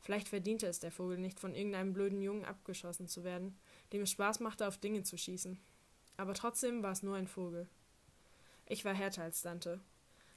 Vielleicht 0.00 0.28
verdiente 0.28 0.66
es 0.66 0.80
der 0.80 0.92
Vogel 0.92 1.18
nicht, 1.18 1.40
von 1.40 1.54
irgendeinem 1.54 1.92
blöden 1.92 2.20
Jungen 2.20 2.44
abgeschossen 2.44 3.08
zu 3.08 3.24
werden, 3.24 3.56
dem 3.92 4.02
es 4.02 4.10
Spaß 4.10 4.40
machte, 4.40 4.66
auf 4.66 4.78
Dinge 4.78 5.02
zu 5.02 5.16
schießen. 5.16 5.58
Aber 6.16 6.34
trotzdem 6.34 6.82
war 6.82 6.92
es 6.92 7.02
nur 7.02 7.16
ein 7.16 7.26
Vogel. 7.28 7.68
Ich 8.66 8.84
war 8.84 8.94
härter 8.94 9.22
als 9.22 9.42
Dante. 9.42 9.80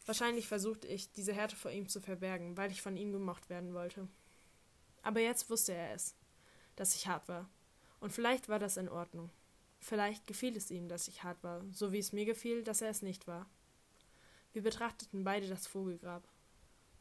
Wahrscheinlich 0.05 0.47
versuchte 0.47 0.87
ich, 0.87 1.11
diese 1.11 1.33
Härte 1.33 1.55
vor 1.55 1.71
ihm 1.71 1.87
zu 1.87 1.99
verbergen, 1.99 2.57
weil 2.57 2.71
ich 2.71 2.81
von 2.81 2.95
ihm 2.95 3.11
gemocht 3.11 3.49
werden 3.49 3.73
wollte. 3.73 4.07
Aber 5.01 5.19
jetzt 5.19 5.49
wusste 5.49 5.73
er 5.73 5.93
es, 5.93 6.15
dass 6.75 6.95
ich 6.95 7.07
hart 7.07 7.27
war. 7.27 7.49
Und 7.99 8.11
vielleicht 8.11 8.49
war 8.49 8.59
das 8.59 8.77
in 8.77 8.89
Ordnung. 8.89 9.29
Vielleicht 9.79 10.25
gefiel 10.27 10.55
es 10.57 10.71
ihm, 10.71 10.87
dass 10.87 11.07
ich 11.07 11.23
hart 11.23 11.43
war, 11.43 11.63
so 11.71 11.91
wie 11.91 11.99
es 11.99 12.13
mir 12.13 12.25
gefiel, 12.25 12.63
dass 12.63 12.81
er 12.81 12.89
es 12.89 13.01
nicht 13.01 13.27
war. 13.27 13.47
Wir 14.53 14.63
betrachteten 14.63 15.23
beide 15.23 15.47
das 15.47 15.67
Vogelgrab. 15.67 16.27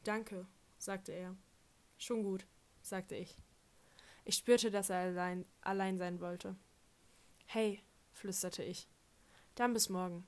Danke, 0.02 0.46
sagte 0.78 1.12
er. 1.12 1.36
Schon 1.98 2.22
gut, 2.22 2.46
sagte 2.82 3.14
ich. 3.14 3.36
Ich 4.24 4.36
spürte, 4.36 4.70
dass 4.70 4.90
er 4.90 4.98
allein, 4.98 5.44
allein 5.60 5.98
sein 5.98 6.20
wollte. 6.20 6.56
Hey, 7.46 7.82
flüsterte 8.12 8.62
ich. 8.62 8.88
Dann 9.54 9.72
bis 9.72 9.88
morgen. 9.88 10.26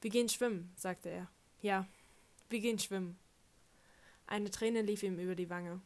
Wir 0.00 0.10
gehen 0.10 0.28
schwimmen, 0.28 0.72
sagte 0.76 1.08
er. 1.08 1.30
Ja, 1.60 1.86
wir 2.48 2.60
gehen 2.60 2.78
schwimmen. 2.78 3.18
Eine 4.26 4.50
Träne 4.50 4.82
lief 4.82 5.02
ihm 5.02 5.18
über 5.18 5.34
die 5.34 5.50
Wange. 5.50 5.80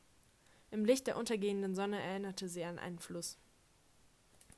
Im 0.70 0.84
Licht 0.84 1.06
der 1.06 1.16
untergehenden 1.16 1.74
Sonne 1.74 2.00
erinnerte 2.00 2.48
sie 2.48 2.64
an 2.64 2.78
einen 2.78 2.98
Fluss. 2.98 3.38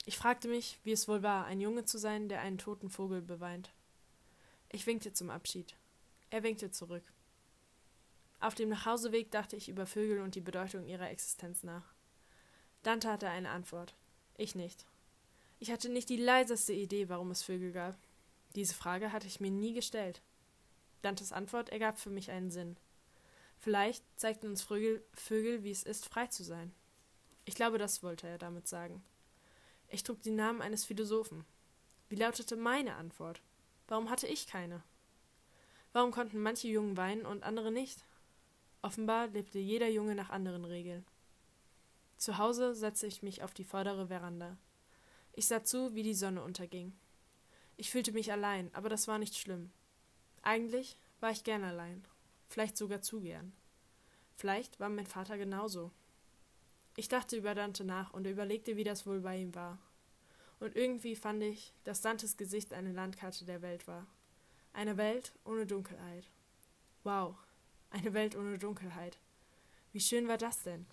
Ich 0.05 0.17
fragte 0.17 0.47
mich, 0.47 0.79
wie 0.83 0.91
es 0.91 1.07
wohl 1.07 1.23
war, 1.23 1.45
ein 1.45 1.61
Junge 1.61 1.85
zu 1.85 1.97
sein, 1.97 2.27
der 2.27 2.41
einen 2.41 2.57
toten 2.57 2.89
Vogel 2.89 3.21
beweint. 3.21 3.71
Ich 4.69 4.85
winkte 4.85 5.13
zum 5.13 5.29
Abschied. 5.29 5.75
Er 6.29 6.43
winkte 6.43 6.71
zurück. 6.71 7.03
Auf 8.39 8.55
dem 8.55 8.69
Nachhauseweg 8.69 9.31
dachte 9.31 9.55
ich 9.55 9.69
über 9.69 9.85
Vögel 9.85 10.19
und 10.19 10.35
die 10.35 10.41
Bedeutung 10.41 10.85
ihrer 10.85 11.09
Existenz 11.09 11.63
nach. 11.63 11.93
Dante 12.81 13.09
hatte 13.09 13.29
eine 13.29 13.49
Antwort. 13.49 13.95
Ich 14.35 14.55
nicht. 14.55 14.85
Ich 15.59 15.71
hatte 15.71 15.87
nicht 15.87 16.09
die 16.09 16.17
leiseste 16.17 16.73
Idee, 16.73 17.07
warum 17.07 17.31
es 17.31 17.43
Vögel 17.43 17.71
gab. 17.71 17.97
Diese 18.55 18.73
Frage 18.73 19.13
hatte 19.13 19.27
ich 19.27 19.39
mir 19.39 19.51
nie 19.51 19.73
gestellt. 19.73 20.21
Dantes 21.01 21.31
Antwort 21.31 21.69
ergab 21.69 21.97
für 21.97 22.09
mich 22.09 22.31
einen 22.31 22.51
Sinn. 22.51 22.75
Vielleicht 23.59 24.03
zeigten 24.19 24.47
uns 24.47 24.61
Vögel, 24.61 25.05
Vögel, 25.13 25.63
wie 25.63 25.71
es 25.71 25.83
ist, 25.83 26.09
frei 26.09 26.27
zu 26.27 26.43
sein. 26.43 26.73
Ich 27.45 27.55
glaube, 27.55 27.77
das 27.77 28.03
wollte 28.03 28.27
er 28.27 28.37
damit 28.37 28.67
sagen. 28.67 29.01
Ich 29.93 30.01
trug 30.01 30.23
den 30.23 30.35
Namen 30.35 30.63
eines 30.63 30.85
Philosophen. 30.85 31.45
Wie 32.09 32.15
lautete 32.15 32.55
meine 32.55 32.95
Antwort? 32.95 33.43
Warum 33.87 34.09
hatte 34.09 34.25
ich 34.25 34.47
keine? 34.47 34.81
Warum 35.91 36.09
konnten 36.09 36.41
manche 36.41 36.67
Jungen 36.67 36.97
weinen 36.97 37.27
und 37.27 37.43
andere 37.43 37.71
nicht? 37.71 38.03
Offenbar 38.81 39.27
lebte 39.27 39.59
jeder 39.59 39.87
Junge 39.87 40.15
nach 40.15 40.31
anderen 40.31 40.65
Regeln. 40.65 41.05
Zu 42.17 42.39
Hause 42.39 42.73
setzte 42.73 43.05
ich 43.05 43.21
mich 43.21 43.43
auf 43.43 43.53
die 43.53 43.63
vordere 43.63 44.07
Veranda. 44.07 44.57
Ich 45.31 45.45
sah 45.45 45.63
zu, 45.63 45.93
wie 45.93 46.01
die 46.01 46.15
Sonne 46.15 46.41
unterging. 46.41 46.93
Ich 47.77 47.91
fühlte 47.91 48.13
mich 48.13 48.31
allein, 48.31 48.73
aber 48.73 48.89
das 48.89 49.07
war 49.07 49.19
nicht 49.19 49.37
schlimm. 49.37 49.69
Eigentlich 50.41 50.97
war 51.19 51.29
ich 51.29 51.43
gern 51.43 51.63
allein, 51.63 52.03
vielleicht 52.47 52.77
sogar 52.77 53.03
zu 53.03 53.21
gern. 53.21 53.53
Vielleicht 54.37 54.79
war 54.79 54.89
mein 54.89 55.05
Vater 55.05 55.37
genauso. 55.37 55.91
Ich 56.95 57.07
dachte 57.07 57.35
über 57.35 57.55
Dante 57.55 57.83
nach 57.83 58.13
und 58.13 58.27
überlegte, 58.27 58.77
wie 58.77 58.83
das 58.83 59.07
wohl 59.07 59.21
bei 59.21 59.37
ihm 59.37 59.55
war. 59.55 59.79
Und 60.59 60.75
irgendwie 60.75 61.15
fand 61.15 61.41
ich, 61.43 61.73
dass 61.83 62.01
Dantes 62.01 62.37
Gesicht 62.37 62.73
eine 62.73 62.91
Landkarte 62.91 63.45
der 63.45 63.61
Welt 63.61 63.87
war. 63.87 64.05
Eine 64.71 64.97
Welt 64.97 65.33
ohne 65.43 65.65
Dunkelheit. 65.65 66.29
Wow, 67.03 67.35
eine 67.89 68.13
Welt 68.13 68.35
ohne 68.35 68.57
Dunkelheit. 68.57 69.17
Wie 69.91 69.99
schön 69.99 70.27
war 70.27 70.37
das 70.37 70.63
denn? 70.63 70.85